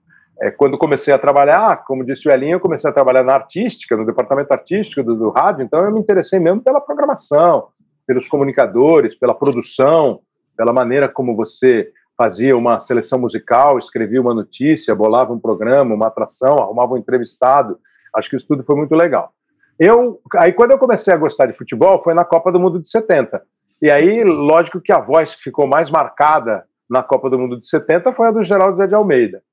É, 0.42 0.52
quando 0.52 0.78
comecei 0.78 1.14
a 1.14 1.18
trabalhar, 1.18 1.84
como 1.86 2.06
disse 2.06 2.28
o 2.28 2.32
Elinho, 2.32 2.56
eu 2.56 2.60
comecei 2.60 2.90
a 2.90 2.94
trabalhar 2.94 3.24
na 3.24 3.34
artística, 3.34 3.96
no 3.96 4.06
departamento 4.06 4.52
artístico 4.52 5.02
do, 5.02 5.16
do 5.16 5.30
rádio, 5.30 5.64
então 5.64 5.84
eu 5.84 5.92
me 5.92 6.00
interessei 6.00 6.40
mesmo 6.40 6.62
pela 6.62 6.82
programação, 6.82 7.70
pelos 8.06 8.28
comunicadores, 8.28 9.16
pela 9.16 9.34
produção, 9.34 10.20
pela 10.58 10.74
maneira 10.74 11.08
como 11.08 11.36
você 11.36 11.90
fazia 12.18 12.56
uma 12.56 12.80
seleção 12.80 13.20
musical, 13.20 13.78
escrevia 13.78 14.22
uma 14.22 14.34
notícia, 14.34 14.96
bolava 14.96 15.34
um 15.34 15.40
programa, 15.40 15.96
uma 15.96 16.08
atração, 16.08 16.58
arrumava 16.58 16.94
um 16.94 16.98
entrevistado, 16.98 17.78
Acho 18.16 18.30
que 18.30 18.38
isso 18.38 18.48
tudo 18.48 18.64
foi 18.64 18.76
muito 18.76 18.96
legal. 18.96 19.34
Eu, 19.78 20.22
aí 20.38 20.54
quando 20.54 20.72
eu 20.72 20.78
comecei 20.78 21.14
a 21.14 21.18
gostar 21.18 21.48
de 21.48 21.54
futebol 21.54 22.02
foi 22.02 22.14
na 22.14 22.24
Copa 22.24 22.52
do 22.52 22.60
Mundo 22.60 22.82
de 22.82 22.90
70. 22.90 23.42
E 23.82 23.92
aí, 23.92 24.24
lógico 24.24 24.80
que 24.80 24.94
a 24.94 25.00
voz 25.00 25.36
que 25.36 25.44
ficou 25.44 25.68
mais 25.68 25.90
marcada 25.90 26.64
na 26.90 27.04
Copa 27.04 27.30
do 27.30 27.38
Mundo 27.38 27.60
de 27.60 27.68
70 27.68 28.14
foi 28.14 28.28
a 28.28 28.32
do 28.32 28.42
Geraldo 28.42 28.78
Zé 28.78 28.88
de 28.88 28.96
Almeida. 28.96 29.44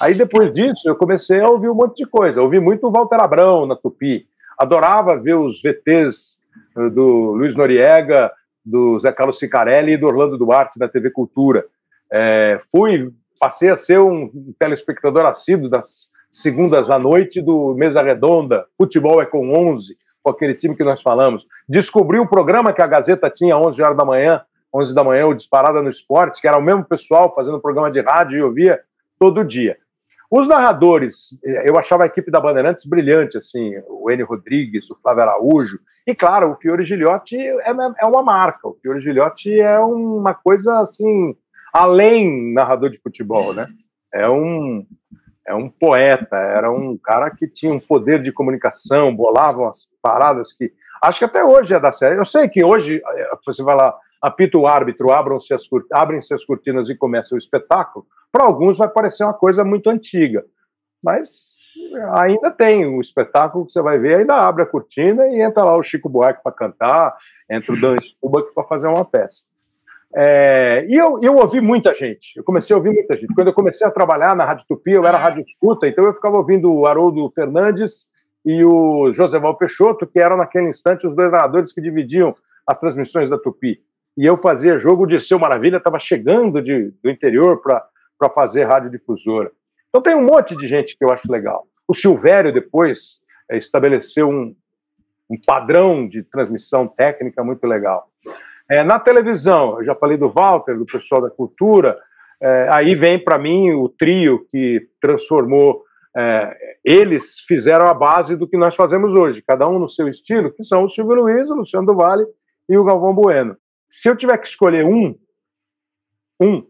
Aí 0.00 0.14
depois 0.14 0.52
disso, 0.52 0.88
eu 0.88 0.96
comecei 0.96 1.40
a 1.40 1.48
ouvir 1.48 1.68
um 1.68 1.74
monte 1.74 1.98
de 1.98 2.06
coisa. 2.06 2.42
Ouvi 2.42 2.60
muito 2.60 2.86
o 2.86 2.90
Walter 2.90 3.20
Abrão 3.20 3.66
na 3.66 3.76
Tupi. 3.76 4.26
Adorava 4.58 5.18
ver 5.18 5.34
os 5.34 5.60
VTs 5.62 6.38
eh, 6.76 6.90
do 6.90 7.32
Luiz 7.32 7.56
Noriega, 7.56 8.30
do 8.64 8.98
Zé 9.00 9.10
Carlos 9.12 9.38
Cicarelli 9.38 9.92
e 9.92 9.96
do 9.96 10.06
Orlando 10.06 10.38
Duarte 10.38 10.78
na 10.78 10.88
TV 10.88 11.10
Cultura. 11.10 11.64
É, 12.12 12.60
fui, 12.70 13.10
passei 13.38 13.70
a 13.70 13.76
ser 13.76 14.00
um 14.00 14.30
telespectador 14.58 15.26
assíduo 15.26 15.68
das 15.68 16.08
segundas 16.30 16.90
à 16.90 16.98
noite 16.98 17.40
do 17.40 17.74
Mesa 17.74 18.02
Redonda, 18.02 18.66
Futebol 18.76 19.20
é 19.20 19.26
com 19.26 19.52
11, 19.52 19.96
com 20.22 20.30
aquele 20.30 20.54
time 20.54 20.76
que 20.76 20.84
nós 20.84 21.02
falamos. 21.02 21.46
Descobri 21.68 22.18
um 22.18 22.26
programa 22.26 22.72
que 22.72 22.82
a 22.82 22.86
Gazeta 22.86 23.30
tinha 23.30 23.56
11 23.56 23.82
horas 23.82 23.96
da 23.96 24.04
manhã, 24.04 24.42
11 24.72 24.94
da 24.94 25.02
manhã, 25.02 25.26
o 25.26 25.34
Disparada 25.34 25.82
no 25.82 25.90
Esporte, 25.90 26.40
que 26.40 26.46
era 26.46 26.58
o 26.58 26.62
mesmo 26.62 26.84
pessoal 26.84 27.34
fazendo 27.34 27.60
programa 27.60 27.90
de 27.90 28.00
rádio 28.00 28.36
e 28.36 28.40
eu 28.40 28.52
via 28.52 28.80
todo 29.20 29.44
dia. 29.44 29.76
Os 30.30 30.48
narradores, 30.48 31.38
eu 31.42 31.76
achava 31.76 32.04
a 32.04 32.06
equipe 32.06 32.30
da 32.30 32.40
Bandeirantes 32.40 32.84
brilhante, 32.86 33.36
assim, 33.36 33.72
o 33.88 34.10
Enio 34.10 34.26
Rodrigues, 34.26 34.88
o 34.88 34.94
Flávio 34.94 35.24
Araújo, 35.24 35.78
e 36.06 36.14
claro, 36.14 36.52
o 36.52 36.56
Fiore 36.56 36.84
Gilhote 36.84 37.36
é, 37.36 37.70
é 38.00 38.06
uma 38.06 38.22
marca, 38.22 38.68
o 38.68 38.76
Fiore 38.80 39.00
Gilhote 39.00 39.60
é 39.60 39.78
uma 39.80 40.32
coisa, 40.32 40.78
assim, 40.78 41.36
além 41.72 42.54
narrador 42.54 42.90
de 42.90 43.00
futebol, 43.00 43.52
né? 43.52 43.66
É 44.14 44.28
um, 44.28 44.86
é 45.46 45.54
um 45.54 45.68
poeta, 45.68 46.36
era 46.36 46.70
um 46.70 46.96
cara 46.96 47.30
que 47.30 47.48
tinha 47.48 47.72
um 47.72 47.80
poder 47.80 48.22
de 48.22 48.32
comunicação, 48.32 49.14
bolava 49.14 49.62
umas 49.62 49.88
paradas 50.00 50.52
que. 50.52 50.72
Acho 51.02 51.20
que 51.20 51.24
até 51.24 51.42
hoje 51.44 51.74
é 51.74 51.80
da 51.80 51.92
série. 51.92 52.18
Eu 52.18 52.24
sei 52.24 52.48
que 52.48 52.64
hoje 52.64 53.02
é, 53.04 53.30
você 53.44 53.62
vai 53.62 53.74
lá, 53.74 53.96
apita 54.20 54.58
o 54.58 54.66
árbitro, 54.66 55.10
abrem-se 55.10 55.54
as, 55.54 55.62
abrem-se 55.92 56.34
as 56.34 56.44
cortinas 56.44 56.88
e 56.88 56.96
começa 56.96 57.34
o 57.34 57.38
espetáculo. 57.38 58.06
Para 58.30 58.46
alguns 58.46 58.78
vai 58.78 58.88
parecer 58.88 59.24
uma 59.24 59.34
coisa 59.34 59.64
muito 59.64 59.88
antiga, 59.88 60.44
mas 61.02 61.58
ainda 62.14 62.50
tem 62.50 62.86
o 62.86 63.00
espetáculo 63.00 63.64
que 63.64 63.72
você 63.72 63.80
vai 63.80 63.98
ver, 63.98 64.18
ainda 64.18 64.34
abre 64.34 64.62
a 64.62 64.66
cortina 64.66 65.26
e 65.28 65.40
entra 65.40 65.64
lá 65.64 65.76
o 65.76 65.82
Chico 65.82 66.08
Buarque 66.08 66.42
para 66.42 66.52
cantar, 66.52 67.16
entra 67.50 67.72
o 67.72 67.80
Dan 67.80 67.96
Stubach 67.98 68.52
para 68.54 68.64
fazer 68.64 68.86
uma 68.86 69.04
peça. 69.04 69.42
É, 70.14 70.86
e 70.88 70.96
eu, 70.96 71.20
eu 71.22 71.36
ouvi 71.36 71.60
muita 71.60 71.94
gente, 71.94 72.36
eu 72.36 72.42
comecei 72.42 72.74
a 72.74 72.76
ouvir 72.76 72.92
muita 72.92 73.16
gente. 73.16 73.32
Quando 73.32 73.48
eu 73.48 73.54
comecei 73.54 73.86
a 73.86 73.90
trabalhar 73.90 74.34
na 74.34 74.44
Rádio 74.44 74.66
Tupi, 74.68 74.92
eu 74.92 75.06
era 75.06 75.16
rádio 75.16 75.42
escuta, 75.42 75.86
então 75.86 76.04
eu 76.04 76.12
ficava 76.12 76.36
ouvindo 76.36 76.72
o 76.72 76.86
Haroldo 76.86 77.30
Fernandes 77.30 78.08
e 78.44 78.64
o 78.64 79.12
Joseval 79.12 79.56
Peixoto, 79.56 80.06
que 80.06 80.18
eram 80.18 80.36
naquele 80.36 80.68
instante 80.68 81.06
os 81.06 81.14
dois 81.14 81.30
narradores 81.30 81.72
que 81.72 81.80
dividiam 81.80 82.34
as 82.66 82.78
transmissões 82.78 83.30
da 83.30 83.38
Tupi. 83.38 83.80
E 84.16 84.26
eu 84.26 84.36
fazia 84.36 84.78
jogo 84.78 85.06
de 85.06 85.20
Seu 85.20 85.38
Maravilha, 85.38 85.76
estava 85.76 85.98
chegando 85.98 86.60
de, 86.60 86.92
do 87.02 87.10
interior 87.10 87.60
para 87.62 88.30
fazer 88.30 88.64
rádio 88.64 88.90
difusora. 88.90 89.50
Então 89.88 90.02
tem 90.02 90.14
um 90.14 90.24
monte 90.24 90.56
de 90.56 90.66
gente 90.66 90.96
que 90.96 91.04
eu 91.04 91.10
acho 91.10 91.30
legal. 91.30 91.66
O 91.86 91.94
Silvério 91.94 92.52
depois 92.52 93.20
é, 93.50 93.58
estabeleceu 93.58 94.28
um, 94.28 94.54
um 95.28 95.36
padrão 95.44 96.06
de 96.06 96.22
transmissão 96.22 96.86
técnica 96.86 97.42
muito 97.42 97.66
legal. 97.66 98.08
É, 98.70 98.84
na 98.84 99.00
televisão, 99.00 99.78
eu 99.78 99.84
já 99.84 99.94
falei 99.96 100.16
do 100.16 100.28
Walter, 100.28 100.78
do 100.78 100.86
pessoal 100.86 101.20
da 101.20 101.30
cultura, 101.30 101.98
é, 102.40 102.68
aí 102.72 102.94
vem 102.94 103.18
para 103.18 103.36
mim 103.36 103.72
o 103.72 103.88
trio 103.88 104.46
que 104.48 104.88
transformou. 105.00 105.82
É, 106.16 106.56
eles 106.84 107.40
fizeram 107.46 107.86
a 107.86 107.94
base 107.94 108.36
do 108.36 108.46
que 108.46 108.56
nós 108.56 108.74
fazemos 108.74 109.14
hoje, 109.14 109.42
cada 109.42 109.68
um 109.68 109.78
no 109.78 109.88
seu 109.88 110.08
estilo, 110.08 110.52
que 110.52 110.64
são 110.64 110.84
o 110.84 110.88
Silvio 110.88 111.16
Luiz, 111.16 111.50
o 111.50 111.54
Luciano 111.54 111.86
do 111.86 111.94
Vale 111.94 112.24
e 112.68 112.78
o 112.78 112.84
Galvão 112.84 113.12
Bueno. 113.12 113.56
Se 113.90 114.08
eu 114.08 114.16
tiver 114.16 114.38
que 114.38 114.46
escolher 114.46 114.84
um, 114.84 115.18
um, 116.40 116.62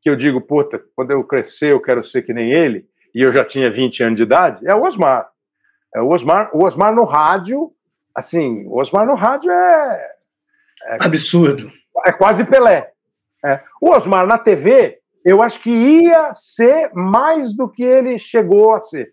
que 0.00 0.10
eu 0.10 0.16
digo, 0.16 0.40
puta, 0.40 0.82
quando 0.96 1.10
eu 1.10 1.22
crescer 1.22 1.72
eu 1.72 1.80
quero 1.80 2.02
ser 2.02 2.22
que 2.22 2.32
nem 2.32 2.52
ele, 2.52 2.86
e 3.14 3.20
eu 3.20 3.32
já 3.32 3.44
tinha 3.44 3.70
20 3.70 4.02
anos 4.02 4.16
de 4.16 4.22
idade, 4.22 4.66
é 4.66 4.74
o 4.74 4.82
Osmar. 4.82 5.28
É 5.94 6.00
o 6.00 6.08
Osmar, 6.08 6.50
o 6.52 6.64
Osmar 6.64 6.94
no 6.94 7.04
rádio, 7.04 7.70
assim, 8.16 8.64
o 8.66 8.80
Osmar 8.80 9.06
no 9.06 9.14
rádio 9.14 9.50
é, 9.50 10.14
é, 10.84 10.96
Absurdo. 11.00 11.70
É 12.04 12.12
quase 12.12 12.44
Pelé. 12.44 12.90
É. 13.44 13.60
O 13.80 13.90
Osmar 13.90 14.26
na 14.26 14.38
TV, 14.38 14.98
eu 15.24 15.42
acho 15.42 15.60
que 15.60 15.70
ia 15.70 16.32
ser 16.34 16.90
mais 16.94 17.54
do 17.54 17.68
que 17.68 17.82
ele 17.82 18.18
chegou 18.18 18.74
a 18.74 18.80
ser. 18.80 19.12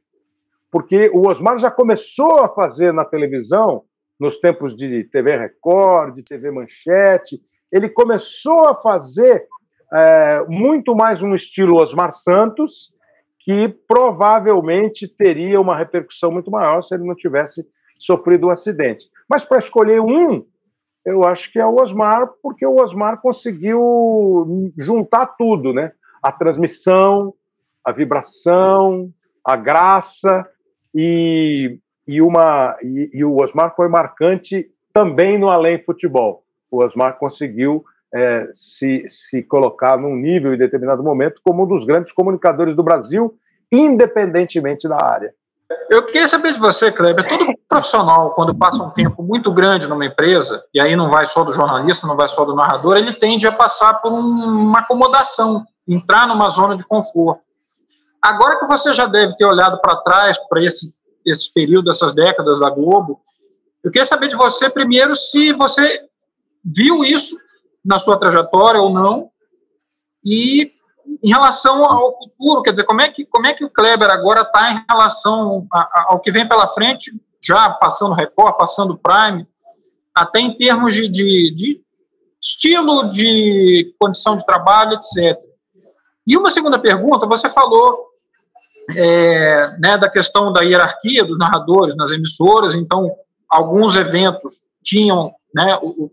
Porque 0.72 1.10
o 1.14 1.28
Osmar 1.28 1.58
já 1.60 1.70
começou 1.70 2.43
a 2.43 2.49
fazer 2.49 2.93
na 2.93 3.06
televisão, 3.06 3.84
nos 4.22 4.38
tempos 4.38 4.76
de 4.76 5.03
TV 5.05 5.36
Record, 5.36 6.13
de 6.13 6.22
TV 6.22 6.51
Manchete, 6.51 7.41
ele 7.72 7.89
começou 7.89 8.67
a 8.67 8.76
fazer 8.76 9.47
é, 9.91 10.45
muito 10.47 10.95
mais 10.95 11.24
um 11.24 11.34
estilo 11.34 11.82
Osmar 11.82 12.11
Santos, 12.11 12.93
que 13.39 13.67
provavelmente 13.88 15.07
teria 15.07 15.59
uma 15.59 15.76
repercussão 15.76 16.32
muito 16.32 16.51
maior 16.51 16.84
se 16.84 16.93
ele 16.93 17.03
não 17.03 17.15
tivesse 17.15 17.65
sofrido 17.97 18.45
um 18.45 18.51
acidente. 18.51 19.05
Mas 19.28 19.43
para 19.43 19.57
escolher 19.57 19.99
um, 19.99 20.45
Eu 21.03 21.24
acho 21.24 21.51
que 21.51 21.57
é 21.57 21.65
o 21.65 21.82
Osmar, 21.82 22.30
porque 22.43 22.63
o 22.63 22.80
Osmar 22.80 23.19
conseguiu 23.19 24.72
juntar 24.78 25.26
tudo, 25.36 25.74
né? 25.74 25.93
A 26.22 26.32
transmissão, 26.32 27.34
a 27.84 27.91
vibração, 27.91 29.11
a 29.43 29.55
graça 29.55 30.47
e, 30.93 31.80
e 32.12 32.22
uma 32.22 32.76
e, 32.84 33.09
e 33.14 33.24
o 33.24 33.41
Osmar 33.41 33.74
foi 33.76 33.88
marcante 33.88 34.70
também 34.93 35.38
no 35.38 35.49
além 35.49 35.82
futebol. 35.82 36.43
O 36.70 36.84
Osmar 36.84 37.18
conseguiu 37.18 37.86
é, 38.14 38.49
se, 38.53 39.05
se 39.09 39.41
colocar 39.41 39.97
num 39.97 40.16
nível 40.16 40.53
em 40.53 40.57
determinado 40.57 41.01
momento 41.01 41.39
como 41.43 41.64
um 41.64 41.68
dos 41.68 41.86
grandes 41.86 42.12
comunicadores 42.12 42.76
do 42.76 42.84
Brasil, 42.84 43.34
independentemente 43.72 44.88
da 44.88 44.97
área. 45.01 45.34
Eu 45.89 46.05
queria 46.05 46.28
saber 46.28 46.51
de 46.51 46.59
você, 46.59 46.91
Kleber, 46.91 47.26
todo 47.26 47.53
profissional, 47.70 48.32
quando 48.32 48.53
passa 48.53 48.84
um 48.84 48.89
tempo 48.89 49.24
muito 49.24 49.53
grande 49.53 49.88
numa 49.88 50.05
empresa, 50.05 50.62
e 50.74 50.82
aí 50.82 50.97
não 50.97 51.09
vai 51.09 51.26
só 51.26 51.45
do 51.45 51.53
jornalista, 51.53 52.05
não 52.05 52.18
vai 52.18 52.28
só 52.28 52.43
do 52.43 52.53
narrador, 52.53 52.97
ele 52.97 53.14
tende 53.14 53.47
a 53.47 53.53
passar 53.53 54.01
por 54.01 54.12
um, 54.12 54.20
uma 54.20 54.80
acomodação, 54.80 55.64
entrar 55.88 56.28
numa 56.28 56.49
zona 56.49 56.76
de 56.76 56.86
conforto. 56.86 57.41
Agora 58.22 58.59
que 58.59 58.68
você 58.68 58.93
já 58.93 59.05
deve 59.05 59.36
ter 59.38 59.45
olhado 59.45 59.80
para 59.82 59.95
trás, 59.97 60.38
para 60.49 60.62
esse, 60.62 60.93
esse 61.26 61.51
período, 61.53 61.89
essas 61.89 62.13
décadas 62.13 62.59
da 62.59 62.69
Globo, 62.69 63.22
eu 63.84 63.91
queria 63.91 64.05
saber 64.05 64.28
de 64.28 64.36
você, 64.36 64.69
primeiro, 64.69 65.15
se 65.15 65.53
você 65.53 66.05
viu 66.63 67.03
isso 67.03 67.36
na 67.84 67.97
sua 67.97 68.17
trajetória 68.17 68.80
ou 68.80 68.89
não, 68.89 69.32
e 70.24 70.72
em 71.24 71.30
relação 71.30 71.84
ao 71.84 72.11
futuro, 72.17 72.61
quer 72.61 72.72
dizer, 72.72 72.84
como 72.84 73.01
é 73.01 73.09
que, 73.09 73.26
como 73.26 73.47
é 73.47 73.53
que 73.53 73.65
o 73.65 73.69
Kleber 73.69 74.09
agora 74.09 74.41
está 74.41 74.72
em 74.72 74.86
relação 74.89 75.67
a, 75.74 75.80
a, 75.80 76.05
ao 76.09 76.19
que 76.19 76.32
vem 76.32 76.47
pela 76.47 76.67
frente, 76.67 77.11
já 77.41 77.69
passando 77.72 78.13
Record, 78.13 78.55
passando 78.57 78.97
Prime, 78.97 79.47
até 80.13 80.39
em 80.39 80.55
termos 80.55 80.93
de, 80.93 81.07
de, 81.07 81.55
de 81.55 81.82
estilo, 82.39 83.09
de 83.09 83.95
condição 83.99 84.36
de 84.36 84.45
trabalho, 84.45 84.93
etc. 84.93 85.39
E 86.26 86.38
uma 86.38 86.51
segunda 86.51 86.78
pergunta, 86.78 87.26
você 87.26 87.49
falou 87.49 88.11
é, 88.95 89.77
né, 89.79 89.97
da 89.97 90.09
questão 90.09 90.51
da 90.51 90.61
hierarquia 90.61 91.23
dos 91.23 91.37
narradores 91.37 91.95
nas 91.95 92.11
emissoras, 92.11 92.75
então 92.75 93.11
alguns 93.49 93.95
eventos 93.95 94.61
tinham 94.83 95.33
né, 95.53 95.77
o, 95.81 96.09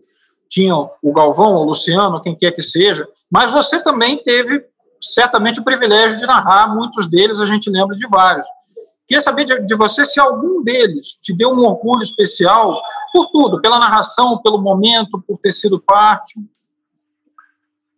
tinham 0.49 0.89
o 1.01 1.13
Galvão, 1.13 1.53
o 1.55 1.63
Luciano, 1.63 2.21
quem 2.21 2.35
quer 2.35 2.51
que 2.51 2.61
seja, 2.61 3.07
mas 3.31 3.51
você 3.51 3.81
também 3.83 4.17
teve 4.17 4.65
certamente 5.01 5.59
o 5.59 5.63
privilégio 5.63 6.17
de 6.17 6.25
narrar 6.25 6.73
muitos 6.73 7.07
deles, 7.07 7.39
a 7.39 7.45
gente 7.45 7.69
lembra 7.69 7.95
de 7.95 8.07
vários. 8.07 8.47
Queria 9.07 9.21
saber 9.21 9.45
de, 9.45 9.59
de, 9.61 9.75
você 9.75 10.05
se 10.05 10.19
algum 10.19 10.61
deles 10.61 11.17
te 11.21 11.35
deu 11.35 11.49
um 11.49 11.65
orgulho 11.65 12.03
especial 12.03 12.79
por 13.11 13.27
tudo, 13.31 13.61
pela 13.61 13.79
narração, 13.79 14.39
pelo 14.41 14.61
momento, 14.61 15.23
por 15.27 15.37
ter 15.39 15.51
sido 15.51 15.79
parte. 15.79 16.35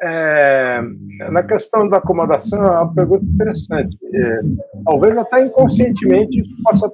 É, 0.03 0.81
na 1.29 1.43
questão 1.43 1.87
da 1.87 1.97
acomodação, 1.97 2.63
é 2.65 2.69
uma 2.71 2.93
pergunta 2.93 3.23
interessante. 3.23 3.97
É, 4.13 4.39
talvez 4.83 5.15
até 5.17 5.45
inconscientemente 5.45 6.39
isso 6.39 6.55
possa 6.63 6.91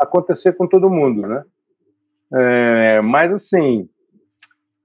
acontecer 0.00 0.54
com 0.54 0.66
todo 0.66 0.88
mundo, 0.88 1.22
né? 1.22 1.44
É, 2.32 3.00
mas 3.02 3.32
assim, 3.32 3.88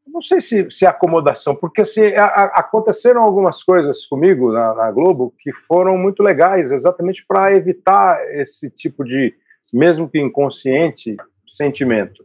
não 0.05 0.21
sei 0.21 0.41
se, 0.41 0.69
se 0.69 0.85
é 0.85 0.89
acomodação, 0.89 1.55
porque 1.55 1.85
se 1.85 2.13
a, 2.15 2.25
a, 2.25 2.45
aconteceram 2.59 3.23
algumas 3.23 3.63
coisas 3.63 4.05
comigo 4.05 4.51
na, 4.51 4.75
na, 4.75 4.91
Globo 4.91 5.33
que 5.39 5.51
foram 5.67 5.97
muito 5.97 6.21
legais, 6.21 6.71
exatamente 6.71 7.25
para 7.25 7.55
evitar 7.55 8.21
esse 8.35 8.69
tipo 8.69 9.03
de, 9.03 9.33
mesmo 9.73 10.09
que 10.09 10.19
inconsciente, 10.19 11.15
sentimento. 11.47 12.23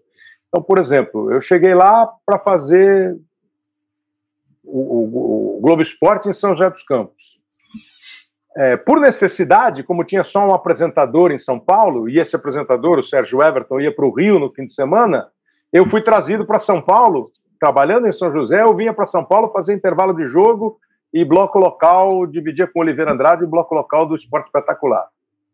Então, 0.49 0.63
por 0.63 0.79
exemplo, 0.79 1.31
eu 1.33 1.41
cheguei 1.41 1.75
lá 1.75 2.11
para 2.25 2.39
fazer 2.39 3.17
o, 4.77 4.81
o, 4.81 5.57
o, 5.57 5.61
Globo 5.61 5.83
Esporte 5.83 6.29
em 6.29 6.33
São 6.33 6.51
José 6.55 6.69
dos 6.71 6.83
Campos. 6.83 7.41
É, 8.57 8.77
por 8.77 9.01
necessidade, 9.01 9.83
como 9.83 10.05
tinha 10.05 10.25
só 10.25 10.47
um 10.47 10.55
apresentador 10.55 11.31
em 11.31 11.39
São 11.39 11.59
Paulo, 11.59 12.09
e 12.09 12.19
esse 12.19 12.35
apresentador, 12.35 12.99
o 12.99 13.03
Sérgio 13.03 13.43
Everton, 13.43 13.81
ia 13.81 13.95
para 13.95 14.07
o 14.07 14.15
Rio 14.15 14.39
no 14.39 14.53
fim 14.53 14.65
de 14.65 14.73
semana, 14.73 15.29
eu 15.73 15.87
fui 15.87 16.01
trazido 16.01 16.47
para 16.47 16.59
São 16.59 16.81
Paulo 16.81 17.27
trabalhando 17.61 18.07
em 18.07 18.13
São 18.13 18.33
José, 18.33 18.63
eu 18.63 18.75
vinha 18.75 18.93
para 18.93 19.07
São 19.07 19.25
Paulo 19.25 19.51
fazer 19.51 19.75
intervalo 19.75 20.15
de 20.15 20.25
jogo 20.27 20.79
e 21.13 21.25
bloco 21.25 21.59
local, 21.59 22.27
dividia 22.27 22.67
com 22.67 22.81
Oliveira 22.81 23.13
Andrade 23.13 23.45
o 23.45 23.49
bloco 23.49 23.75
local 23.75 24.07
do 24.07 24.15
esporte 24.15 24.47
espetacular. 24.47 25.07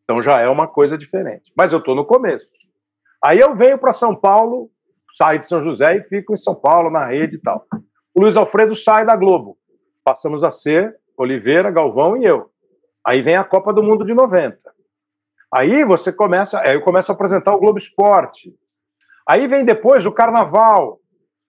Então 0.05 0.21
já 0.23 0.41
é 0.41 0.49
uma 0.49 0.67
coisa 0.67 0.99
diferente. 0.99 1.53
Mas 1.57 1.73
eu 1.73 1.79
estou 1.79 1.95
no 1.95 2.05
começo. 2.05 2.49
Aí 3.25 3.39
eu 3.39 3.55
venho 3.55 3.79
para 3.79 3.93
São 3.93 4.15
Paulo, 4.15 4.69
saio 5.17 5.39
de 5.39 5.47
São 5.47 5.63
José 5.63 5.97
e 5.97 6.03
fico 6.03 6.35
em 6.35 6.39
São 6.39 6.55
Paulo, 6.55 6.91
na 6.91 7.07
rede 7.07 7.37
e 7.37 7.41
tal. 7.41 7.65
O 8.15 8.21
Luiz 8.21 8.37
Alfredo 8.37 8.77
sai 8.77 9.07
da 9.07 9.17
Globo. 9.17 9.57
Passamos 10.05 10.45
a 10.45 10.51
ser 10.51 10.97
Oliveira, 11.17 11.71
Galvão 11.71 12.17
e 12.17 12.25
eu. 12.25 12.51
Aí 13.07 13.23
vem 13.23 13.37
a 13.37 13.45
Copa 13.45 13.73
do 13.73 13.83
Mundo 13.83 14.05
de 14.05 14.13
90. 14.13 14.59
Aí 15.53 15.85
você 15.85 16.13
começa, 16.13 16.61
aí 16.61 16.75
eu 16.75 16.83
começo 16.83 17.11
a 17.11 17.15
apresentar 17.15 17.55
o 17.55 17.59
Globo 17.59 17.79
Esporte. 17.79 18.55
Aí 19.27 19.47
vem 19.47 19.65
depois 19.65 20.05
o 20.05 20.13
Carnaval, 20.13 21.01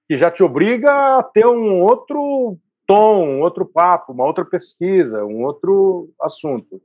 que 0.07 0.15
já 0.15 0.31
te 0.31 0.43
obriga 0.43 1.17
a 1.17 1.23
ter 1.23 1.45
um 1.45 1.81
outro 1.81 2.57
tom, 2.87 3.27
um 3.27 3.41
outro 3.41 3.65
papo, 3.65 4.13
uma 4.13 4.25
outra 4.25 4.45
pesquisa, 4.45 5.25
um 5.25 5.43
outro 5.43 6.09
assunto. 6.21 6.81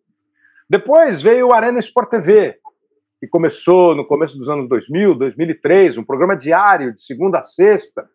Depois 0.68 1.22
veio 1.22 1.48
o 1.48 1.52
Arena 1.52 1.78
Sport 1.78 2.10
TV, 2.10 2.58
que 3.20 3.26
começou 3.26 3.94
no 3.94 4.06
começo 4.06 4.36
dos 4.36 4.48
anos 4.48 4.68
2000, 4.68 5.14
2003, 5.14 5.98
um 5.98 6.04
programa 6.04 6.36
diário, 6.36 6.92
de 6.92 7.00
segunda 7.00 7.40
a 7.40 7.42
sexta, 7.42 8.08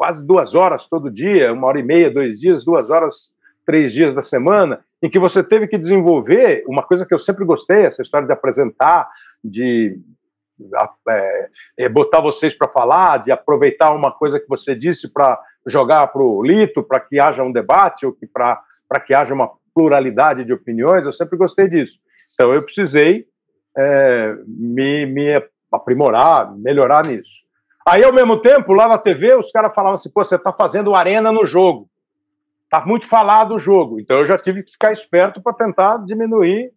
quase 0.00 0.26
duas 0.26 0.54
horas 0.54 0.86
todo 0.86 1.10
dia, 1.10 1.52
uma 1.52 1.66
hora 1.66 1.78
e 1.78 1.82
meia, 1.82 2.10
dois 2.10 2.40
dias, 2.40 2.64
duas 2.64 2.88
horas, 2.88 3.34
três 3.66 3.92
dias 3.92 4.14
da 4.14 4.22
semana, 4.22 4.82
em 5.02 5.10
que 5.10 5.18
você 5.18 5.44
teve 5.44 5.68
que 5.68 5.76
desenvolver 5.76 6.64
uma 6.66 6.82
coisa 6.82 7.04
que 7.04 7.12
eu 7.12 7.18
sempre 7.18 7.44
gostei, 7.44 7.82
essa 7.82 8.00
história 8.00 8.26
de 8.26 8.32
apresentar, 8.32 9.06
de 9.44 10.00
é, 11.06 11.48
é, 11.80 11.88
botar 11.90 12.22
vocês 12.22 12.54
para 12.54 12.66
falar, 12.66 13.18
de 13.18 13.30
aproveitar 13.30 13.94
uma 13.94 14.10
coisa 14.10 14.40
que 14.40 14.48
você 14.48 14.74
disse 14.74 15.06
para 15.06 15.38
jogar 15.66 16.06
para 16.06 16.22
o 16.22 16.42
Lito, 16.42 16.82
para 16.82 16.98
que 16.98 17.20
haja 17.20 17.42
um 17.42 17.52
debate, 17.52 18.06
ou 18.06 18.16
para 18.32 19.00
que 19.04 19.12
haja 19.12 19.34
uma 19.34 19.50
pluralidade 19.74 20.46
de 20.46 20.52
opiniões, 20.54 21.04
eu 21.04 21.12
sempre 21.12 21.36
gostei 21.36 21.68
disso. 21.68 21.98
Então 22.32 22.54
eu 22.54 22.62
precisei 22.62 23.26
é, 23.76 24.34
me, 24.46 25.04
me 25.04 25.42
aprimorar, 25.70 26.56
melhorar 26.56 27.04
nisso. 27.04 27.49
Aí, 27.86 28.04
ao 28.04 28.12
mesmo 28.12 28.38
tempo, 28.40 28.72
lá 28.72 28.86
na 28.86 28.98
TV, 28.98 29.34
os 29.34 29.50
caras 29.50 29.74
falavam 29.74 29.94
assim: 29.94 30.10
pô, 30.10 30.22
você 30.22 30.36
está 30.36 30.52
fazendo 30.52 30.94
arena 30.94 31.32
no 31.32 31.44
jogo. 31.44 31.88
Está 32.64 32.84
muito 32.86 33.08
falado 33.08 33.54
o 33.54 33.58
jogo. 33.58 33.98
Então, 33.98 34.18
eu 34.18 34.26
já 34.26 34.36
tive 34.36 34.62
que 34.62 34.72
ficar 34.72 34.92
esperto 34.92 35.42
para 35.42 35.52
tentar 35.52 35.98
diminuir 36.04 36.72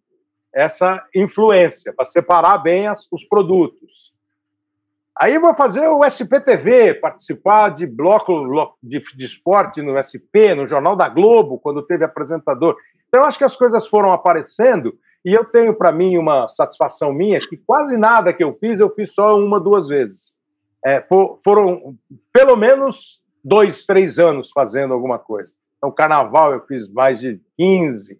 essa 0.52 1.04
influência, 1.14 1.92
para 1.92 2.04
separar 2.04 2.58
bem 2.58 2.86
as, 2.86 3.06
os 3.10 3.24
produtos. 3.24 4.12
Aí 5.16 5.38
vou 5.38 5.54
fazer 5.54 5.86
o 5.86 6.04
SPTV, 6.04 6.94
participar 6.94 7.68
de 7.68 7.86
bloco 7.86 8.76
de, 8.82 9.00
de 9.16 9.24
esporte 9.24 9.80
no 9.80 9.96
SP, 10.02 10.54
no 10.56 10.66
Jornal 10.66 10.96
da 10.96 11.08
Globo, 11.08 11.58
quando 11.58 11.86
teve 11.86 12.04
apresentador. 12.04 12.76
Então, 13.08 13.24
acho 13.24 13.38
que 13.38 13.44
as 13.44 13.56
coisas 13.56 13.86
foram 13.86 14.12
aparecendo 14.12 14.98
e 15.24 15.32
eu 15.32 15.44
tenho 15.44 15.72
para 15.72 15.92
mim 15.92 16.18
uma 16.18 16.48
satisfação 16.48 17.12
minha 17.12 17.38
que 17.38 17.56
quase 17.56 17.96
nada 17.96 18.32
que 18.32 18.42
eu 18.42 18.52
fiz, 18.54 18.80
eu 18.80 18.90
fiz 18.90 19.14
só 19.14 19.38
uma, 19.38 19.60
duas 19.60 19.86
vezes. 19.86 20.34
É, 20.84 21.00
for, 21.02 21.38
foram 21.42 21.96
pelo 22.32 22.56
menos 22.56 23.22
dois, 23.42 23.86
três 23.86 24.18
anos 24.18 24.50
fazendo 24.52 24.92
alguma 24.92 25.18
coisa. 25.18 25.52
Então, 25.78 25.90
carnaval 25.90 26.52
eu 26.52 26.60
fiz 26.66 26.90
mais 26.92 27.20
de 27.20 27.40
15, 27.58 28.18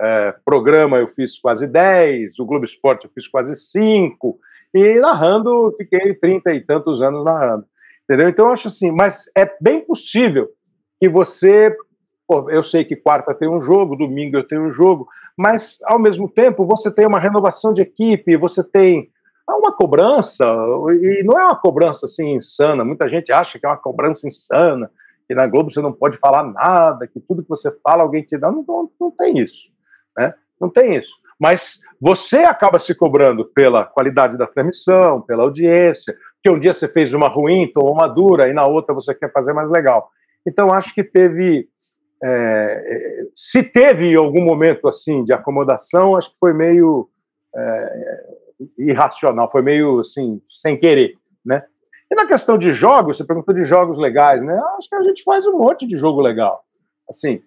é, 0.00 0.34
programa 0.44 0.98
eu 0.98 1.08
fiz 1.08 1.38
quase 1.38 1.66
10, 1.66 2.38
o 2.38 2.46
Globo 2.46 2.64
Esporte 2.64 3.04
eu 3.04 3.10
fiz 3.14 3.28
quase 3.28 3.54
5, 3.54 4.38
e 4.74 5.00
narrando, 5.00 5.74
fiquei 5.76 6.14
30 6.14 6.54
e 6.54 6.60
tantos 6.60 7.02
anos 7.02 7.24
narrando. 7.24 7.66
Entendeu? 8.04 8.28
Então, 8.28 8.46
eu 8.46 8.52
acho 8.52 8.68
assim, 8.68 8.90
mas 8.90 9.24
é 9.36 9.50
bem 9.60 9.80
possível 9.80 10.48
que 11.00 11.08
você. 11.08 11.74
Pô, 12.26 12.50
eu 12.50 12.62
sei 12.62 12.84
que 12.84 12.96
quarta 12.96 13.34
tem 13.34 13.48
um 13.48 13.60
jogo, 13.60 13.96
domingo 13.96 14.36
eu 14.36 14.46
tenho 14.46 14.62
um 14.62 14.72
jogo, 14.72 15.06
mas 15.36 15.78
ao 15.84 15.98
mesmo 15.98 16.28
tempo 16.28 16.64
você 16.64 16.90
tem 16.90 17.06
uma 17.06 17.20
renovação 17.20 17.72
de 17.72 17.82
equipe, 17.82 18.36
você 18.36 18.62
tem 18.62 19.10
uma 19.48 19.72
cobrança, 19.72 20.44
e 20.92 21.22
não 21.24 21.38
é 21.38 21.44
uma 21.44 21.56
cobrança 21.56 22.06
assim 22.06 22.36
insana, 22.36 22.84
muita 22.84 23.08
gente 23.08 23.32
acha 23.32 23.58
que 23.58 23.66
é 23.66 23.68
uma 23.68 23.76
cobrança 23.76 24.26
insana, 24.26 24.90
que 25.26 25.34
na 25.34 25.46
Globo 25.46 25.70
você 25.70 25.80
não 25.80 25.92
pode 25.92 26.16
falar 26.18 26.44
nada, 26.44 27.06
que 27.06 27.20
tudo 27.20 27.42
que 27.42 27.48
você 27.48 27.70
fala 27.82 28.02
alguém 28.02 28.22
te 28.22 28.36
dá, 28.36 28.50
não, 28.50 28.64
não, 28.66 28.90
não 29.00 29.10
tem 29.10 29.38
isso. 29.38 29.68
Né? 30.16 30.34
Não 30.60 30.68
tem 30.68 30.96
isso. 30.96 31.12
Mas 31.40 31.80
você 32.00 32.38
acaba 32.38 32.78
se 32.78 32.94
cobrando 32.94 33.44
pela 33.44 33.84
qualidade 33.84 34.38
da 34.38 34.46
transmissão, 34.46 35.20
pela 35.20 35.42
audiência, 35.42 36.14
que 36.42 36.50
um 36.50 36.58
dia 36.58 36.74
você 36.74 36.88
fez 36.88 37.12
uma 37.14 37.28
ruim, 37.28 37.70
tomou 37.72 37.92
uma 37.92 38.08
dura, 38.08 38.48
e 38.48 38.52
na 38.52 38.66
outra 38.66 38.94
você 38.94 39.14
quer 39.14 39.32
fazer 39.32 39.52
mais 39.52 39.70
legal. 39.70 40.10
Então, 40.46 40.72
acho 40.72 40.94
que 40.94 41.02
teve. 41.02 41.68
É, 42.24 43.24
se 43.34 43.64
teve 43.64 44.14
algum 44.14 44.44
momento 44.44 44.86
assim 44.86 45.24
de 45.24 45.32
acomodação, 45.32 46.16
acho 46.16 46.30
que 46.30 46.38
foi 46.38 46.52
meio 46.52 47.08
é, 47.54 48.24
irracional, 48.78 49.50
foi 49.50 49.62
meio 49.62 50.00
assim, 50.00 50.40
sem 50.48 50.78
querer. 50.78 51.14
Né? 51.44 51.62
E 52.10 52.14
na 52.14 52.26
questão 52.26 52.58
de 52.58 52.72
jogos, 52.72 53.16
você 53.16 53.24
perguntou 53.24 53.54
de 53.54 53.64
jogos 53.64 53.98
legais, 53.98 54.42
né? 54.42 54.60
Acho 54.78 54.88
que 54.88 54.94
a 54.94 55.02
gente 55.02 55.22
faz 55.22 55.46
um 55.46 55.58
monte 55.58 55.86
de 55.86 55.98
jogo 55.98 56.20
legal. 56.20 56.64
Assim, 57.08 57.40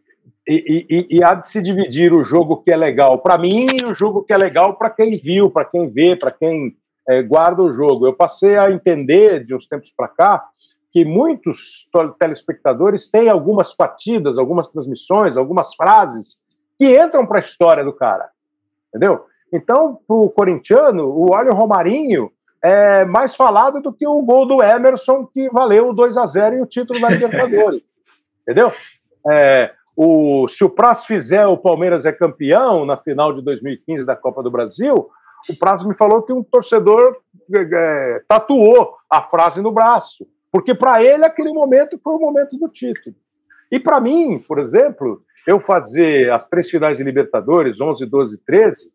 e, 0.48 0.86
e, 0.90 1.18
e 1.18 1.24
há 1.24 1.34
de 1.34 1.48
se 1.48 1.62
dividir 1.62 2.14
o 2.14 2.24
jogo 2.24 2.58
que 2.58 2.72
é 2.72 2.76
legal 2.76 3.20
para 3.20 3.38
mim 3.38 3.66
e 3.72 3.92
o 3.92 3.96
jogo 3.96 4.24
que 4.24 4.34
é 4.34 4.38
legal 4.38 4.76
para 4.76 4.90
quem 4.90 5.18
viu, 5.18 5.50
para 5.50 5.66
quem 5.66 5.90
vê, 5.90 6.16
para 6.16 6.32
quem 6.32 6.76
é, 7.08 7.22
guarda 7.22 7.62
o 7.62 7.74
jogo. 7.74 8.06
Eu 8.06 8.14
passei 8.14 8.58
a 8.58 8.72
entender 8.72 9.44
de 9.44 9.56
uns 9.56 9.68
tempos 9.68 9.92
para 9.96 10.08
cá 10.08 10.48
que 10.92 11.04
muitos 11.04 11.88
telespectadores 12.20 13.10
têm 13.10 13.28
algumas 13.28 13.74
partidas, 13.74 14.38
algumas 14.38 14.70
transmissões, 14.70 15.36
algumas 15.36 15.76
frases 15.76 16.40
que 16.78 17.00
entram 17.00 17.26
para 17.26 17.40
a 17.40 17.42
história 17.42 17.84
do 17.84 17.92
cara, 17.92 18.30
entendeu? 18.90 19.26
Então, 19.52 20.00
para 20.08 20.16
o 20.16 20.30
corintiano, 20.30 21.08
o 21.08 21.34
Olho 21.34 21.54
Romarinho 21.54 22.32
é 22.62 23.06
mais 23.06 23.36
falado 23.36 23.80
do 23.80 23.94
que 23.94 24.08
o 24.08 24.22
gol 24.22 24.48
do 24.48 24.64
Emerson 24.64 25.26
que 25.28 25.50
valeu 25.50 25.94
2 25.94 26.18
a 26.18 26.26
0 26.26 26.56
e 26.56 26.62
o 26.62 26.66
título 26.66 27.00
da 27.00 27.10
Libertadores, 27.10 27.84
entendeu? 28.42 28.72
É, 29.28 29.72
o, 29.96 30.48
se 30.48 30.64
o 30.64 30.70
Praz 30.70 31.06
fizer 31.06 31.46
o 31.46 31.58
Palmeiras 31.58 32.06
é 32.06 32.12
campeão 32.12 32.86
na 32.86 32.98
final 32.98 33.34
de 33.34 33.42
2015 33.44 34.06
da 34.06 34.16
Copa 34.16 34.42
do 34.42 34.50
Brasil, 34.52 35.10
o 35.50 35.56
Praz 35.60 35.86
me 35.86 35.96
falou 35.96 36.24
que 36.24 36.34
um 36.34 36.44
torcedor 36.44 37.18
é, 37.56 37.62
é, 37.62 38.22
tatuou 38.28 38.96
a 39.10 39.22
frase 39.22 39.62
no 39.62 39.72
braço, 39.72 40.26
porque 40.52 40.74
para 40.74 41.04
ele 41.04 41.24
aquele 41.24 41.54
momento 41.54 42.00
foi 42.04 42.14
o 42.16 42.20
momento 42.20 42.58
do 42.58 42.68
título. 42.68 43.16
E 43.72 43.80
para 43.80 44.02
mim, 44.02 44.40
por 44.40 44.58
exemplo, 44.60 45.22
eu 45.46 45.60
fazer 45.60 46.32
as 46.32 46.48
três 46.48 46.70
finais 46.70 46.98
de 46.98 47.04
Libertadores, 47.04 47.80
11, 47.80 48.06
12 48.06 48.36
e 48.36 48.38
13, 48.40 48.95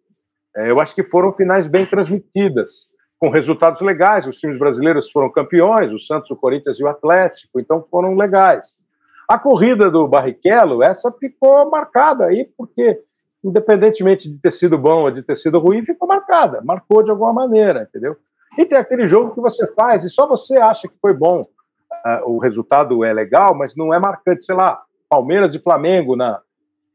é, 0.56 0.70
eu 0.70 0.80
acho 0.80 0.94
que 0.94 1.04
foram 1.04 1.32
finais 1.32 1.66
bem 1.66 1.86
transmitidas, 1.86 2.88
com 3.18 3.28
resultados 3.28 3.80
legais. 3.82 4.26
Os 4.26 4.38
times 4.38 4.58
brasileiros 4.58 5.10
foram 5.10 5.30
campeões, 5.30 5.92
o 5.92 5.98
Santos, 5.98 6.30
o 6.30 6.36
Corinthians 6.36 6.80
e 6.80 6.82
o 6.82 6.88
Atlético, 6.88 7.60
então 7.60 7.84
foram 7.90 8.16
legais. 8.16 8.80
A 9.28 9.38
corrida 9.38 9.90
do 9.90 10.08
Barrichello, 10.08 10.82
essa 10.82 11.12
ficou 11.12 11.70
marcada 11.70 12.26
aí, 12.26 12.48
porque, 12.58 13.00
independentemente 13.44 14.28
de 14.28 14.38
ter 14.38 14.52
sido 14.52 14.76
bom 14.76 15.02
ou 15.02 15.10
de 15.10 15.22
ter 15.22 15.36
sido 15.36 15.60
ruim, 15.60 15.84
ficou 15.84 16.08
marcada, 16.08 16.60
marcou 16.64 17.02
de 17.02 17.10
alguma 17.10 17.32
maneira, 17.32 17.82
entendeu? 17.82 18.16
E 18.58 18.66
tem 18.66 18.76
aquele 18.76 19.06
jogo 19.06 19.32
que 19.32 19.40
você 19.40 19.72
faz 19.74 20.04
e 20.04 20.10
só 20.10 20.26
você 20.26 20.58
acha 20.58 20.88
que 20.88 20.94
foi 21.00 21.14
bom. 21.14 21.42
Uh, 21.42 22.30
o 22.30 22.38
resultado 22.38 23.04
é 23.04 23.12
legal, 23.12 23.54
mas 23.54 23.76
não 23.76 23.94
é 23.94 23.98
marcante, 24.00 24.44
sei 24.44 24.54
lá, 24.54 24.82
Palmeiras 25.08 25.54
e 25.54 25.60
Flamengo 25.60 26.16
na 26.16 26.40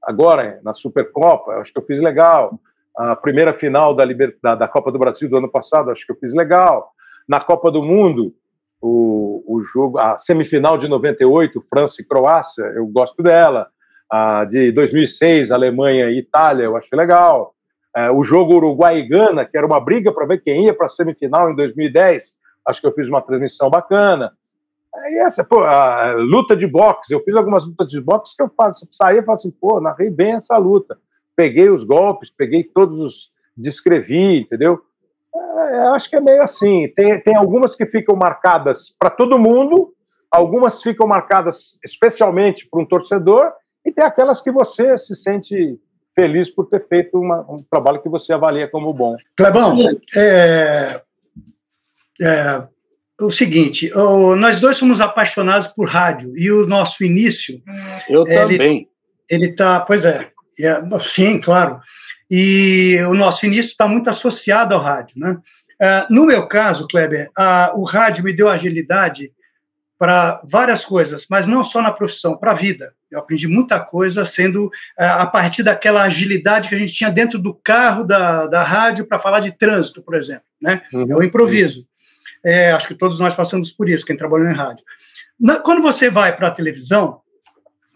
agora 0.01 0.59
na 0.63 0.73
Supercopa, 0.73 1.53
acho 1.53 1.73
que 1.73 1.79
eu 1.79 1.85
fiz 1.85 1.99
legal. 1.99 2.59
A 2.97 3.15
primeira 3.15 3.53
final 3.53 3.93
da, 3.93 4.05
Liber, 4.05 4.37
da, 4.41 4.55
da 4.55 4.67
Copa 4.67 4.91
do 4.91 4.99
Brasil 4.99 5.29
do 5.29 5.37
ano 5.37 5.49
passado, 5.49 5.91
acho 5.91 6.05
que 6.05 6.11
eu 6.11 6.17
fiz 6.17 6.33
legal. 6.33 6.91
Na 7.27 7.39
Copa 7.39 7.69
do 7.69 7.83
Mundo, 7.83 8.33
o, 8.81 9.43
o 9.47 9.63
jogo, 9.63 9.97
a 9.97 10.17
semifinal 10.17 10.77
de 10.77 10.87
98, 10.87 11.65
França 11.69 12.01
e 12.01 12.05
Croácia, 12.05 12.63
eu 12.75 12.85
gosto 12.87 13.21
dela. 13.21 13.67
A 14.09 14.45
de 14.45 14.71
2006, 14.71 15.51
Alemanha 15.51 16.09
e 16.09 16.19
Itália, 16.19 16.63
eu 16.63 16.77
acho 16.77 16.87
legal. 16.93 17.55
É, 17.95 18.11
o 18.11 18.23
jogo 18.23 18.55
Uruguai 18.55 18.99
e 18.99 19.07
Gana, 19.07 19.45
que 19.45 19.57
era 19.57 19.65
uma 19.65 19.79
briga 19.79 20.11
para 20.11 20.25
ver 20.25 20.41
quem 20.41 20.65
ia 20.65 20.73
para 20.73 20.85
a 20.85 20.89
semifinal 20.89 21.49
em 21.49 21.55
2010, 21.55 22.33
acho 22.67 22.81
que 22.81 22.87
eu 22.87 22.93
fiz 22.93 23.07
uma 23.07 23.21
transmissão 23.21 23.69
bacana. 23.69 24.31
É, 24.93 25.13
e 25.13 25.17
essa, 25.19 25.43
pô, 25.43 25.61
luta 26.17 26.55
de 26.55 26.67
boxe, 26.67 27.13
eu 27.13 27.21
fiz 27.21 27.35
algumas 27.35 27.65
lutas 27.65 27.89
de 27.89 27.99
boxe 27.99 28.35
que 28.35 28.43
eu 28.43 28.49
faço, 28.55 28.87
saía 28.91 29.19
e 29.19 29.23
falo 29.23 29.35
assim, 29.35 29.51
pô, 29.51 29.79
narrei 29.79 30.09
bem 30.09 30.33
essa 30.33 30.57
luta. 30.57 30.97
Peguei 31.35 31.69
os 31.69 31.83
golpes, 31.83 32.29
peguei 32.29 32.63
todos 32.63 32.99
os. 32.99 33.29
descrevi, 33.55 34.39
entendeu? 34.41 34.81
É, 35.35 35.77
acho 35.89 36.09
que 36.09 36.15
é 36.15 36.21
meio 36.21 36.41
assim. 36.41 36.87
Tem, 36.95 37.19
tem 37.21 37.35
algumas 37.35 37.75
que 37.75 37.85
ficam 37.85 38.15
marcadas 38.15 38.93
para 38.97 39.09
todo 39.09 39.39
mundo, 39.39 39.93
algumas 40.31 40.81
ficam 40.81 41.07
marcadas 41.07 41.77
especialmente 41.83 42.67
para 42.69 42.81
um 42.81 42.85
torcedor, 42.85 43.51
e 43.85 43.91
tem 43.91 44.03
aquelas 44.03 44.41
que 44.41 44.51
você 44.51 44.97
se 44.97 45.15
sente 45.15 45.79
feliz 46.15 46.49
por 46.49 46.65
ter 46.67 46.87
feito 46.87 47.19
uma, 47.19 47.41
um 47.49 47.57
trabalho 47.69 48.01
que 48.01 48.09
você 48.09 48.33
avalia 48.33 48.67
como 48.69 48.93
bom. 48.93 49.15
Clebão, 49.35 49.77
é, 50.15 51.01
é 52.21 52.67
o 53.19 53.29
seguinte: 53.29 53.91
o, 53.93 54.35
nós 54.35 54.59
dois 54.59 54.77
somos 54.77 55.01
apaixonados 55.01 55.67
por 55.67 55.87
rádio 55.87 56.35
e 56.37 56.49
o 56.51 56.65
nosso 56.65 57.03
início. 57.03 57.61
Eu 58.09 58.23
também. 58.23 58.87
Ele 59.29 59.47
está, 59.47 59.79
pois 59.79 60.05
é, 60.05 60.29
é, 60.59 60.99
sim, 60.99 61.39
claro 61.39 61.79
e 62.29 62.97
o 63.07 63.13
nosso 63.13 63.45
início 63.45 63.69
está 63.71 63.87
muito 63.87 64.09
associado 64.09 64.73
ao 64.73 64.81
rádio. 64.81 65.19
Né? 65.19 65.31
Uh, 65.31 66.13
no 66.13 66.25
meu 66.25 66.47
caso, 66.47 66.87
Kleber, 66.87 67.29
uh, 67.37 67.79
o 67.79 67.83
rádio 67.83 68.23
me 68.23 68.33
deu 68.33 68.49
agilidade 68.49 69.31
para 69.97 70.41
várias 70.43 70.83
coisas, 70.83 71.25
mas 71.29 71.47
não 71.47 71.63
só 71.63 71.81
na 71.81 71.91
profissão, 71.91 72.35
para 72.35 72.51
a 72.51 72.55
vida. 72.55 72.93
Eu 73.09 73.19
aprendi 73.19 73.47
muita 73.47 73.79
coisa 73.79 74.25
sendo 74.25 74.65
uh, 74.65 74.71
a 74.97 75.27
partir 75.27 75.63
daquela 75.63 76.03
agilidade 76.03 76.67
que 76.67 76.75
a 76.75 76.77
gente 76.77 76.93
tinha 76.93 77.09
dentro 77.09 77.39
do 77.39 77.53
carro 77.53 78.03
da, 78.03 78.47
da 78.47 78.63
rádio 78.63 79.05
para 79.05 79.19
falar 79.19 79.39
de 79.39 79.51
trânsito, 79.51 80.01
por 80.01 80.15
exemplo. 80.15 80.43
Né? 80.61 80.81
Uhum. 80.91 81.05
Eu 81.09 81.23
improviso. 81.23 81.87
É, 82.43 82.71
acho 82.71 82.87
que 82.87 82.95
todos 82.95 83.19
nós 83.19 83.33
passamos 83.33 83.71
por 83.71 83.89
isso, 83.89 84.05
quem 84.05 84.17
trabalhou 84.17 84.49
em 84.49 84.55
rádio. 84.55 84.83
Na, 85.39 85.59
quando 85.59 85.81
você 85.81 86.09
vai 86.09 86.35
para 86.35 86.47
a 86.47 86.51
televisão, 86.51 87.21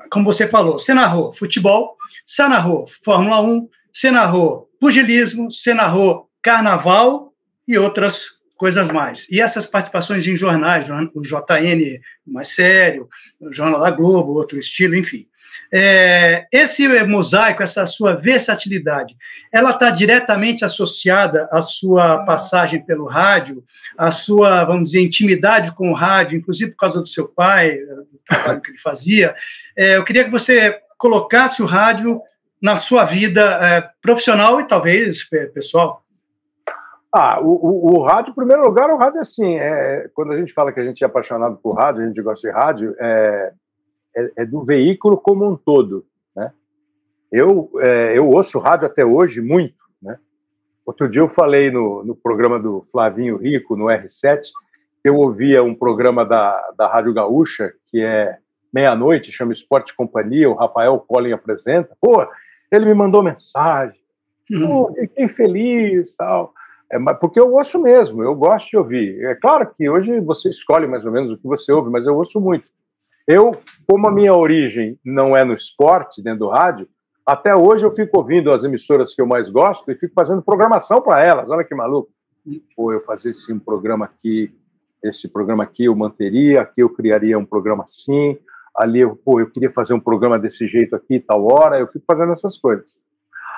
como 0.10 0.26
você 0.26 0.48
falou, 0.48 0.74
você 0.74 0.94
narrou 0.94 1.34
futebol, 1.34 1.98
você 2.26 2.48
narrou 2.48 2.88
Fórmula 3.04 3.42
1, 3.42 3.70
você 3.94 4.12
narrou 4.12 4.70
pugilismo, 4.80 5.52
você 5.52 5.74
narrou 5.74 6.30
carnaval 6.42 7.34
e 7.68 7.78
outras 7.78 8.40
coisas 8.56 8.92
mais. 8.92 9.28
E 9.30 9.40
essas 9.40 9.66
participações 9.66 10.28
em 10.28 10.36
jornais, 10.36 10.88
o 10.90 11.22
JN 11.22 12.00
mais 12.28 12.50
sério, 12.50 13.08
o 13.40 13.54
Jornal 13.54 13.82
da 13.82 13.92
Globo, 13.92 14.34
outro 14.34 14.60
estilo, 14.60 14.96
enfim. 14.96 15.26
É, 15.72 16.48
esse 16.52 16.88
mosaico, 17.06 17.62
essa 17.62 17.86
sua 17.86 18.16
versatilidade, 18.16 19.16
ela 19.52 19.70
está 19.70 19.92
diretamente 19.92 20.66
associada 20.66 21.48
à 21.52 21.62
sua 21.62 22.26
passagem 22.26 22.84
pelo 22.84 23.06
rádio, 23.06 23.64
à 23.98 24.10
sua, 24.10 24.64
vamos 24.66 24.92
dizer, 24.92 25.02
intimidade 25.02 25.72
com 25.74 25.92
o 25.92 25.94
rádio, 25.94 26.38
inclusive 26.38 26.72
por 26.72 26.78
causa 26.78 27.02
do 27.02 27.08
seu 27.08 27.28
pai, 27.28 27.78
do 27.78 28.20
trabalho 28.28 28.62
que 28.62 28.72
ele 28.72 28.80
fazia. 28.80 29.36
É, 29.80 29.96
eu 29.96 30.04
queria 30.04 30.26
que 30.26 30.30
você 30.30 30.78
colocasse 30.98 31.64
o 31.64 31.66
rádio 31.66 32.22
na 32.62 32.76
sua 32.76 33.06
vida 33.06 33.42
é, 33.42 33.90
profissional 34.02 34.60
e 34.60 34.68
talvez 34.68 35.24
pessoal? 35.54 36.04
Ah, 37.10 37.40
o, 37.40 37.48
o, 37.48 37.98
o, 37.98 38.04
rádio, 38.04 38.32
em 38.32 38.36
primeiro 38.36 38.62
lugar, 38.62 38.90
o 38.90 38.98
rádio 38.98 39.20
é 39.20 39.22
assim, 39.22 39.56
é, 39.56 40.10
quando 40.14 40.34
a 40.34 40.38
gente 40.38 40.52
fala 40.52 40.74
que 40.74 40.82
a 40.82 40.84
gente 40.84 41.02
é 41.02 41.08
apaixonado 41.08 41.56
por 41.64 41.78
rádio, 41.78 42.04
a 42.04 42.08
gente 42.08 42.22
gosta 42.22 42.46
de 42.46 42.54
rádio, 42.54 42.94
é, 43.00 43.54
é, 44.18 44.32
é 44.40 44.46
do 44.46 44.66
veículo 44.66 45.16
como 45.16 45.50
um 45.50 45.56
todo, 45.56 46.06
né? 46.36 46.52
Eu, 47.32 47.72
é, 47.80 48.18
eu 48.18 48.28
ouço 48.28 48.60
rádio 48.60 48.86
até 48.86 49.06
hoje 49.06 49.40
muito, 49.40 49.82
né? 50.02 50.18
Outro 50.86 51.08
dia 51.08 51.22
eu 51.22 51.30
falei 51.30 51.72
no, 51.72 52.04
no 52.04 52.18
programa 52.18 52.60
do 52.60 52.86
Flavinho 52.92 53.38
Rico, 53.38 53.78
no 53.78 53.86
R7, 53.86 54.42
que 55.02 55.10
eu 55.10 55.16
ouvia 55.16 55.64
um 55.64 55.74
programa 55.74 56.26
da, 56.26 56.70
da 56.78 56.86
Rádio 56.86 57.14
Gaúcha, 57.14 57.72
que 57.90 58.02
é 58.02 58.40
meia-noite, 58.74 59.32
chama 59.32 59.54
Esporte 59.54 59.96
Companhia, 59.96 60.50
o 60.50 60.56
Rafael 60.56 60.98
Collin 61.00 61.32
apresenta. 61.32 61.96
Pô, 62.00 62.26
ele 62.72 62.86
me 62.86 62.94
mandou 62.94 63.24
mensagem, 63.24 64.00
uhum. 64.52 64.94
fiquei 64.96 65.28
feliz, 65.28 66.16
tal. 66.16 66.54
É, 66.92 66.98
porque 67.14 67.40
eu 67.40 67.54
ouço 67.54 67.80
mesmo, 67.80 68.24
eu 68.24 68.34
gosto 68.36 68.70
de 68.70 68.78
ouvir. 68.78 69.24
É 69.26 69.36
claro 69.36 69.70
que 69.76 69.90
hoje 69.90 70.20
você 70.20 70.50
escolhe 70.50 70.88
mais 70.88 71.06
ou 71.06 71.12
menos 71.12 71.32
o 71.32 71.38
que 71.38 71.48
você 71.48 71.72
ouve, 71.72 71.90
mas 71.90 72.06
eu 72.06 72.16
ouço 72.16 72.40
muito. 72.40 72.66
Eu, 73.28 73.52
como 73.88 74.08
a 74.08 74.12
minha 74.12 74.34
origem 74.34 75.00
não 75.06 75.38
é 75.38 75.44
no 75.44 75.54
esporte, 75.54 76.22
dentro 76.22 76.40
do 76.40 76.50
rádio, 76.50 76.88
até 77.24 77.56
hoje 77.56 77.86
eu 77.86 77.92
fico 77.92 78.18
ouvindo 78.18 78.52
as 78.52 78.64
emissoras 78.64 79.14
que 79.14 79.22
eu 79.22 79.28
mais 79.28 79.50
gosto 79.50 79.92
e 79.92 79.96
fico 79.96 80.16
fazendo 80.16 80.42
programação 80.42 81.00
para 81.00 81.24
elas. 81.24 81.48
Olha 81.48 81.64
que 81.64 81.76
maluco. 81.76 82.10
Pô, 82.76 82.92
eu 82.92 83.02
fazer 83.02 83.30
esse 83.30 83.54
um 83.54 83.60
programa 83.60 84.06
aqui, 84.06 84.52
esse 85.04 85.32
programa 85.32 85.64
aqui 85.64 85.86
eu 85.86 85.96
manteria, 85.96 86.62
aqui 86.62 86.82
eu 86.82 86.90
criaria 86.90 87.38
um 87.38 87.46
programa 87.46 87.84
assim, 87.84 88.36
ali 88.80 89.02
eu, 89.02 89.16
pô, 89.16 89.40
eu 89.40 89.50
queria 89.50 89.72
fazer 89.72 89.94
um 89.94 90.00
programa 90.00 90.40
desse 90.40 90.66
jeito 90.66 90.96
aqui, 90.96 91.20
tal 91.20 91.46
hora, 91.46 91.78
eu 91.78 91.88
fico 91.88 92.06
fazendo 92.08 92.32
essas 92.32 92.58
coisas. 92.58 92.98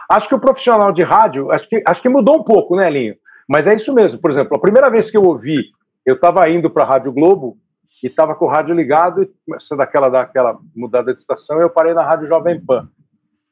Acho 0.09 0.28
que 0.28 0.36
o 0.36 0.39
profissional 0.39 0.91
de 0.91 1.03
rádio, 1.03 1.51
acho 1.51 1.69
que, 1.69 1.84
acho 1.86 2.01
que 2.01 2.09
mudou 2.09 2.39
um 2.39 2.43
pouco, 2.43 2.76
né, 2.76 2.89
Linho? 2.89 3.15
Mas 3.47 3.67
é 3.67 3.76
isso 3.76 3.93
mesmo. 3.93 4.19
Por 4.19 4.32
exemplo, 4.32 4.57
a 4.57 4.59
primeira 4.59 4.89
vez 4.89 5.11
que 5.11 5.17
eu 5.17 5.24
ouvi, 5.24 5.65
eu 6.05 6.15
estava 6.15 6.49
indo 6.49 6.69
para 6.69 6.84
a 6.84 6.88
Rádio 6.88 7.13
Globo 7.13 7.57
e 8.03 8.07
estava 8.07 8.34
com 8.34 8.45
o 8.45 8.47
rádio 8.47 8.74
ligado, 8.74 9.30
começou 9.45 9.78
daquela, 9.78 10.09
daquela 10.09 10.57
mudada 10.76 11.13
de 11.13 11.19
estação, 11.19 11.61
eu 11.61 11.69
parei 11.69 11.93
na 11.93 12.03
Rádio 12.03 12.28
Jovem 12.28 12.59
Pan. 12.59 12.89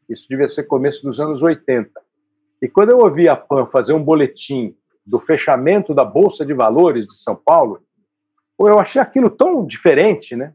Isso 0.09 0.25
devia 0.27 0.47
ser 0.47 0.63
começo 0.63 1.03
dos 1.03 1.19
anos 1.19 1.43
80. 1.43 1.91
E 2.61 2.67
quando 2.67 2.91
eu 2.91 2.97
ouvi 2.97 3.29
a 3.29 3.35
PAN 3.35 3.67
fazer 3.67 3.93
um 3.93 4.03
boletim 4.03 4.75
do 5.05 5.19
fechamento 5.19 5.93
da 5.93 6.03
Bolsa 6.03 6.45
de 6.45 6.53
Valores 6.53 7.05
de 7.05 7.17
São 7.21 7.35
Paulo, 7.35 7.79
eu 8.59 8.79
achei 8.79 9.01
aquilo 9.01 9.29
tão 9.29 9.65
diferente, 9.65 10.35
né? 10.35 10.53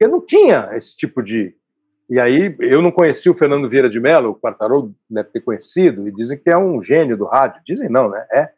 Porque 0.00 0.10
não 0.10 0.24
tinha 0.24 0.70
esse 0.72 0.96
tipo 0.96 1.22
de. 1.22 1.54
E 2.08 2.18
aí, 2.18 2.56
eu 2.60 2.80
não 2.80 2.90
conheci 2.90 3.28
o 3.28 3.34
Fernando 3.34 3.68
Vieira 3.68 3.90
de 3.90 4.00
Mello, 4.00 4.30
o 4.30 4.34
Quartarolo 4.34 4.94
deve 5.08 5.28
ter 5.28 5.42
conhecido, 5.42 6.08
e 6.08 6.12
dizem 6.12 6.38
que 6.38 6.48
é 6.48 6.56
um 6.56 6.82
gênio 6.82 7.18
do 7.18 7.26
rádio. 7.26 7.60
Dizem 7.66 7.90
não, 7.90 8.08
né? 8.08 8.26
É. 8.32 8.48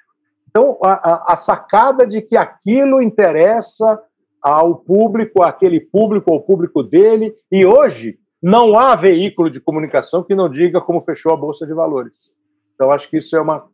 Então, 0.48 0.78
a, 0.84 0.92
a, 0.92 1.32
a 1.32 1.36
sacada 1.36 2.06
de 2.06 2.22
que 2.22 2.36
aquilo 2.36 3.02
interessa 3.02 4.00
ao 4.40 4.76
público, 4.76 5.42
aquele 5.42 5.80
público, 5.80 6.32
ao 6.32 6.40
público 6.40 6.80
dele, 6.80 7.34
e 7.50 7.66
hoje 7.66 8.20
não 8.40 8.78
há 8.78 8.94
veículo 8.94 9.50
de 9.50 9.60
comunicação 9.60 10.22
que 10.22 10.36
não 10.36 10.48
diga 10.48 10.80
como 10.80 11.02
fechou 11.02 11.32
a 11.32 11.36
Bolsa 11.36 11.66
de 11.66 11.74
Valores. 11.74 12.32
Então, 12.76 12.92
acho 12.92 13.10
que 13.10 13.16
isso 13.16 13.36
é 13.36 13.40
uma. 13.40 13.66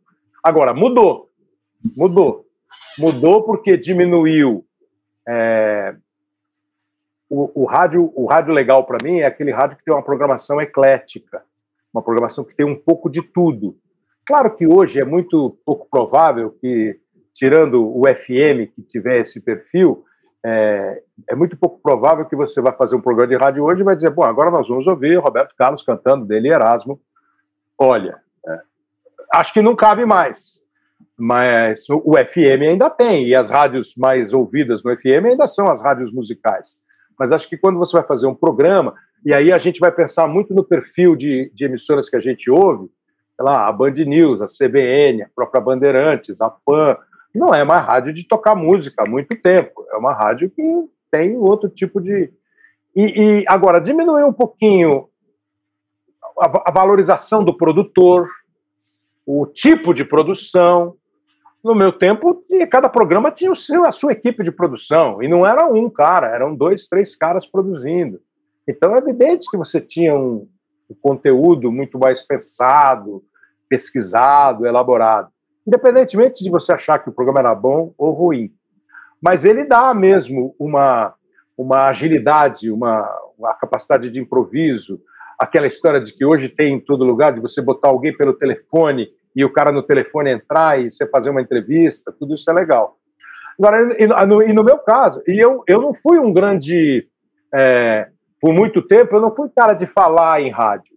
Agora, 0.43 0.73
mudou. 0.73 1.29
Mudou. 1.95 2.47
Mudou 2.97 3.43
porque 3.43 3.77
diminuiu. 3.77 4.65
É... 5.27 5.95
O, 7.29 7.63
o, 7.63 7.65
rádio, 7.65 8.11
o 8.15 8.25
rádio 8.25 8.53
legal 8.53 8.83
para 8.85 8.97
mim 9.03 9.19
é 9.19 9.25
aquele 9.25 9.51
rádio 9.51 9.77
que 9.77 9.83
tem 9.83 9.93
uma 9.93 10.03
programação 10.03 10.59
eclética, 10.59 11.43
uma 11.93 12.01
programação 12.01 12.43
que 12.43 12.55
tem 12.55 12.65
um 12.65 12.75
pouco 12.75 13.09
de 13.09 13.21
tudo. 13.21 13.77
Claro 14.25 14.55
que 14.55 14.67
hoje 14.67 14.99
é 14.99 15.05
muito 15.05 15.57
pouco 15.65 15.87
provável 15.89 16.51
que, 16.59 16.99
tirando 17.33 17.85
o 17.85 18.03
FM 18.07 18.73
que 18.75 18.81
tiver 18.81 19.21
esse 19.21 19.39
perfil, 19.39 20.03
é, 20.45 21.01
é, 21.29 21.35
muito 21.35 21.57
pouco 21.57 21.79
provável 21.81 22.25
que 22.25 22.35
você 22.35 22.61
vai 22.61 22.73
fazer 22.73 22.95
um 22.95 23.01
programa 23.01 23.27
de 23.27 23.35
rádio 23.35 23.63
hoje 23.63 23.81
e 23.81 23.83
vai 23.83 23.95
dizer, 23.95 24.09
bom, 24.11 24.23
agora 24.23 24.49
nós 24.49 24.67
vamos 24.67 24.87
ouvir 24.87 25.17
Roberto 25.17 25.53
Carlos 25.55 25.83
cantando 25.83 26.25
dele 26.25 26.53
Erasmo. 26.53 26.99
Olha, 27.77 28.19
é, 28.47 28.59
acho 29.33 29.53
que 29.53 29.61
não 29.61 29.75
cabe 29.75 30.05
mais, 30.05 30.63
mas 31.17 31.83
o 31.89 32.13
FM 32.13 32.67
ainda 32.67 32.89
tem, 32.89 33.27
e 33.27 33.35
as 33.35 33.49
rádios 33.49 33.93
mais 33.97 34.33
ouvidas 34.33 34.81
no 34.83 34.95
FM 34.95 35.25
ainda 35.25 35.45
são 35.47 35.69
as 35.69 35.81
rádios 35.81 36.13
musicais. 36.13 36.79
Mas 37.19 37.33
acho 37.33 37.49
que 37.49 37.57
quando 37.57 37.77
você 37.77 37.97
vai 37.97 38.05
fazer 38.07 38.25
um 38.27 38.33
programa, 38.33 38.93
e 39.25 39.33
aí 39.33 39.51
a 39.51 39.57
gente 39.57 39.79
vai 39.79 39.91
pensar 39.91 40.25
muito 40.27 40.53
no 40.53 40.63
perfil 40.63 41.15
de, 41.15 41.51
de 41.53 41.65
emissoras 41.65 42.09
que 42.09 42.15
a 42.15 42.21
gente 42.21 42.49
ouve, 42.49 42.89
lá, 43.37 43.67
a 43.67 43.71
Band 43.71 43.91
News, 43.91 44.41
a 44.41 44.47
CBN, 44.47 45.23
a 45.23 45.29
própria 45.35 45.61
Bandeirantes, 45.61 46.41
a 46.41 46.49
PAN, 46.49 46.97
não 47.33 47.53
é 47.53 47.61
uma 47.61 47.79
rádio 47.79 48.13
de 48.13 48.27
tocar 48.27 48.55
música 48.55 49.03
há 49.05 49.09
muito 49.09 49.39
tempo, 49.41 49.85
é 49.91 49.97
uma 49.97 50.13
rádio 50.13 50.49
que 50.49 50.63
tem 51.11 51.37
outro 51.37 51.69
tipo 51.69 52.01
de. 52.01 52.31
E, 52.95 53.03
e 53.41 53.45
agora, 53.47 53.79
diminuir 53.79 54.23
um 54.23 54.33
pouquinho 54.33 55.07
a, 56.39 56.69
a, 56.69 56.71
valorização 56.71 57.43
do 57.43 57.55
produtor, 57.55 58.27
o 59.25 59.45
tipo 59.45 59.93
de 59.93 60.03
produção. 60.03 60.95
No 61.63 61.75
meu 61.75 61.91
tempo, 61.91 62.43
cada 62.71 62.87
programa 62.87 63.31
tinha 63.31 63.53
seu, 63.53 63.85
a 63.85 63.91
sua 63.91 64.13
equipe 64.13 64.43
de 64.43 64.51
produção, 64.51 65.21
e 65.21 65.27
não 65.27 65.45
era 65.45 65.67
um 65.67 65.89
cara, 65.89 66.27
eram 66.27 66.55
dois, 66.55 66.87
três 66.87 67.15
caras 67.15 67.45
produzindo. 67.45 68.21
Então, 68.67 68.95
é 68.95 68.99
evidente 68.99 69.49
que 69.49 69.57
você 69.57 69.81
tinha 69.81 70.15
um, 70.15 70.47
um 70.89 70.95
conteúdo 71.01 71.71
muito 71.71 71.99
mais 71.99 72.21
pensado, 72.21 73.23
pesquisado, 73.67 74.65
elaborado 74.65 75.29
independentemente 75.69 76.43
de 76.43 76.49
você 76.49 76.73
achar 76.73 76.97
que 76.97 77.09
o 77.09 77.13
programa 77.13 77.39
era 77.39 77.53
bom 77.53 77.93
ou 77.95 78.11
ruim. 78.11 78.51
Mas 79.21 79.45
ele 79.45 79.63
dá 79.63 79.93
mesmo 79.93 80.55
uma, 80.57 81.13
uma 81.55 81.87
agilidade, 81.89 82.71
uma, 82.71 83.07
uma 83.37 83.53
capacidade 83.53 84.09
de 84.09 84.19
improviso, 84.19 84.99
aquela 85.37 85.67
história 85.67 86.01
de 86.01 86.11
que 86.11 86.25
hoje 86.25 86.49
tem 86.49 86.73
em 86.73 86.79
todo 86.79 87.05
lugar, 87.05 87.33
de 87.33 87.39
você 87.39 87.61
botar 87.61 87.89
alguém 87.89 88.15
pelo 88.17 88.33
telefone 88.33 89.09
e 89.39 89.45
o 89.45 89.53
cara 89.53 89.71
no 89.71 89.81
telefone 89.81 90.31
entrar 90.31 90.77
e 90.77 90.91
você 90.91 91.07
fazer 91.07 91.29
uma 91.29 91.41
entrevista, 91.41 92.11
tudo 92.11 92.35
isso 92.35 92.51
é 92.51 92.53
legal. 92.53 92.97
Agora, 93.57 93.95
e 93.97 94.05
no, 94.05 94.43
e 94.43 94.51
no 94.51 94.65
meu 94.65 94.79
caso, 94.79 95.23
e 95.25 95.39
eu, 95.39 95.63
eu 95.65 95.81
não 95.81 95.93
fui 95.93 96.19
um 96.19 96.33
grande. 96.33 97.07
É, 97.53 98.09
por 98.41 98.53
muito 98.53 98.81
tempo, 98.81 99.15
eu 99.15 99.21
não 99.21 99.33
fui 99.33 99.47
cara 99.55 99.73
de 99.73 99.85
falar 99.85 100.41
em 100.41 100.51
rádio. 100.51 100.93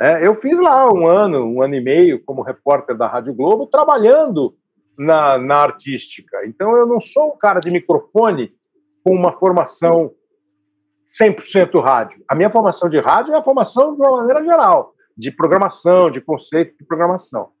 É, 0.00 0.26
eu 0.26 0.40
fiz 0.40 0.58
lá 0.58 0.88
um 0.88 1.06
ano, 1.06 1.44
um 1.44 1.60
ano 1.60 1.74
e 1.74 1.80
meio 1.82 2.22
como 2.24 2.40
repórter 2.40 2.96
da 2.96 3.06
Rádio 3.06 3.34
Globo, 3.34 3.66
trabalhando 3.66 4.54
na, 4.98 5.36
na 5.36 5.56
artística. 5.56 6.46
Então 6.46 6.74
eu 6.74 6.86
não 6.86 6.98
sou 6.98 7.34
um 7.34 7.36
cara 7.36 7.60
de 7.60 7.70
microfone 7.70 8.54
com 9.04 9.14
uma 9.14 9.32
formação 9.32 10.12
100% 11.20 11.78
rádio. 11.82 12.24
A 12.26 12.34
minha 12.34 12.48
formação 12.48 12.88
de 12.88 12.98
rádio 13.00 13.34
é 13.34 13.36
a 13.36 13.44
formação 13.44 13.94
de 13.94 14.00
uma 14.00 14.16
maneira 14.16 14.42
geral, 14.42 14.94
de 15.14 15.30
programação, 15.30 16.10
de 16.10 16.22
conceito 16.22 16.74
de 16.78 16.86
programação. 16.86 17.54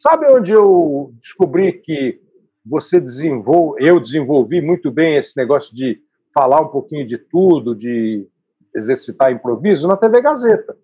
Sabe 0.00 0.26
onde 0.32 0.52
eu 0.52 1.12
descobri 1.20 1.74
que 1.74 2.20
você 2.64 2.98
desenvolve, 2.98 3.84
eu 3.84 4.00
desenvolvi 4.00 4.62
muito 4.62 4.90
bem 4.90 5.16
esse 5.16 5.36
negócio 5.36 5.74
de 5.74 6.00
falar 6.32 6.60
um 6.62 6.68
pouquinho 6.68 7.06
de 7.06 7.18
tudo, 7.18 7.74
de 7.74 8.26
exercitar 8.74 9.30
improviso 9.30 9.86
na 9.86 9.96
TV 9.96 10.22
Gazeta 10.22 10.74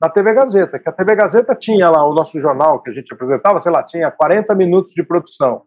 na 0.00 0.08
TV 0.08 0.32
Gazeta, 0.32 0.78
que 0.78 0.88
a 0.88 0.92
TV 0.92 1.14
Gazeta 1.14 1.54
tinha 1.54 1.90
lá 1.90 2.08
o 2.08 2.14
nosso 2.14 2.40
jornal 2.40 2.82
que 2.82 2.88
a 2.88 2.92
gente 2.92 3.12
apresentava, 3.12 3.60
sei 3.60 3.70
lá, 3.70 3.82
tinha 3.82 4.10
40 4.10 4.54
minutos 4.54 4.94
de 4.94 5.02
produção. 5.02 5.62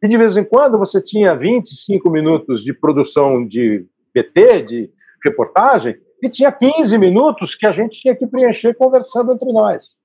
E 0.00 0.06
de 0.06 0.16
vez 0.16 0.36
em 0.36 0.44
quando 0.44 0.78
você 0.78 1.02
tinha 1.02 1.34
25 1.34 2.08
minutos 2.08 2.62
de 2.62 2.72
produção 2.72 3.44
de 3.44 3.84
BT, 4.14 4.62
de 4.62 4.90
reportagem, 5.24 5.96
e 6.22 6.30
tinha 6.30 6.52
15 6.52 6.96
minutos 6.96 7.56
que 7.56 7.66
a 7.66 7.72
gente 7.72 8.00
tinha 8.00 8.14
que 8.14 8.26
preencher 8.26 8.74
conversando 8.74 9.32
entre 9.32 9.52
nós. 9.52 9.96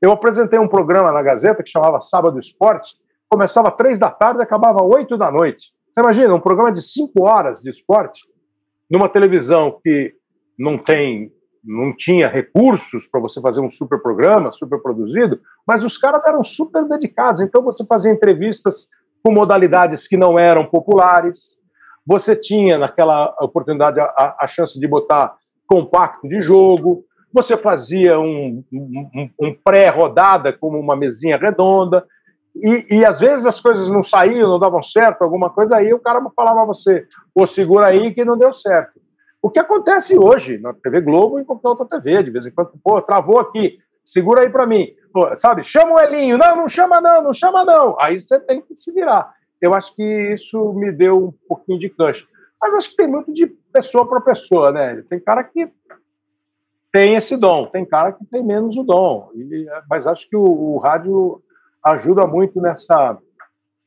Eu 0.00 0.12
apresentei 0.12 0.58
um 0.58 0.68
programa 0.68 1.12
na 1.12 1.22
Gazeta 1.22 1.62
que 1.62 1.70
chamava 1.70 2.00
Sábado 2.00 2.38
Esporte, 2.38 2.96
começava 3.28 3.70
três 3.70 3.98
da 3.98 4.10
tarde 4.10 4.40
e 4.40 4.42
acabava 4.42 4.82
oito 4.82 5.16
da 5.16 5.30
noite. 5.30 5.72
Você 5.92 6.00
imagina, 6.00 6.34
um 6.34 6.40
programa 6.40 6.72
de 6.72 6.82
cinco 6.82 7.24
horas 7.24 7.60
de 7.60 7.70
esporte, 7.70 8.22
numa 8.90 9.08
televisão 9.08 9.78
que 9.82 10.14
não 10.58 10.78
tem 10.78 11.32
não 11.62 11.94
tinha 11.94 12.26
recursos 12.26 13.06
para 13.06 13.20
você 13.20 13.38
fazer 13.38 13.60
um 13.60 13.70
super 13.70 14.00
programa, 14.00 14.50
super 14.50 14.80
produzido, 14.80 15.38
mas 15.66 15.84
os 15.84 15.98
caras 15.98 16.24
eram 16.24 16.42
super 16.42 16.88
dedicados. 16.88 17.42
Então 17.42 17.62
você 17.62 17.84
fazia 17.84 18.10
entrevistas 18.10 18.88
com 19.22 19.30
modalidades 19.30 20.08
que 20.08 20.16
não 20.16 20.38
eram 20.38 20.64
populares. 20.64 21.58
Você 22.06 22.34
tinha 22.34 22.78
naquela 22.78 23.36
oportunidade 23.40 24.00
a, 24.00 24.36
a 24.40 24.46
chance 24.46 24.80
de 24.80 24.88
botar 24.88 25.34
compacto 25.66 26.26
de 26.26 26.40
jogo. 26.40 27.04
Você 27.32 27.56
fazia 27.56 28.18
um, 28.18 28.64
um, 28.72 29.30
um 29.40 29.54
pré-rodada 29.54 30.52
como 30.52 30.78
uma 30.78 30.96
mesinha 30.96 31.36
redonda. 31.36 32.04
E, 32.54 32.98
e, 32.98 33.04
às 33.04 33.20
vezes 33.20 33.46
as 33.46 33.60
coisas 33.60 33.88
não 33.90 34.02
saíam, 34.02 34.48
não 34.48 34.58
davam 34.58 34.82
certo, 34.82 35.22
alguma 35.22 35.50
coisa 35.50 35.76
aí, 35.76 35.94
o 35.94 36.00
cara 36.00 36.20
falava 36.34 36.62
a 36.62 36.64
você, 36.64 37.06
pô, 37.32 37.46
segura 37.46 37.86
aí 37.86 38.12
que 38.12 38.24
não 38.24 38.36
deu 38.36 38.52
certo. 38.52 39.00
O 39.40 39.48
que 39.48 39.58
acontece 39.58 40.18
hoje 40.18 40.58
na 40.58 40.74
TV 40.74 41.00
Globo 41.00 41.38
e 41.38 41.42
em 41.42 41.44
qualquer 41.44 41.68
outra 41.68 41.86
TV, 41.86 42.24
de 42.24 42.30
vez 42.30 42.44
em 42.44 42.50
quando, 42.50 42.72
pô, 42.82 43.00
travou 43.00 43.38
aqui, 43.38 43.78
segura 44.04 44.42
aí 44.42 44.50
para 44.50 44.66
mim, 44.66 44.88
pô, 45.12 45.34
sabe? 45.38 45.62
Chama 45.62 45.94
o 45.94 46.00
Elinho, 46.00 46.36
não, 46.36 46.56
não 46.56 46.68
chama 46.68 47.00
não, 47.00 47.22
não 47.22 47.32
chama 47.32 47.64
não. 47.64 47.98
Aí 48.00 48.20
você 48.20 48.40
tem 48.40 48.60
que 48.60 48.76
se 48.76 48.92
virar. 48.92 49.32
Eu 49.60 49.72
acho 49.72 49.94
que 49.94 50.02
isso 50.34 50.72
me 50.72 50.90
deu 50.90 51.26
um 51.28 51.32
pouquinho 51.48 51.78
de 51.78 51.88
cancha. 51.88 52.26
Mas 52.60 52.74
acho 52.74 52.90
que 52.90 52.96
tem 52.96 53.06
muito 53.06 53.32
de 53.32 53.46
pessoa 53.72 54.06
para 54.06 54.20
pessoa, 54.20 54.72
né? 54.72 55.02
Tem 55.08 55.20
cara 55.20 55.42
que 55.44 55.70
tem 56.92 57.16
esse 57.16 57.36
dom, 57.36 57.66
tem 57.66 57.84
cara 57.84 58.12
que 58.12 58.24
tem 58.26 58.44
menos 58.44 58.76
o 58.76 58.82
dom. 58.82 59.30
E, 59.34 59.66
mas 59.88 60.06
acho 60.06 60.28
que 60.28 60.36
o, 60.36 60.44
o 60.44 60.78
rádio 60.78 61.42
ajuda 61.84 62.26
muito 62.26 62.60
nessa, 62.60 63.18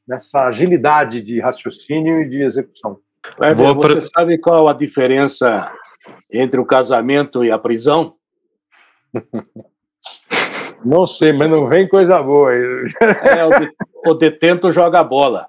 nessa 0.07 0.45
agilidade 0.45 1.21
de 1.21 1.39
raciocínio 1.39 2.21
e 2.21 2.29
de 2.29 2.43
execução. 2.43 2.99
Ver, 3.39 3.73
você 3.73 4.01
sabe 4.01 4.37
qual 4.37 4.67
a 4.67 4.73
diferença 4.73 5.71
entre 6.31 6.59
o 6.59 6.65
casamento 6.65 7.43
e 7.43 7.51
a 7.51 7.57
prisão? 7.57 8.15
Não 10.85 11.07
sei, 11.07 11.31
mas 11.31 11.49
não 11.49 11.67
vem 11.67 11.87
coisa 11.87 12.21
boa. 12.21 12.51
É, 13.23 13.45
o, 13.45 13.49
de, 13.57 13.73
o 14.05 14.13
detento 14.13 14.69
joga 14.69 15.01
bola. 15.01 15.47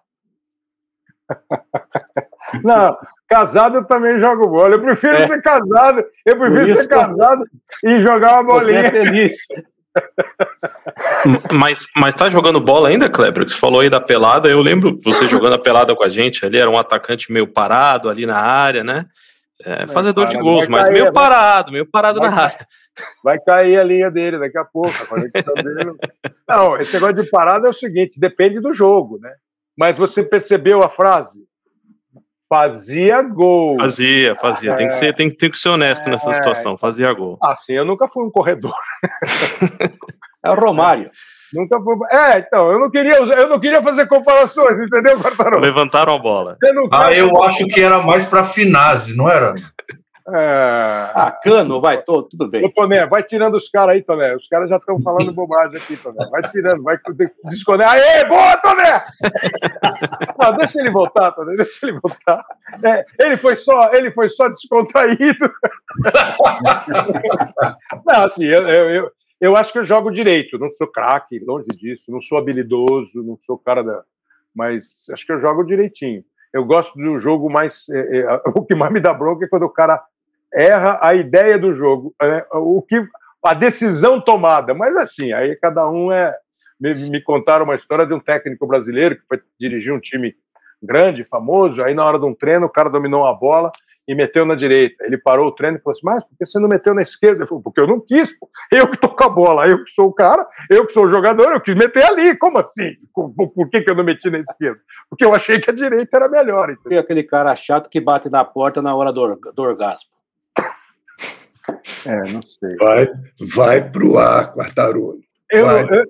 Não, 2.63 2.97
casado 3.29 3.79
eu 3.79 3.85
também 3.85 4.19
jogo 4.19 4.49
bola. 4.49 4.75
Eu 4.75 4.81
prefiro 4.81 5.17
é. 5.17 5.27
ser 5.27 5.43
casado, 5.43 6.05
eu 6.25 6.39
prefiro 6.39 6.77
ser 6.77 6.89
casado 6.89 7.45
e 7.85 8.01
jogar 8.01 8.35
uma 8.35 8.45
bolinha. 8.45 8.91
Você 8.91 9.55
é 9.55 9.75
mas, 11.53 11.87
mas 11.97 12.15
tá 12.15 12.29
jogando 12.29 12.61
bola 12.61 12.89
ainda, 12.89 13.09
Kleber? 13.09 13.49
Você 13.49 13.57
falou 13.57 13.81
aí 13.81 13.89
da 13.89 14.01
pelada. 14.01 14.49
Eu 14.49 14.61
lembro 14.61 14.99
você 15.05 15.27
jogando 15.27 15.55
a 15.55 15.59
pelada 15.59 15.95
com 15.95 16.05
a 16.05 16.09
gente 16.09 16.45
ali. 16.45 16.59
Era 16.59 16.71
um 16.71 16.79
atacante 16.79 17.33
meio 17.33 17.47
parado 17.47 18.09
ali 18.09 18.27
na 18.27 18.37
área, 18.37 18.83
né? 18.83 19.07
É, 19.65 19.87
fazedor 19.87 20.27
de 20.27 20.37
gols, 20.37 20.67
mas 20.69 20.87
cair, 20.87 20.93
meio 20.93 21.13
parado, 21.13 21.71
meio 21.71 21.87
parado 21.87 22.19
na 22.19 22.29
área. 22.29 22.67
Vai 23.23 23.39
cair 23.39 23.81
a 23.81 23.85
linha 23.85 24.11
dele 24.11 24.39
daqui 24.39 24.59
a 24.59 24.65
pouco. 24.65 24.91
A 24.91 25.07
conexão 25.07 25.55
dele. 25.55 25.93
Não, 26.49 26.77
esse 26.77 26.93
negócio 26.93 27.23
de 27.23 27.31
parada 27.31 27.69
é 27.69 27.71
o 27.71 27.75
seguinte: 27.75 28.19
depende 28.19 28.61
do 28.61 28.73
jogo, 28.73 29.19
né? 29.21 29.33
Mas 29.77 29.97
você 29.97 30.23
percebeu 30.23 30.83
a 30.83 30.89
frase? 30.89 31.41
Fazia 32.55 33.21
gol. 33.21 33.77
Fazia, 33.81 34.37
fazia. 34.37 34.77
Tem 34.77 34.87
que 34.87 34.95
ser, 34.95 35.13
tem, 35.13 35.29
tem 35.29 35.51
que 35.51 35.59
ser 35.59 35.71
honesto 35.71 36.09
nessa 36.09 36.31
é. 36.31 36.35
situação. 36.35 36.79
Fazia 36.79 37.13
gol. 37.13 37.37
Assim, 37.43 37.73
eu 37.73 37.85
nunca 37.85 38.07
fui 38.07 38.25
um 38.25 38.31
corredor. 38.31 38.73
é 40.45 40.51
o 40.51 40.55
Romário. 40.55 41.11
Nunca 41.53 41.81
fui. 41.81 41.97
É, 42.13 42.39
então, 42.39 42.71
eu 42.71 42.79
não 42.79 42.89
queria, 42.89 43.17
eu 43.17 43.49
não 43.49 43.59
queria 43.59 43.83
fazer 43.83 44.07
comparações, 44.07 44.81
entendeu, 44.81 45.19
Quartarão? 45.19 45.59
Levantaram 45.59 46.15
a 46.15 46.19
bola. 46.19 46.57
ah, 46.93 47.13
eu 47.13 47.43
acho 47.43 47.67
que 47.67 47.81
era 47.81 48.01
mais 48.01 48.25
para 48.25 48.45
finase, 48.45 49.17
não 49.17 49.29
era? 49.29 49.57
É... 50.27 51.11
Ah, 51.15 51.39
cano, 51.43 51.83
vai, 51.83 52.03
tô, 52.03 52.23
tudo 52.23 52.49
bem. 52.49 52.65
Ô, 52.65 52.73
Toné, 52.73 53.07
vai 53.07 53.23
tirando 53.23 53.57
os 53.57 53.69
caras 53.69 53.95
aí, 53.95 54.03
Toné. 54.03 54.35
Os 54.35 54.49
caras 54.49 54.71
já 54.71 54.77
estão 54.77 54.99
falando 55.03 55.31
bobagem 55.35 55.77
aqui, 55.77 55.99
Toné. 55.99 56.27
Vai 56.31 56.49
tirando, 56.49 56.83
vai 56.83 56.99
desconectar. 57.45 57.95
Aê, 57.95 58.25
boa, 58.25 58.57
Toné! 58.57 59.05
Não, 60.41 60.57
deixa 60.57 60.81
ele 60.81 60.91
voltar, 60.91 61.31
Toné, 61.33 61.57
deixa 61.57 61.87
ele 61.87 62.01
voltar. 62.01 62.43
É, 62.83 63.05
ele, 63.19 63.37
foi 63.37 63.55
só, 63.55 63.93
ele 63.93 64.11
foi 64.13 64.31
só 64.31 64.49
descontraído. 64.49 65.53
Não, 68.07 68.25
assim, 68.25 68.47
eu, 68.47 68.67
eu, 68.67 68.91
eu, 68.91 69.13
eu 69.39 69.57
acho 69.57 69.73
que 69.73 69.79
eu 69.79 69.85
jogo 69.85 70.11
direito. 70.11 70.59
Não 70.59 70.71
sou 70.71 70.87
craque, 70.87 71.39
longe 71.39 71.69
disso. 71.69 72.11
Não 72.11 72.23
sou 72.23 72.39
habilidoso, 72.39 73.23
não 73.23 73.39
sou 73.45 73.59
cara 73.59 73.85
da. 73.85 74.03
Mas 74.55 75.05
acho 75.13 75.27
que 75.27 75.33
eu 75.33 75.41
jogo 75.41 75.65
direitinho. 75.65 76.25
Eu 76.51 76.65
gosto 76.65 76.99
do 76.99 77.21
jogo 77.21 77.51
mais. 77.51 77.87
É, 77.91 78.21
é, 78.21 78.41
o 78.55 78.65
que 78.65 78.75
mais 78.75 78.91
me 78.91 79.01
dá 79.01 79.13
bronca 79.13 79.45
é 79.45 79.49
quando 79.49 79.65
o 79.65 79.71
cara 79.71 80.03
erra 80.55 80.99
a 81.03 81.15
ideia 81.15 81.59
do 81.59 81.75
jogo, 81.75 82.15
é, 82.23 82.47
o 82.53 82.81
que 82.81 83.05
a 83.45 83.55
decisão 83.55 84.21
tomada. 84.21 84.73
Mas 84.73 84.97
assim, 84.97 85.33
aí 85.33 85.57
cada 85.57 85.89
um 85.89 86.11
é. 86.11 86.35
Me, 86.81 86.93
me 87.09 87.23
contaram 87.23 87.65
uma 87.65 87.77
história 87.77 88.05
de 88.05 88.13
um 88.13 88.19
técnico 88.19 88.67
brasileiro 88.67 89.15
que 89.15 89.23
foi 89.29 89.41
dirigir 89.61 89.93
um 89.93 90.01
time 90.01 90.35
grande, 90.83 91.25
famoso. 91.25 91.83
Aí 91.83 91.95
na 91.95 92.05
hora 92.05 92.19
de 92.19 92.27
um 92.27 92.35
treino 92.35 92.67
o 92.67 92.71
cara 92.71 92.91
dominou 92.91 93.27
a 93.27 93.33
bola 93.33 93.71
e 94.07 94.15
meteu 94.15 94.45
na 94.45 94.55
direita. 94.55 95.05
Ele 95.05 95.17
parou 95.17 95.47
o 95.47 95.53
treino 95.53 95.79
e 95.79 95.81
falou 95.81 95.93
assim: 95.93 96.05
Mas 96.05 96.25
por 96.25 96.37
que 96.37 96.45
você 96.45 96.59
não 96.59 96.69
meteu 96.69 96.95
na 96.95 97.03
esquerda? 97.03 97.43
Ele 97.43 97.49
falou: 97.49 97.63
Porque 97.63 97.81
eu 97.81 97.87
não 97.87 98.01
quis, 98.01 98.37
pô. 98.39 98.49
eu 98.73 98.89
que 98.89 98.99
toco 98.99 99.23
a 99.25 99.29
bola, 99.29 99.69
eu 99.69 99.85
que 99.85 99.91
sou 99.91 100.09
o 100.09 100.13
cara, 100.13 100.47
eu 100.71 100.87
que 100.87 100.93
sou 100.93 101.05
o 101.05 101.09
jogador, 101.09 101.53
eu 101.53 101.61
quis 101.61 101.75
meter 101.75 102.05
ali. 102.05 102.37
Como 102.37 102.59
assim? 102.59 102.93
Por 103.13 103.71
que, 103.71 103.83
que 103.83 103.91
eu 103.91 103.95
não 103.95 104.05
meti 104.05 104.29
na 104.31 104.39
esquerda? 104.39 104.81
Porque 105.09 105.25
eu 105.25 105.35
achei 105.35 105.61
que 105.61 105.71
a 105.71 105.75
direita 105.75 106.17
era 106.17 106.29
melhor. 106.29 106.71
Entendeu? 106.71 106.99
E 106.99 107.01
aquele 107.01 107.23
cara 107.23 107.55
chato 107.57 107.89
que 107.89 108.01
bate 108.01 108.29
na 108.29 108.45
porta 108.45 108.83
na 108.83 108.95
hora 108.95 109.13
do, 109.13 109.37
do 109.55 109.63
orgasmo. 109.63 110.14
É, 112.07 112.17
não 112.33 112.43
sei. 112.43 112.77
Vai, 112.79 113.09
vai 113.55 113.91
pro 113.91 114.19
ar, 114.19 114.53
Quartarolo. 114.53 115.21
Eu, 115.51 115.67
eu, 115.67 116.05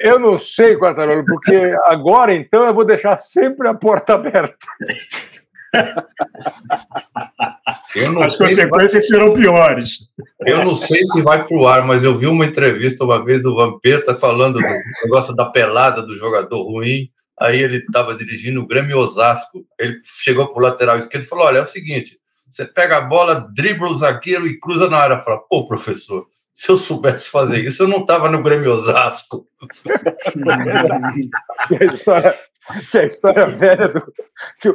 eu, 0.00 0.18
não 0.18 0.38
sei, 0.38 0.76
Quartarolo, 0.76 1.24
porque 1.24 1.62
agora 1.86 2.34
então 2.34 2.66
eu 2.66 2.74
vou 2.74 2.84
deixar 2.84 3.20
sempre 3.20 3.68
a 3.68 3.74
porta 3.74 4.14
aberta. 4.14 4.56
As 8.22 8.36
consequências 8.36 8.92
vai... 8.92 9.00
serão 9.00 9.32
piores. 9.32 10.10
Eu 10.40 10.64
não 10.64 10.74
sei 10.74 11.04
se 11.06 11.22
vai 11.22 11.46
para 11.46 11.56
o 11.56 11.66
ar, 11.66 11.86
mas 11.86 12.04
eu 12.04 12.16
vi 12.16 12.26
uma 12.26 12.44
entrevista 12.44 13.04
uma 13.04 13.24
vez 13.24 13.42
do 13.42 13.54
Vampeta 13.54 14.14
falando 14.14 14.58
do 14.58 14.64
negócio 15.04 15.34
da 15.34 15.46
pelada 15.46 16.02
do 16.02 16.14
jogador 16.14 16.62
ruim. 16.62 17.08
Aí 17.40 17.60
ele 17.60 17.78
estava 17.78 18.14
dirigindo 18.14 18.60
o 18.60 18.66
Grêmio 18.66 18.98
Osasco. 18.98 19.64
Ele 19.78 19.98
chegou 20.04 20.48
para 20.48 20.58
o 20.58 20.62
lateral 20.62 20.98
esquerdo 20.98 21.24
e 21.24 21.28
falou: 21.28 21.46
Olha, 21.46 21.58
é 21.58 21.62
o 21.62 21.66
seguinte, 21.66 22.18
você 22.52 22.66
pega 22.66 22.98
a 22.98 23.00
bola, 23.00 23.48
dribla 23.54 23.88
o 23.88 23.94
zagueiro 23.94 24.46
e 24.46 24.60
cruza 24.60 24.90
na 24.90 24.98
área. 24.98 25.18
Fala, 25.18 25.38
pô, 25.38 25.66
professor, 25.66 26.26
se 26.52 26.70
eu 26.70 26.76
soubesse 26.76 27.30
fazer 27.30 27.64
isso, 27.64 27.82
eu 27.82 27.88
não 27.88 28.00
estava 28.00 28.30
no 28.30 28.42
Grêmio 28.42 28.72
Osasco. 28.72 29.48
a, 31.80 31.94
história, 31.94 32.38
que 32.90 32.98
a 32.98 33.04
história 33.04 33.46
velha, 33.46 33.88
do, 33.88 34.02
que, 34.60 34.68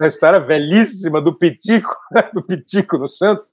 a 0.00 0.06
história 0.06 0.38
velhíssima 0.38 1.20
do 1.20 1.34
Pitico, 1.34 1.96
do 2.32 2.40
Pitico 2.40 2.98
no 2.98 3.08
Santos. 3.08 3.48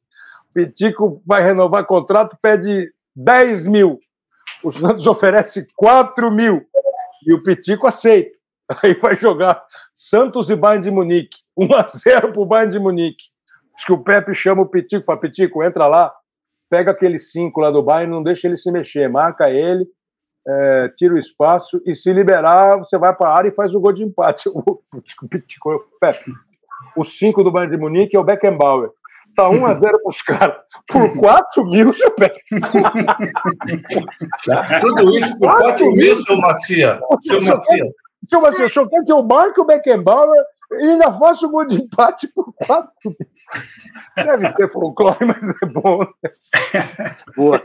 O 0.51 0.53
Pitico 0.53 1.23
vai 1.25 1.41
renovar 1.41 1.85
contrato, 1.85 2.37
pede 2.39 2.93
10 3.15 3.65
mil. 3.65 3.99
O 4.63 4.71
Santos 4.71 5.07
oferece 5.07 5.65
4 5.75 6.29
mil. 6.29 6.61
E 7.25 7.33
o 7.33 7.41
Pitico 7.41 7.87
aceita. 7.87 8.29
Aí 8.83 8.93
vai 8.93 9.15
jogar 9.15 9.65
Santos 9.93 10.51
e 10.51 10.55
Bayern 10.55 10.83
de 10.83 10.91
Munique. 10.91 11.39
1 11.57 11.75
a 11.75 11.87
0 11.87 12.31
para 12.31 12.41
o 12.41 12.45
Bayern 12.45 12.71
de 12.71 12.79
Munique. 12.79 13.31
Diz 13.75 13.85
que 13.85 13.93
o 13.93 14.03
Pepe 14.03 14.33
chama 14.33 14.61
o 14.61 14.67
Pitico, 14.67 15.05
fala, 15.05 15.19
Pitico, 15.19 15.63
entra 15.63 15.87
lá, 15.87 16.13
pega 16.69 16.91
aquele 16.91 17.19
cinco 17.19 17.59
lá 17.59 17.71
do 17.71 17.83
Bayern, 17.83 18.11
não 18.11 18.23
deixa 18.23 18.47
ele 18.47 18.57
se 18.57 18.71
mexer, 18.71 19.09
marca 19.09 19.49
ele, 19.49 19.85
é, 20.47 20.89
tira 20.97 21.13
o 21.13 21.17
espaço 21.17 21.81
e 21.85 21.95
se 21.95 22.11
liberar, 22.11 22.77
você 22.77 22.97
vai 22.97 23.13
para 23.13 23.29
a 23.29 23.37
área 23.37 23.49
e 23.49 23.53
faz 23.55 23.73
o 23.73 23.79
gol 23.79 23.93
de 23.93 24.03
empate. 24.03 24.49
O, 25.23 25.27
Pitico, 25.27 25.71
o 25.71 25.99
Pepe. 25.99 26.31
O 26.95 27.03
5 27.03 27.43
do 27.43 27.51
Bayern 27.51 27.75
de 27.75 27.81
Munique 27.81 28.15
é 28.15 28.19
o 28.19 28.23
Beckenbauer. 28.23 28.89
Tá 29.35 29.49
1 29.49 29.65
a 29.65 29.73
0 29.73 29.99
para 30.01 30.09
os 30.09 30.21
caras. 30.21 30.57
Por 30.87 31.17
4 31.17 31.65
mil, 31.65 31.93
seu 31.93 32.11
Pepe. 32.11 32.41
Tudo 34.81 35.17
isso 35.17 35.39
por 35.39 35.57
4 35.57 35.91
mil, 35.91 36.15
seu 36.17 36.37
Macia. 36.37 36.99
Seu 37.21 37.41
Macia. 37.41 37.85
Seu 38.29 38.41
Macia, 38.41 38.65
o 38.65 38.69
senhor 38.69 38.89
quer 38.89 39.03
que 39.03 39.11
eu 39.11 39.23
marque 39.23 39.61
o 39.61 39.65
Beckenbauer 39.65 40.43
e 40.73 40.91
ainda 40.91 41.11
faça 41.17 41.45
o 41.45 41.49
gol 41.49 41.65
de 41.65 41.75
empate 41.75 42.27
por 42.27 42.53
4 42.53 42.91
mil? 43.05 43.17
Deve 44.15 44.47
ser 44.49 44.71
folclore, 44.71 45.25
mas 45.25 45.43
é 45.61 45.65
bom. 45.65 45.99
Né? 45.99 47.15
Boa. 47.35 47.61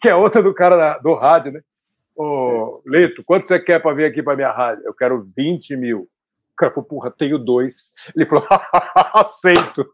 Que 0.00 0.10
é 0.10 0.14
outra 0.14 0.42
do 0.42 0.52
cara 0.52 0.76
da, 0.76 0.98
do 0.98 1.14
rádio, 1.14 1.52
né? 1.52 1.62
Ô, 2.16 2.82
Lito, 2.86 3.24
quanto 3.24 3.48
você 3.48 3.58
quer 3.58 3.80
para 3.80 3.94
vir 3.94 4.04
aqui 4.04 4.22
para 4.22 4.36
minha 4.36 4.52
rádio? 4.52 4.84
Eu 4.84 4.94
quero 4.94 5.26
20 5.36 5.76
mil. 5.76 6.00
O 6.02 6.56
cara 6.56 6.72
falou, 6.72 6.88
porra, 6.88 7.10
tenho 7.10 7.38
dois. 7.38 7.92
Ele 8.14 8.26
falou, 8.26 8.46
aceito. 9.14 9.84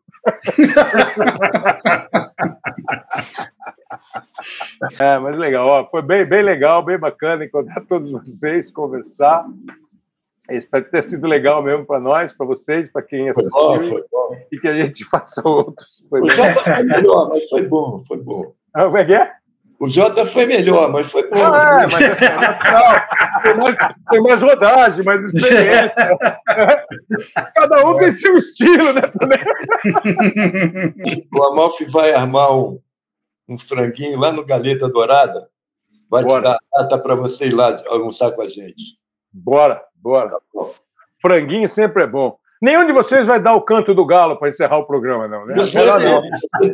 é, 5.01 5.19
mas 5.19 5.39
legal, 5.39 5.67
ó, 5.67 5.87
foi 5.89 6.03
bem, 6.03 6.27
bem 6.27 6.43
legal, 6.43 6.85
bem 6.85 6.99
bacana 6.99 7.45
encontrar 7.45 7.81
todos 7.87 8.11
vocês, 8.11 8.71
conversar. 8.71 9.47
Espero 10.51 10.85
que 10.85 10.91
tenha 10.91 11.03
sido 11.03 11.27
legal 11.27 11.63
mesmo 11.63 11.87
para 11.87 12.01
nós, 12.01 12.33
para 12.33 12.47
vocês, 12.47 12.91
para 12.91 13.03
quem 13.03 13.29
assistiu. 13.29 13.51
Foi 13.51 13.79
bom, 13.79 13.83
foi 13.83 14.05
bom. 14.11 14.47
E 14.53 14.59
que 14.59 14.69
a 14.69 14.75
gente 14.75 15.05
faça 15.11 15.47
outros. 15.47 16.05
Foi 16.09 16.21
o 16.21 16.31
Jota 16.31 16.63
foi 16.65 16.83
melhor, 16.83 17.29
mas 17.29 17.49
foi 17.49 17.63
bom, 17.63 18.03
foi 18.07 18.17
bom. 18.19 18.53
Ah, 18.75 18.85
como 18.85 18.99
é 18.99 19.05
que 19.05 19.15
é? 19.15 19.33
O 19.81 19.89
Jota 19.89 20.27
foi 20.27 20.45
melhor, 20.45 20.93
mas 20.93 21.11
foi 21.11 21.27
bom. 21.31 21.39
Ah, 21.39 21.81
é, 21.83 21.87
mas 21.91 22.01
é, 22.03 23.43
tem, 23.43 23.57
mais, 23.57 23.77
tem 24.11 24.21
mais 24.21 24.43
rodagem, 24.43 25.03
mais 25.03 25.35
experiência. 25.35 25.95
Cada 27.57 27.87
um 27.89 27.97
tem 27.97 28.13
seu 28.13 28.37
estilo, 28.37 28.93
né? 28.93 29.01
o 31.33 31.45
Amalfi 31.45 31.87
vai 31.87 32.13
armar 32.13 32.55
um, 32.55 32.79
um 33.49 33.57
franguinho 33.57 34.19
lá 34.19 34.31
no 34.31 34.45
Galeta 34.45 34.87
Dourada. 34.87 35.49
Vai 36.11 36.25
Bora. 36.25 36.41
te 36.41 36.45
dar 36.45 36.59
a 36.75 36.83
data 36.83 36.99
para 36.99 37.15
você 37.15 37.47
ir 37.47 37.55
lá 37.55 37.75
almoçar 37.89 38.33
com 38.33 38.43
a 38.43 38.49
gente. 38.49 39.00
Bora. 39.33 39.83
Bora. 40.03 40.37
Franguinho 41.21 41.69
sempre 41.69 42.05
é 42.05 42.07
bom. 42.07 42.37
Nenhum 42.61 42.87
de 42.87 42.93
vocês 42.93 43.27
vai 43.27 43.41
dar 43.41 43.55
o 43.55 43.63
canto 43.63 43.95
do 43.95 44.05
galo 44.05 44.37
para 44.37 44.51
encerrar 44.51 44.77
o 44.79 44.85
programa, 44.85 45.27
não, 45.27 45.47
né? 45.47 45.55
Você, 45.57 45.83
não. 45.83 46.23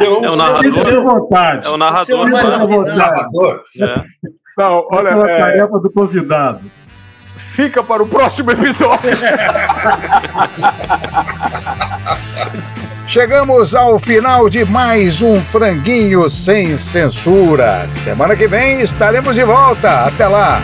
É 0.00 0.08
o 0.08 0.36
narrador. 0.36 1.02
vontade. 1.02 1.66
É 1.66 1.70
o 1.70 1.76
narrador. 1.76 2.28
É 2.28 2.92
o 2.92 2.96
narrador. 2.96 3.62
É. 3.80 4.04
Não, 4.58 4.88
olha, 4.90 5.10
é 5.10 5.12
a 5.12 5.38
tarefa 5.38 5.78
do 5.78 5.92
convidado. 5.92 6.68
Fica 7.52 7.82
para 7.84 8.02
o 8.02 8.08
próximo 8.08 8.50
episódio. 8.50 9.10
Chegamos 13.06 13.74
ao 13.74 13.98
final 13.98 14.48
de 14.48 14.64
mais 14.64 15.22
um 15.22 15.40
Franguinho 15.40 16.28
Sem 16.28 16.76
Censura. 16.76 17.86
Semana 17.88 18.34
que 18.34 18.48
vem 18.48 18.80
estaremos 18.80 19.36
de 19.36 19.44
volta. 19.44 20.06
Até 20.06 20.26
lá 20.26 20.60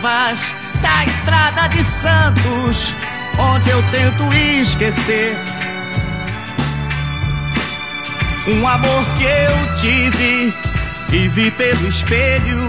da 0.00 1.04
estrada 1.04 1.68
de 1.68 1.82
Santos, 1.82 2.94
onde 3.36 3.70
eu 3.70 3.82
tento 3.90 4.32
esquecer 4.32 5.36
um 8.46 8.66
amor 8.66 9.04
que 9.16 9.24
eu 9.24 9.74
tive 9.74 10.54
e 11.12 11.28
vi 11.28 11.50
pelo 11.50 11.88
espelho 11.88 12.68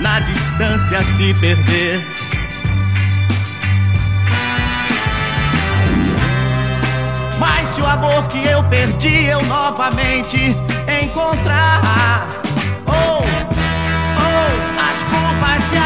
na 0.00 0.20
distância 0.20 1.02
se 1.02 1.32
perder. 1.34 2.06
Mas 7.38 7.68
se 7.68 7.80
o 7.80 7.86
amor 7.86 8.28
que 8.28 8.46
eu 8.46 8.62
perdi 8.64 9.26
eu 9.26 9.42
novamente 9.46 10.56
encontrar, 11.02 12.26
oh, 12.86 13.22
oh, 13.22 14.56
as 14.82 15.02
curvas 15.02 15.62
se 15.70 15.76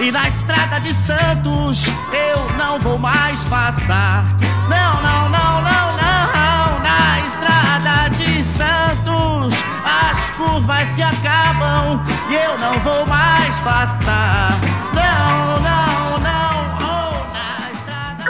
e 0.00 0.10
na 0.10 0.28
estrada 0.28 0.80
de 0.80 0.92
Santos 0.92 1.86
eu 2.12 2.56
não 2.56 2.78
vou 2.80 2.98
mais 2.98 3.44
passar. 3.44 4.24
Não, 4.68 5.02
não, 5.02 5.28
não, 5.28 5.62
não, 5.62 5.92
não. 5.96 6.80
Na 6.80 7.20
estrada 7.26 8.10
de 8.16 8.42
Santos 8.42 9.54
as 9.84 10.30
curvas 10.30 10.88
se 10.88 11.02
acabam 11.02 12.02
e 12.28 12.34
eu 12.34 12.58
não 12.58 12.72
vou 12.80 13.06
mais 13.06 13.54
passar. 13.60 14.58
Não, 14.92 15.60
não, 15.60 16.18
não. 16.18 16.78
Oh, 16.80 17.14
na 17.32 17.70
estrada. 17.72 18.24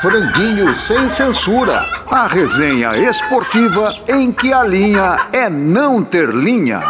Franguinho 0.00 0.74
sem 0.74 1.08
censura. 1.08 1.84
A 2.10 2.26
resenha 2.26 2.96
esportiva 2.96 3.94
em 4.06 4.30
que 4.30 4.52
a 4.52 4.62
linha 4.62 5.16
é 5.32 5.48
não 5.48 6.02
ter 6.04 6.28
linha. 6.28 6.82